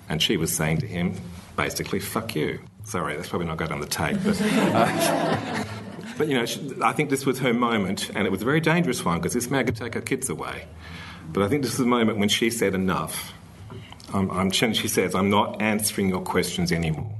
And 0.09 0.23
she 0.23 0.37
was 0.37 0.55
saying 0.55 0.79
to 0.79 0.87
him, 0.87 1.17
basically, 1.57 2.01
fuck 2.01 2.35
you. 2.35 2.61
Sorry, 2.85 3.17
that's 3.17 3.29
probably 3.29 3.49
not 3.49 3.57
going 3.57 3.73
on 3.73 3.81
the 3.81 3.87
tape. 3.87 4.19
But, 4.23 4.41
uh, 4.41 5.65
but 6.19 6.29
you 6.29 6.35
know, 6.35 6.47
she, 6.47 6.73
I 6.83 6.93
think 6.93 7.11
this 7.11 7.27
was 7.27 7.39
her 7.41 7.53
moment, 7.53 8.11
and 8.15 8.27
it 8.27 8.31
was 8.31 8.43
a 8.43 8.45
very 8.45 8.61
dangerous 8.61 9.05
one 9.05 9.19
because 9.19 9.33
this 9.33 9.51
man 9.51 9.67
could 9.67 9.77
take 9.77 9.95
her 9.95 10.01
kids 10.01 10.29
away. 10.29 10.67
But 11.33 11.43
I 11.43 11.49
think 11.49 11.63
this 11.63 11.73
is 11.73 11.79
the 11.79 11.87
moment 11.87 12.19
when 12.19 12.29
she 12.29 12.51
said 12.51 12.75
enough. 12.75 13.33
Um, 14.13 14.31
I'm, 14.31 14.51
she 14.53 14.89
says, 14.89 15.15
I'm 15.15 15.31
not 15.31 15.61
answering 15.61 16.09
your 16.09 16.21
questions 16.21 16.71
anymore. 16.71 17.13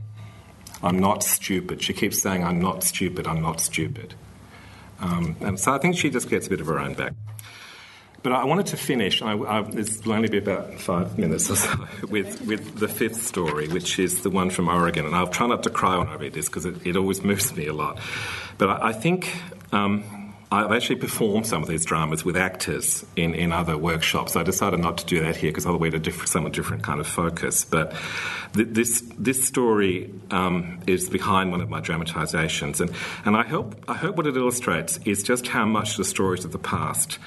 I'm 0.83 0.99
not 0.99 1.23
stupid. 1.25 1.83
She 1.83 1.93
keeps 1.93 2.23
saying, 2.23 2.45
I'm 2.45 2.61
not 2.61 2.85
stupid, 2.85 3.27
I'm 3.27 3.43
not 3.43 3.61
stupid. 3.61 4.15
Um, 5.01 5.37
and 5.41 5.59
so 5.59 5.75
I 5.75 5.79
think 5.79 5.97
she 5.97 6.11
just 6.11 6.31
gets 6.31 6.47
a 6.47 6.51
bit 6.51 6.61
of 6.61 6.67
her 6.69 6.79
own 6.79 6.95
back. 6.95 7.13
But 8.27 8.33
I 8.33 8.45
wanted 8.45 8.67
to 8.67 8.77
finish, 8.77 9.23
I, 9.23 9.35
I, 9.35 9.63
this 9.63 10.05
will 10.05 10.15
only 10.15 10.29
be 10.29 10.39
about 10.39 10.81
five 10.81 11.17
minutes 11.17 11.49
or 11.49 11.55
so, 11.55 11.87
with, 12.09 12.45
with 12.45 12.77
the 12.77 12.89
fifth 12.89 13.23
story, 13.23 13.69
which 13.69 14.01
is 14.01 14.23
the 14.23 14.31
one 14.31 14.51
from 14.51 14.67
Oregon. 14.67 15.07
And 15.07 15.15
I'll 15.15 15.29
try 15.29 15.47
not 15.47 15.63
to 15.63 15.71
cry 15.71 15.97
when 15.97 16.09
I 16.09 16.17
read 16.17 16.33
this 16.33 16.47
because 16.47 16.65
it, 16.65 16.85
it, 16.85 16.97
always 16.97 17.23
moves 17.31 17.57
me 17.57 17.69
a 17.69 17.73
lot. 17.73 18.01
But 18.59 18.69
I, 18.69 18.89
I 18.89 18.93
think 18.95 19.33
um, 19.71 20.35
I've 20.51 20.73
actually 20.73 20.97
performed 20.97 21.47
some 21.47 21.63
of 21.63 21.69
these 21.69 21.85
dramas 21.85 22.25
with 22.25 22.37
actors 22.37 23.07
in, 23.15 23.33
in 23.33 23.53
other 23.53 23.79
workshops. 23.79 24.35
I 24.35 24.43
decided 24.43 24.81
not 24.81 24.99
to 24.99 25.07
do 25.07 25.21
that 25.21 25.37
here 25.37 25.51
because 25.51 25.65
I 25.65 25.69
otherwise 25.69 25.95
a 25.95 26.27
somewhat 26.27 26.53
different 26.53 26.83
kind 26.83 26.99
of 26.99 27.07
focus. 27.07 27.65
But 27.65 27.95
th- 28.55 28.69
this 28.73 29.05
this 29.17 29.47
story 29.47 30.13
um, 30.33 30.81
is 30.89 31.09
behind 31.09 31.53
one 31.53 31.61
of 31.61 31.71
my 31.71 31.81
dramatisations, 31.81 32.81
and 32.81 32.91
and 33.25 33.37
I 33.37 33.45
hope 33.45 33.77
I 33.87 33.95
hope 33.95 34.17
what 34.17 34.27
it 34.27 34.37
illustrates 34.37 34.99
is 35.05 35.23
just 35.23 35.47
how 35.47 35.65
much 35.65 35.97
the 35.97 36.05
stories 36.05 36.45
of 36.45 36.51
the 36.51 36.59
past 36.59 37.21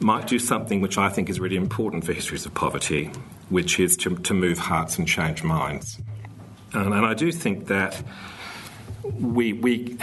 might 0.00 0.26
do 0.26 0.38
something 0.38 0.80
which 0.80 0.98
I 0.98 1.08
think 1.08 1.30
is 1.30 1.40
really 1.40 1.56
important 1.56 2.04
for 2.04 2.12
histories 2.12 2.46
of 2.46 2.54
poverty, 2.54 3.10
which 3.48 3.78
is 3.80 3.96
to, 3.98 4.16
to 4.16 4.34
move 4.34 4.58
hearts 4.58 4.98
and 4.98 5.06
change 5.06 5.42
minds. 5.42 5.98
And, 6.72 6.92
and 6.92 7.06
I 7.06 7.14
do 7.14 7.30
think 7.30 7.68
that 7.68 8.02
we, 9.02 9.52
we, 9.52 9.96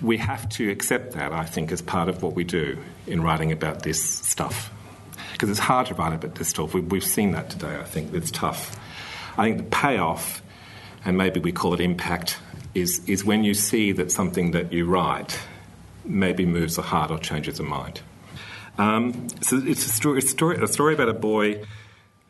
we 0.00 0.16
have 0.16 0.48
to 0.50 0.70
accept 0.70 1.12
that, 1.12 1.32
I 1.32 1.44
think, 1.44 1.72
as 1.72 1.82
part 1.82 2.08
of 2.08 2.22
what 2.22 2.34
we 2.34 2.44
do 2.44 2.78
in 3.06 3.22
writing 3.22 3.52
about 3.52 3.82
this 3.82 4.02
stuff. 4.02 4.70
Because 5.32 5.50
it's 5.50 5.58
hard 5.58 5.88
to 5.88 5.94
write 5.94 6.14
about 6.14 6.36
this 6.36 6.48
stuff. 6.48 6.74
We, 6.74 6.80
we've 6.80 7.04
seen 7.04 7.32
that 7.32 7.50
today, 7.50 7.76
I 7.76 7.84
think. 7.84 8.14
It's 8.14 8.30
tough. 8.30 8.76
I 9.36 9.44
think 9.44 9.58
the 9.58 9.64
payoff, 9.64 10.42
and 11.04 11.18
maybe 11.18 11.40
we 11.40 11.52
call 11.52 11.74
it 11.74 11.80
impact, 11.80 12.38
is, 12.74 13.02
is 13.08 13.24
when 13.24 13.44
you 13.44 13.54
see 13.54 13.92
that 13.92 14.10
something 14.10 14.52
that 14.52 14.72
you 14.72 14.86
write 14.86 15.38
maybe 16.04 16.46
moves 16.46 16.78
a 16.78 16.82
heart 16.82 17.10
or 17.10 17.18
changes 17.18 17.58
a 17.58 17.62
mind. 17.62 18.00
Um, 18.78 19.28
so 19.40 19.60
it's 19.64 19.86
a 19.86 19.90
story, 19.90 20.18
a 20.18 20.22
story, 20.22 20.62
a 20.62 20.66
story 20.66 20.94
about 20.94 21.08
a 21.08 21.14
boy 21.14 21.64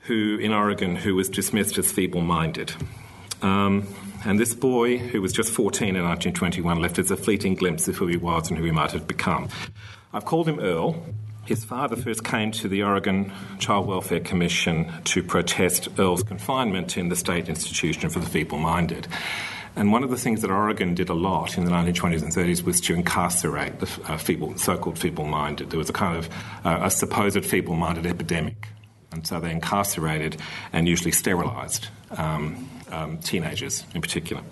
who 0.01 0.39
in 0.39 0.53
Oregon 0.53 0.97
who 0.97 1.15
was 1.15 1.29
dismissed 1.29 1.79
as 1.79 1.91
feeble-minded. 1.91 2.75
Um, 3.41 3.87
and 4.25 4.39
this 4.39 4.55
boy, 4.55 4.99
who 4.99 5.21
was 5.21 5.33
just 5.33 5.53
14 5.53 5.89
in 5.89 6.05
1921, 6.05 6.81
left 6.81 6.99
us 6.99 7.11
a 7.11 7.17
fleeting 7.17 7.55
glimpse 7.55 7.89
of 7.89 7.97
who 7.97 8.07
he 8.07 8.17
was 8.17 8.49
and 8.49 8.59
who 8.59 8.65
he 8.65 8.71
might 8.71 8.93
have 8.93 9.07
become. 9.07 9.49
I've 10.13 10.25
called 10.25 10.49
him 10.49 10.61
Earl. 10.61 11.03
His 11.45 11.65
father 11.65 11.97
first 11.97 12.25
came 12.25 12.53
to 12.53 12.69
the 12.69 12.83
Oregon 12.83 13.33
Child 13.59 13.87
Welfare 13.87 14.21
Commission 14.21 14.91
to 15.05 15.23
protest 15.23 15.89
Earl's 15.99 16.23
confinement 16.23 16.97
in 16.97 17.11
the 17.11 17.17
state 17.17 17.51
institution 17.51 18.09
for 18.09 18.21
the 18.21 18.27
feeble 18.27 18.59
minded. 18.59 19.09
And 19.77 19.91
one 19.91 20.05
of 20.05 20.11
the 20.11 20.17
things 20.17 20.41
that 20.43 20.51
Oregon 20.51 20.95
did 20.95 21.09
a 21.09 21.15
lot 21.15 21.59
in 21.59 21.65
the 21.65 21.71
1920s 21.71 22.23
and 22.23 22.33
30s 22.33 22.63
was 22.63 22.81
to 22.83 22.95
incarcerate 22.95 23.81
the 23.81 23.91
uh, 24.07 24.17
feeble, 24.17 24.57
so-called 24.57 24.99
feeble-minded. 24.99 25.71
There 25.71 25.79
was 25.79 25.91
a 25.91 25.93
kind 25.93 26.17
of 26.17 26.29
uh, 26.65 26.81
a 26.83 26.91
supposed 26.91 27.45
feeble-minded 27.45 28.07
epidemic, 28.07 28.69
and 29.11 29.27
so 29.27 29.41
they 29.41 29.51
incarcerated 29.51 30.37
and 30.73 30.87
usually 30.87 31.11
sterilised 31.11 31.89
um, 32.17 32.69
um, 32.91 33.19
teenagers 33.19 33.85
in 33.95 34.01
particular. 34.01 34.43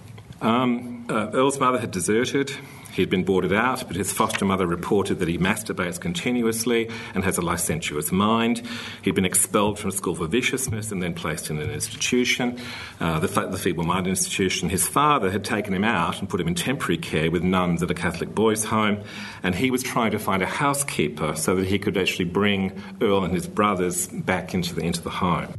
Um, 0.40 1.06
uh, 1.08 1.30
Earl's 1.32 1.60
mother 1.60 1.78
had 1.78 1.92
deserted. 1.92 2.52
He'd 2.92 3.10
been 3.10 3.24
boarded 3.24 3.52
out, 3.52 3.86
but 3.86 3.96
his 3.96 4.12
foster 4.12 4.44
mother 4.44 4.66
reported 4.66 5.18
that 5.20 5.28
he 5.28 5.38
masturbates 5.38 6.00
continuously 6.00 6.90
and 7.14 7.24
has 7.24 7.38
a 7.38 7.42
licentious 7.42 8.12
mind. 8.12 8.62
He'd 9.02 9.14
been 9.14 9.24
expelled 9.24 9.78
from 9.78 9.90
school 9.90 10.14
for 10.14 10.26
viciousness 10.26 10.92
and 10.92 11.02
then 11.02 11.14
placed 11.14 11.50
in 11.50 11.58
an 11.58 11.70
institution, 11.70 12.60
uh, 13.00 13.18
the, 13.18 13.28
the 13.28 13.58
feeble 13.58 13.84
minded 13.84 14.10
institution. 14.10 14.68
His 14.68 14.86
father 14.86 15.30
had 15.30 15.44
taken 15.44 15.72
him 15.72 15.84
out 15.84 16.20
and 16.20 16.28
put 16.28 16.40
him 16.40 16.48
in 16.48 16.54
temporary 16.54 16.98
care 16.98 17.30
with 17.30 17.42
nuns 17.42 17.82
at 17.82 17.90
a 17.90 17.94
Catholic 17.94 18.34
boys' 18.34 18.64
home, 18.64 19.02
and 19.42 19.54
he 19.54 19.70
was 19.70 19.82
trying 19.82 20.10
to 20.10 20.18
find 20.18 20.42
a 20.42 20.46
housekeeper 20.46 21.34
so 21.34 21.56
that 21.56 21.66
he 21.66 21.78
could 21.78 21.96
actually 21.96 22.26
bring 22.26 22.82
Earl 23.00 23.24
and 23.24 23.32
his 23.32 23.46
brothers 23.46 24.08
back 24.08 24.54
into 24.54 24.74
the, 24.74 24.82
into 24.82 25.00
the 25.00 25.10
home. 25.10 25.54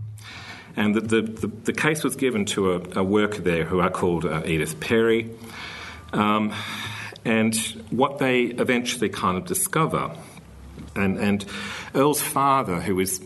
And 0.76 0.96
the, 0.96 1.02
the, 1.02 1.22
the, 1.22 1.48
the 1.48 1.74
case 1.74 2.04
was 2.04 2.16
given 2.16 2.46
to 2.46 2.74
a, 2.74 3.00
a, 3.00 3.04
worker 3.04 3.42
there 3.42 3.64
who 3.64 3.80
I 3.80 3.90
called 3.90 4.26
uh, 4.26 4.42
Edith 4.46 4.80
Perry. 4.80 5.30
Um, 6.14 6.52
and 7.26 7.56
what 7.90 8.20
they 8.20 8.44
eventually 8.44 9.10
kind 9.10 9.38
of 9.38 9.46
discover, 9.46 10.16
and, 10.96 11.18
and 11.18 11.46
Earl's 11.96 12.22
father, 12.22 12.82
who 12.82 13.00
is 13.00 13.22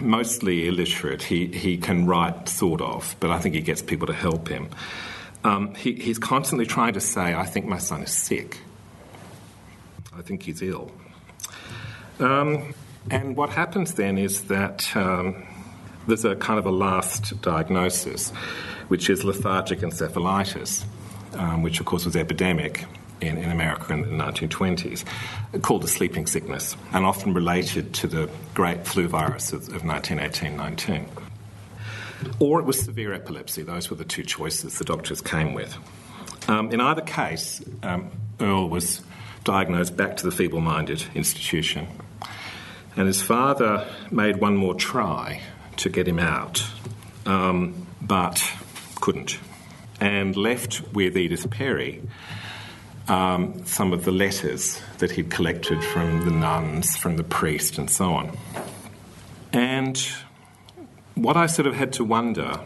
mostly 0.00 0.68
illiterate, 0.68 1.22
he, 1.22 1.46
he 1.46 1.76
can 1.76 2.06
write 2.06 2.48
sort 2.48 2.80
of, 2.80 3.16
but 3.20 3.30
I 3.30 3.38
think 3.38 3.54
he 3.54 3.60
gets 3.60 3.82
people 3.82 4.06
to 4.06 4.12
help 4.12 4.48
him. 4.48 4.68
Um, 5.42 5.74
he, 5.74 5.94
he's 5.94 6.18
constantly 6.18 6.64
trying 6.64 6.94
to 6.94 7.00
say, 7.00 7.34
I 7.34 7.44
think 7.44 7.66
my 7.66 7.78
son 7.78 8.02
is 8.02 8.10
sick. 8.10 8.60
I 10.16 10.22
think 10.22 10.44
he's 10.44 10.62
ill. 10.62 10.90
Um, 12.18 12.74
and 13.10 13.36
what 13.36 13.50
happens 13.50 13.94
then 13.94 14.16
is 14.16 14.42
that 14.42 14.96
um, 14.96 15.44
there's 16.06 16.24
a 16.24 16.36
kind 16.36 16.58
of 16.58 16.66
a 16.66 16.70
last 16.70 17.40
diagnosis, 17.42 18.30
which 18.88 19.10
is 19.10 19.24
lethargic 19.24 19.80
encephalitis, 19.80 20.84
um, 21.34 21.62
which 21.62 21.80
of 21.80 21.86
course 21.86 22.06
was 22.06 22.16
epidemic 22.16 22.86
in, 23.26 23.38
in 23.38 23.50
America 23.50 23.92
in 23.92 24.02
the 24.02 24.24
1920s, 24.24 25.04
called 25.62 25.82
the 25.82 25.88
sleeping 25.88 26.26
sickness, 26.26 26.76
and 26.92 27.04
often 27.04 27.34
related 27.34 27.94
to 27.94 28.06
the 28.06 28.30
great 28.54 28.86
flu 28.86 29.08
virus 29.08 29.52
of, 29.52 29.68
of 29.74 29.82
1918-19. 29.82 31.06
Or 32.38 32.60
it 32.60 32.64
was 32.64 32.80
severe 32.80 33.12
epilepsy. 33.12 33.62
Those 33.62 33.90
were 33.90 33.96
the 33.96 34.04
two 34.04 34.22
choices 34.22 34.78
the 34.78 34.84
doctors 34.84 35.20
came 35.20 35.54
with. 35.54 35.76
Um, 36.48 36.70
in 36.70 36.80
either 36.80 37.02
case, 37.02 37.62
um, 37.82 38.10
Earl 38.40 38.68
was 38.68 39.02
diagnosed 39.44 39.96
back 39.96 40.16
to 40.18 40.24
the 40.24 40.32
feeble 40.32 40.60
minded 40.60 41.04
institution. 41.14 41.86
And 42.96 43.06
his 43.06 43.22
father 43.22 43.86
made 44.10 44.36
one 44.36 44.56
more 44.56 44.74
try 44.74 45.42
to 45.76 45.88
get 45.88 46.06
him 46.06 46.18
out, 46.18 46.64
um, 47.26 47.86
but 48.00 48.42
couldn't, 49.00 49.38
and 50.00 50.36
left 50.36 50.82
with 50.92 51.16
Edith 51.16 51.50
Perry 51.50 52.02
um, 53.08 53.64
some 53.64 53.92
of 53.92 54.04
the 54.04 54.12
letters 54.12 54.80
that 54.98 55.10
he'd 55.10 55.30
collected 55.30 55.82
from 55.84 56.24
the 56.24 56.30
nuns, 56.30 56.96
from 56.96 57.16
the 57.16 57.24
priest, 57.24 57.78
and 57.78 57.90
so 57.90 58.12
on. 58.14 58.36
And 59.52 59.96
what 61.14 61.36
I 61.36 61.46
sort 61.46 61.66
of 61.66 61.74
had 61.74 61.92
to 61.94 62.04
wonder 62.04 62.58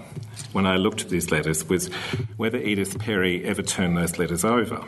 when 0.53 0.67
I 0.67 0.77
looked 0.77 1.03
at 1.03 1.11
these 1.11 1.31
letters 1.31 1.69
was 1.69 1.89
whether 2.37 2.59
Edith 2.59 2.99
Perry 2.99 3.45
ever 3.45 3.63
turned 3.63 3.97
those 3.97 4.19
letters 4.19 4.45
over. 4.45 4.83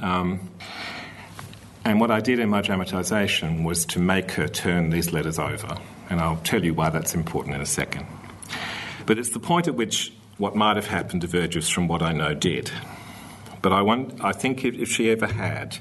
Um, 0.00 0.50
and 1.84 2.00
what 2.00 2.10
I 2.10 2.20
did 2.20 2.38
in 2.38 2.48
my 2.48 2.62
dramatisation 2.62 3.64
was 3.64 3.84
to 3.86 4.00
make 4.00 4.32
her 4.32 4.48
turn 4.48 4.90
these 4.90 5.12
letters 5.12 5.38
over. 5.38 5.76
And 6.10 6.20
I'll 6.20 6.38
tell 6.38 6.64
you 6.64 6.74
why 6.74 6.90
that's 6.90 7.14
important 7.14 7.54
in 7.54 7.60
a 7.60 7.66
second. 7.66 8.06
But 9.04 9.18
it's 9.18 9.30
the 9.30 9.38
point 9.40 9.68
at 9.68 9.74
which 9.74 10.12
what 10.38 10.56
might 10.56 10.76
have 10.76 10.86
happened 10.86 11.20
diverges 11.20 11.68
from 11.68 11.86
what 11.86 12.02
I 12.02 12.12
know 12.12 12.34
did. 12.34 12.70
But 13.62 13.72
I, 13.72 13.82
want, 13.82 14.22
I 14.22 14.32
think 14.32 14.64
if, 14.64 14.74
if 14.74 14.88
she 14.88 15.10
ever 15.10 15.26
had, 15.26 15.78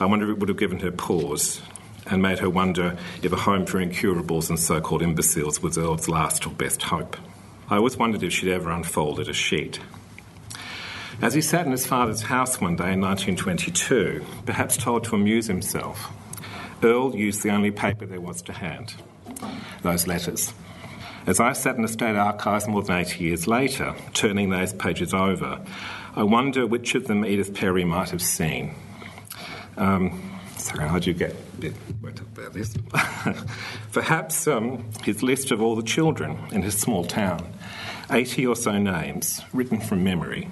I 0.00 0.06
wonder 0.06 0.30
if 0.30 0.36
it 0.36 0.40
would 0.40 0.48
have 0.48 0.58
given 0.58 0.80
her 0.80 0.90
pause 0.90 1.62
and 2.06 2.20
made 2.20 2.40
her 2.40 2.50
wonder 2.50 2.96
if 3.22 3.32
a 3.32 3.36
home 3.36 3.66
for 3.66 3.80
incurables 3.80 4.50
and 4.50 4.58
so 4.58 4.80
called 4.80 5.02
imbeciles 5.02 5.62
was 5.62 5.78
Earl's 5.78 6.08
last 6.08 6.46
or 6.46 6.50
best 6.50 6.82
hope. 6.82 7.16
I 7.68 7.76
always 7.76 7.96
wondered 7.96 8.22
if 8.22 8.32
she'd 8.32 8.50
ever 8.50 8.70
unfolded 8.70 9.28
a 9.28 9.32
sheet. 9.32 9.80
As 11.20 11.34
he 11.34 11.40
sat 11.40 11.66
in 11.66 11.72
his 11.72 11.86
father's 11.86 12.22
house 12.22 12.60
one 12.60 12.74
day 12.74 12.92
in 12.92 13.00
1922, 13.00 14.24
perhaps 14.44 14.76
told 14.76 15.04
to 15.04 15.14
amuse 15.14 15.46
himself, 15.46 16.10
Earl 16.82 17.14
used 17.14 17.42
the 17.44 17.50
only 17.50 17.70
paper 17.70 18.06
there 18.06 18.20
was 18.20 18.42
to 18.42 18.52
hand 18.52 18.94
those 19.82 20.06
letters. 20.06 20.52
As 21.26 21.38
I 21.38 21.52
sat 21.52 21.76
in 21.76 21.82
the 21.82 21.88
State 21.88 22.16
Archives 22.16 22.66
more 22.66 22.82
than 22.82 22.96
80 22.96 23.22
years 23.22 23.46
later, 23.46 23.94
turning 24.12 24.50
those 24.50 24.72
pages 24.72 25.14
over, 25.14 25.64
I 26.14 26.24
wonder 26.24 26.66
which 26.66 26.94
of 26.94 27.06
them 27.06 27.24
Edith 27.24 27.54
Perry 27.54 27.84
might 27.84 28.10
have 28.10 28.20
seen. 28.20 28.74
Um, 29.78 30.38
sorry, 30.58 30.86
how'd 30.86 31.06
you 31.06 31.14
get 31.14 31.34
worked 32.02 32.20
up 32.20 32.36
about 32.36 32.52
this? 32.52 32.74
Perhaps 33.92 34.46
um, 34.46 34.90
his 35.04 35.22
list 35.22 35.50
of 35.50 35.62
all 35.62 35.74
the 35.74 35.82
children 35.82 36.38
in 36.52 36.60
his 36.60 36.78
small 36.78 37.04
town, 37.04 37.50
80 38.10 38.46
or 38.46 38.56
so 38.56 38.78
names, 38.78 39.40
written 39.54 39.80
from 39.80 40.04
memory. 40.04 40.50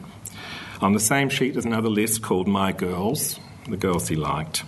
On 0.80 0.94
the 0.94 1.00
same 1.00 1.28
sheet 1.28 1.58
is 1.58 1.66
another 1.66 1.90
list 1.90 2.22
called 2.22 2.48
My 2.48 2.72
Girls, 2.72 3.38
the 3.68 3.76
girls 3.76 4.08
he 4.08 4.16
liked. 4.16 4.64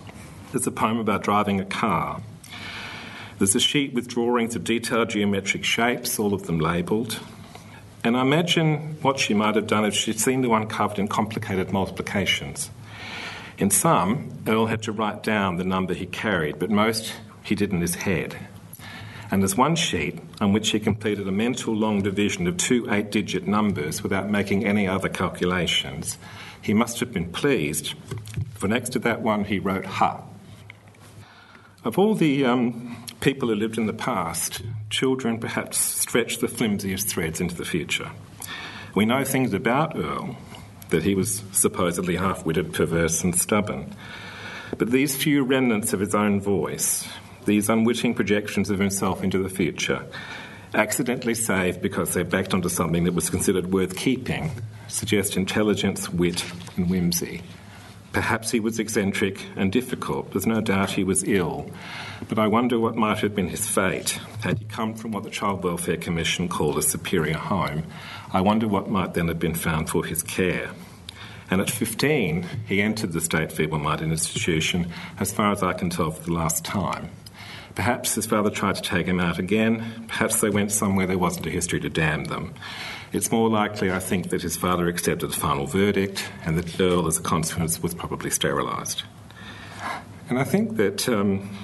There's 0.51 0.67
a 0.67 0.71
poem 0.71 0.99
about 0.99 1.23
driving 1.23 1.59
a 1.59 1.65
car. 1.65 2.21
There's 3.39 3.55
a 3.55 3.59
sheet 3.59 3.95
with 3.95 4.07
drawings 4.07 4.55
of 4.55 4.63
detailed 4.63 5.09
geometric 5.09 5.63
shapes, 5.63 6.19
all 6.19 6.35
of 6.35 6.43
them 6.43 6.59
labelled. 6.59 7.19
And 8.03 8.17
I 8.17 8.21
imagine 8.21 8.97
what 9.01 9.17
she 9.17 9.33
might 9.33 9.55
have 9.55 9.67
done 9.67 9.85
if 9.85 9.93
she'd 9.93 10.19
seen 10.19 10.41
the 10.41 10.49
one 10.49 10.67
covered 10.67 10.99
in 10.99 11.07
complicated 11.07 11.71
multiplications. 11.71 12.69
In 13.57 13.69
some, 13.69 14.43
Earl 14.45 14.65
had 14.65 14.81
to 14.83 14.91
write 14.91 15.23
down 15.23 15.55
the 15.55 15.63
number 15.63 15.93
he 15.93 16.05
carried, 16.05 16.59
but 16.59 16.69
most 16.69 17.13
he 17.43 17.55
did 17.55 17.71
in 17.71 17.79
his 17.79 17.95
head. 17.95 18.35
And 19.31 19.41
there's 19.41 19.55
one 19.55 19.75
sheet 19.75 20.19
on 20.41 20.51
which 20.51 20.71
he 20.71 20.79
completed 20.79 21.27
a 21.27 21.31
mental 21.31 21.73
long 21.73 22.01
division 22.01 22.45
of 22.45 22.57
two 22.57 22.91
eight 22.91 23.09
digit 23.09 23.47
numbers 23.47 24.03
without 24.03 24.29
making 24.29 24.65
any 24.65 24.87
other 24.87 25.09
calculations. 25.09 26.17
He 26.61 26.73
must 26.73 26.99
have 26.99 27.13
been 27.13 27.31
pleased, 27.31 27.93
for 28.53 28.67
next 28.67 28.89
to 28.91 28.99
that 28.99 29.21
one 29.21 29.45
he 29.45 29.59
wrote 29.59 29.85
Ha. 29.85 30.21
Of 31.83 31.97
all 31.97 32.15
the 32.15 32.45
um, 32.45 33.02
people 33.23 33.47
who 33.47 33.55
lived 33.55 33.77
in 33.77 33.85
the 33.85 33.93
past, 33.93 34.61
children 34.89 35.39
perhaps 35.39 35.77
stretch 35.77 36.39
the 36.39 36.47
flimsiest 36.47 37.07
threads 37.07 37.39
into 37.39 37.55
the 37.55 37.63
future. 37.63 38.11
We 38.95 39.05
know 39.05 39.23
things 39.23 39.53
about 39.53 39.97
Earl, 39.97 40.35
that 40.89 41.03
he 41.03 41.15
was 41.15 41.41
supposedly 41.53 42.17
half 42.17 42.45
witted, 42.45 42.73
perverse, 42.73 43.23
and 43.23 43.33
stubborn. 43.33 43.95
But 44.77 44.91
these 44.91 45.15
few 45.15 45.45
remnants 45.45 45.93
of 45.93 46.01
his 46.01 46.13
own 46.13 46.41
voice, 46.41 47.07
these 47.45 47.69
unwitting 47.69 48.13
projections 48.13 48.69
of 48.69 48.79
himself 48.79 49.23
into 49.23 49.41
the 49.41 49.49
future, 49.49 50.05
accidentally 50.73 51.33
saved 51.33 51.81
because 51.81 52.13
they 52.13 52.23
backed 52.23 52.53
onto 52.53 52.67
something 52.67 53.05
that 53.05 53.13
was 53.13 53.29
considered 53.29 53.71
worth 53.71 53.95
keeping, 53.95 54.51
suggest 54.89 55.37
intelligence, 55.37 56.09
wit, 56.09 56.43
and 56.75 56.89
whimsy. 56.89 57.41
Perhaps 58.13 58.51
he 58.51 58.59
was 58.59 58.77
eccentric 58.77 59.43
and 59.55 59.71
difficult. 59.71 60.31
There's 60.31 60.45
no 60.45 60.61
doubt 60.61 60.91
he 60.91 61.03
was 61.03 61.23
ill. 61.23 61.69
But 62.29 62.37
I 62.37 62.45
wonder 62.45 62.79
what 62.79 62.95
might 62.95 63.17
have 63.19 63.33
been 63.35 63.49
his 63.49 63.67
fate 63.67 64.19
had 64.41 64.59
he 64.59 64.65
come 64.65 64.93
from 64.93 65.11
what 65.11 65.23
the 65.23 65.31
Child 65.31 65.63
Welfare 65.63 65.97
Commission 65.97 66.47
called 66.47 66.77
a 66.77 66.83
superior 66.83 67.37
home. 67.37 67.83
I 68.31 68.41
wonder 68.41 68.67
what 68.67 68.87
might 68.87 69.15
then 69.15 69.27
have 69.29 69.39
been 69.39 69.55
found 69.55 69.89
for 69.89 70.05
his 70.05 70.21
care. 70.21 70.69
And 71.49 71.59
at 71.59 71.71
15, 71.71 72.45
he 72.67 72.81
entered 72.81 73.13
the 73.13 73.21
State 73.21 73.51
Feeble 73.51 73.79
Minded 73.79 74.11
Institution, 74.11 74.91
as 75.19 75.33
far 75.33 75.51
as 75.51 75.63
I 75.63 75.73
can 75.73 75.89
tell, 75.89 76.11
for 76.11 76.23
the 76.23 76.33
last 76.33 76.63
time. 76.63 77.09
Perhaps 77.75 78.13
his 78.13 78.27
father 78.27 78.51
tried 78.51 78.75
to 78.75 78.81
take 78.83 79.07
him 79.07 79.19
out 79.19 79.39
again. 79.39 80.05
Perhaps 80.07 80.41
they 80.41 80.49
went 80.51 80.71
somewhere 80.71 81.07
there 81.07 81.17
wasn't 81.17 81.47
a 81.47 81.49
history 81.49 81.79
to 81.79 81.89
damn 81.89 82.25
them. 82.25 82.53
It's 83.13 83.31
more 83.31 83.47
likely, 83.47 83.91
I 83.91 83.99
think, 83.99 84.31
that 84.31 84.41
his 84.41 84.57
father 84.57 84.87
accepted 84.87 85.27
the 85.27 85.35
final 85.35 85.67
verdict 85.67 86.27
and 86.45 86.57
that 86.57 86.79
Earl, 86.81 87.05
as 87.05 87.19
a 87.19 87.21
consequence, 87.21 87.79
was 87.79 87.93
probably 87.93 88.31
sterilised. 88.31 89.03
And 90.29 90.39
I 90.39 90.43
think 90.43 90.77
that 90.77 91.07
um, 91.07 91.55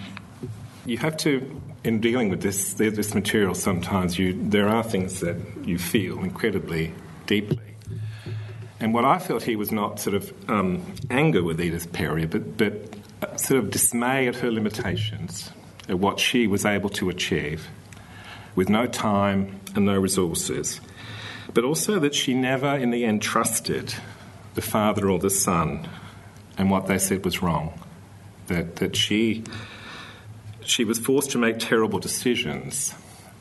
you 0.85 0.99
have 0.99 1.17
to, 1.17 1.59
in 1.83 2.01
dealing 2.01 2.29
with 2.29 2.43
this, 2.43 2.75
this 2.75 3.15
material, 3.15 3.55
sometimes 3.55 4.19
you, 4.19 4.39
there 4.49 4.69
are 4.69 4.83
things 4.83 5.21
that 5.21 5.37
you 5.65 5.79
feel 5.79 6.19
incredibly 6.19 6.93
deeply. 7.25 7.57
And 8.79 8.93
what 8.93 9.03
I 9.03 9.17
felt 9.17 9.41
here 9.41 9.57
was 9.57 9.71
not 9.71 9.99
sort 9.99 10.15
of 10.15 10.31
um, 10.51 10.85
anger 11.09 11.43
with 11.43 11.59
Edith 11.59 11.91
Perry, 11.91 12.27
but, 12.27 12.57
but 12.57 12.73
uh, 13.23 13.35
sort 13.37 13.63
of 13.63 13.71
dismay 13.71 14.27
at 14.27 14.35
her 14.35 14.51
limitations, 14.51 15.49
at 15.87 15.97
what 15.97 16.19
she 16.19 16.45
was 16.45 16.63
able 16.63 16.91
to 16.91 17.09
achieve 17.09 17.67
with 18.53 18.69
no 18.69 18.85
time 18.85 19.59
and 19.73 19.87
no 19.87 19.97
resources 19.97 20.79
but 21.53 21.63
also 21.63 21.99
that 21.99 22.13
she 22.15 22.33
never, 22.33 22.75
in 22.75 22.91
the 22.91 23.05
end, 23.05 23.21
trusted 23.21 23.93
the 24.55 24.61
father 24.61 25.09
or 25.09 25.19
the 25.19 25.29
son 25.29 25.87
and 26.57 26.69
what 26.69 26.87
they 26.87 26.97
said 26.97 27.23
was 27.23 27.41
wrong. 27.41 27.79
That, 28.47 28.77
that 28.77 28.95
she, 28.95 29.43
she 30.61 30.83
was 30.83 30.99
forced 30.99 31.31
to 31.31 31.37
make 31.37 31.59
terrible 31.59 31.99
decisions, 31.99 32.93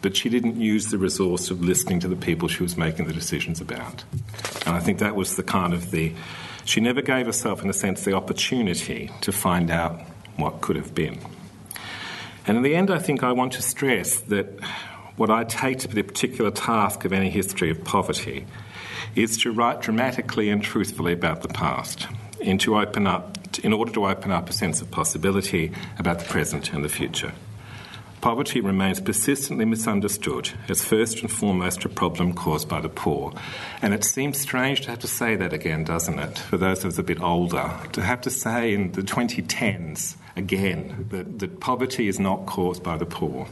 but 0.03 0.17
she 0.17 0.29
didn't 0.29 0.61
use 0.61 0.87
the 0.87 0.99
resource 0.99 1.51
of 1.51 1.63
listening 1.63 2.01
to 2.01 2.09
the 2.09 2.17
people 2.17 2.49
she 2.49 2.63
was 2.63 2.77
making 2.77 3.07
the 3.07 3.13
decisions 3.13 3.61
about. 3.61 4.05
And 4.67 4.77
I 4.77 4.81
think 4.81 4.99
that 4.99 5.17
was 5.17 5.37
the 5.37 5.43
kind 5.43 5.73
of 5.73 5.91
the. 5.91 6.15
She 6.65 6.81
never 6.81 7.01
gave 7.01 7.27
herself, 7.27 7.63
in 7.63 7.71
a 7.71 7.73
sense, 7.73 8.05
the 8.05 8.13
opportunity 8.13 9.11
to 9.23 9.33
find 9.33 9.71
out 9.71 10.01
what 10.37 10.61
could 10.61 10.77
have 10.77 10.95
been. 10.95 11.19
And 12.47 12.57
in 12.57 12.63
the 12.63 12.77
end, 12.77 12.91
I 12.91 12.99
think 12.99 13.23
I 13.23 13.33
want 13.33 13.55
to 13.55 13.63
stress 13.63 14.21
that 14.21 14.59
what 15.19 15.31
I 15.31 15.45
take 15.45 15.81
to 15.81 15.89
be 15.89 15.95
the 15.95 16.05
particular 16.05 16.51
task 16.51 17.05
of 17.05 17.13
any 17.13 17.29
history 17.29 17.71
of 17.71 17.83
poverty 17.85 18.47
is 19.17 19.37
to 19.39 19.51
write 19.51 19.83
dramatically 19.83 20.49
and 20.49 20.63
truthfully 20.63 21.13
about 21.13 21.43
the 21.43 21.49
past, 21.49 22.07
and 22.41 22.61
to 22.61 22.79
open 22.79 23.07
up, 23.07 23.37
in 23.65 23.73
order 23.73 23.93
to 23.93 24.07
open 24.07 24.31
up 24.31 24.49
a 24.49 24.53
sense 24.53 24.81
of 24.81 24.91
possibility 24.91 25.73
about 25.99 26.21
the 26.21 26.25
present 26.25 26.73
and 26.73 26.85
the 26.85 26.89
future. 26.89 27.33
Poverty 28.21 28.61
remains 28.61 29.01
persistently 29.01 29.65
misunderstood 29.65 30.51
as 30.69 30.85
first 30.85 31.21
and 31.21 31.31
foremost 31.31 31.85
a 31.85 31.89
problem 31.89 32.33
caused 32.33 32.69
by 32.69 32.81
the 32.81 32.89
poor. 32.89 33.33
And 33.81 33.95
it 33.95 34.03
seems 34.05 34.39
strange 34.39 34.83
to 34.83 34.91
have 34.91 34.99
to 35.01 35.09
say 35.09 35.37
that 35.37 35.53
again, 35.53 35.85
doesn't 35.85 36.19
it? 36.19 36.39
For 36.39 36.57
those 36.57 36.85
of 36.85 36.93
us 36.93 36.99
a 36.99 37.05
bit 37.05 37.21
older, 37.21 37.73
to 37.93 38.03
have 38.03 38.21
to 38.23 38.31
say 38.31 38.73
in 38.73 38.93
the 38.93 39.03
2010s 39.03 40.17
again 40.37 41.07
that, 41.11 41.39
that 41.39 41.61
poverty 41.61 42.09
is 42.09 42.19
not 42.19 42.47
caused 42.47 42.83
by 42.83 42.97
the 42.97 43.07
poor. 43.07 43.47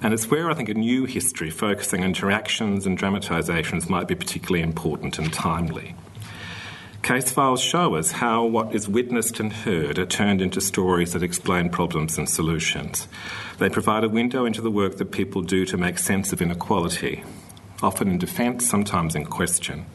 And 0.00 0.14
it's 0.14 0.30
where 0.30 0.50
I 0.50 0.54
think 0.54 0.68
a 0.68 0.74
new 0.74 1.04
history 1.04 1.50
focusing 1.50 2.00
on 2.00 2.06
interactions 2.08 2.86
and 2.86 2.96
dramatisations 2.96 3.88
might 3.88 4.06
be 4.06 4.14
particularly 4.14 4.62
important 4.62 5.18
and 5.18 5.32
timely. 5.32 5.94
Case 7.02 7.30
files 7.30 7.60
show 7.60 7.94
us 7.94 8.10
how 8.10 8.44
what 8.44 8.74
is 8.74 8.88
witnessed 8.88 9.40
and 9.40 9.52
heard 9.52 9.98
are 9.98 10.06
turned 10.06 10.42
into 10.42 10.60
stories 10.60 11.12
that 11.12 11.22
explain 11.22 11.70
problems 11.70 12.18
and 12.18 12.28
solutions. 12.28 13.08
They 13.58 13.68
provide 13.70 14.04
a 14.04 14.08
window 14.08 14.44
into 14.44 14.60
the 14.60 14.70
work 14.70 14.98
that 14.98 15.12
people 15.12 15.42
do 15.42 15.64
to 15.66 15.76
make 15.76 15.98
sense 15.98 16.32
of 16.32 16.42
inequality, 16.42 17.24
often 17.82 18.08
in 18.08 18.18
defence, 18.18 18.68
sometimes 18.68 19.14
in 19.14 19.24
question. 19.24 19.86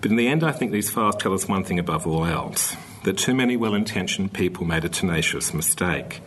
But 0.00 0.10
in 0.10 0.16
the 0.16 0.28
end, 0.28 0.44
I 0.44 0.52
think 0.52 0.70
these 0.70 0.90
files 0.90 1.16
tell 1.16 1.32
us 1.32 1.48
one 1.48 1.64
thing 1.64 1.78
above 1.78 2.06
all 2.06 2.26
else 2.26 2.76
that 3.04 3.16
too 3.16 3.34
many 3.34 3.56
well 3.56 3.74
intentioned 3.74 4.32
people 4.32 4.66
made 4.66 4.84
a 4.84 4.88
tenacious 4.88 5.54
mistake. 5.54 6.20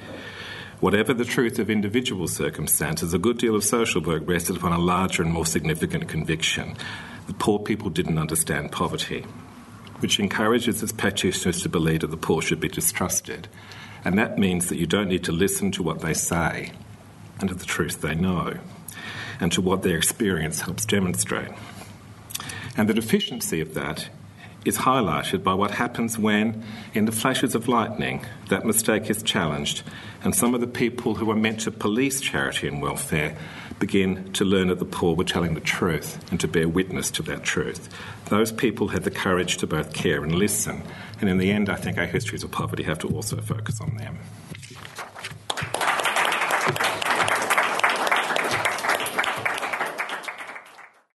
Whatever 0.79 1.11
the 1.11 1.25
truth 1.25 1.57
of 1.57 1.71
individual 1.71 2.27
circumstances, 2.27 3.11
a 3.11 3.17
good 3.17 3.39
deal 3.39 3.55
of 3.55 3.63
social 3.63 3.99
work 3.99 4.21
rested 4.27 4.57
upon 4.57 4.73
a 4.73 4.77
larger 4.77 5.23
and 5.23 5.33
more 5.33 5.45
significant 5.45 6.07
conviction 6.07 6.77
that 7.25 7.39
poor 7.39 7.57
people 7.57 7.89
didn't 7.89 8.19
understand 8.19 8.71
poverty, 8.71 9.25
which 9.99 10.19
encourages 10.19 10.83
its 10.83 10.91
practitioners 10.91 11.63
to 11.63 11.69
believe 11.69 12.01
that 12.01 12.11
the 12.11 12.17
poor 12.17 12.43
should 12.43 12.59
be 12.59 12.67
distrusted. 12.67 13.47
And 14.05 14.19
that 14.19 14.37
means 14.37 14.69
that 14.69 14.77
you 14.77 14.85
don't 14.85 15.09
need 15.09 15.23
to 15.23 15.31
listen 15.31 15.71
to 15.71 15.83
what 15.83 16.01
they 16.01 16.13
say 16.13 16.71
and 17.39 17.49
to 17.49 17.55
the 17.55 17.65
truth 17.65 18.01
they 18.01 18.13
know 18.13 18.59
and 19.39 19.51
to 19.53 19.61
what 19.61 19.81
their 19.81 19.97
experience 19.97 20.61
helps 20.61 20.85
demonstrate. 20.85 21.49
And 22.75 22.87
the 22.87 22.93
deficiency 22.93 23.61
of 23.61 23.73
that 23.73 24.09
is 24.67 24.79
highlighted 24.79 25.43
by 25.43 25.53
what 25.53 25.71
happens 25.71 26.17
when, 26.19 26.63
in 26.93 27.05
the 27.05 27.11
flashes 27.11 27.55
of 27.55 27.67
lightning, 27.67 28.25
that 28.49 28.65
mistake 28.65 29.09
is 29.09 29.23
challenged, 29.23 29.83
and 30.23 30.35
some 30.35 30.53
of 30.53 30.61
the 30.61 30.67
people 30.67 31.15
who 31.15 31.31
are 31.31 31.35
meant 31.35 31.61
to 31.61 31.71
police 31.71 32.19
charity 32.19 32.67
and 32.67 32.81
welfare 32.81 33.37
begin 33.79 34.31
to 34.33 34.43
learn 34.43 34.67
that 34.67 34.79
the 34.79 34.85
poor 34.85 35.15
were 35.15 35.23
telling 35.23 35.53
the 35.53 35.59
truth 35.61 36.19
and 36.31 36.39
to 36.39 36.47
bear 36.47 36.67
witness 36.67 37.09
to 37.11 37.23
that 37.23 37.43
truth. 37.43 37.89
Those 38.25 38.51
people 38.51 38.89
had 38.89 39.03
the 39.03 39.11
courage 39.11 39.57
to 39.57 39.67
both 39.67 39.93
care 39.93 40.23
and 40.23 40.35
listen, 40.35 40.83
and 41.21 41.29
in 41.29 41.37
the 41.37 41.51
end, 41.51 41.69
I 41.69 41.75
think 41.75 41.97
our 41.97 42.05
histories 42.05 42.43
of 42.43 42.51
poverty 42.51 42.83
have 42.83 42.99
to 42.99 43.07
also 43.07 43.37
focus 43.37 43.79
on 43.79 43.95
them. 43.97 44.17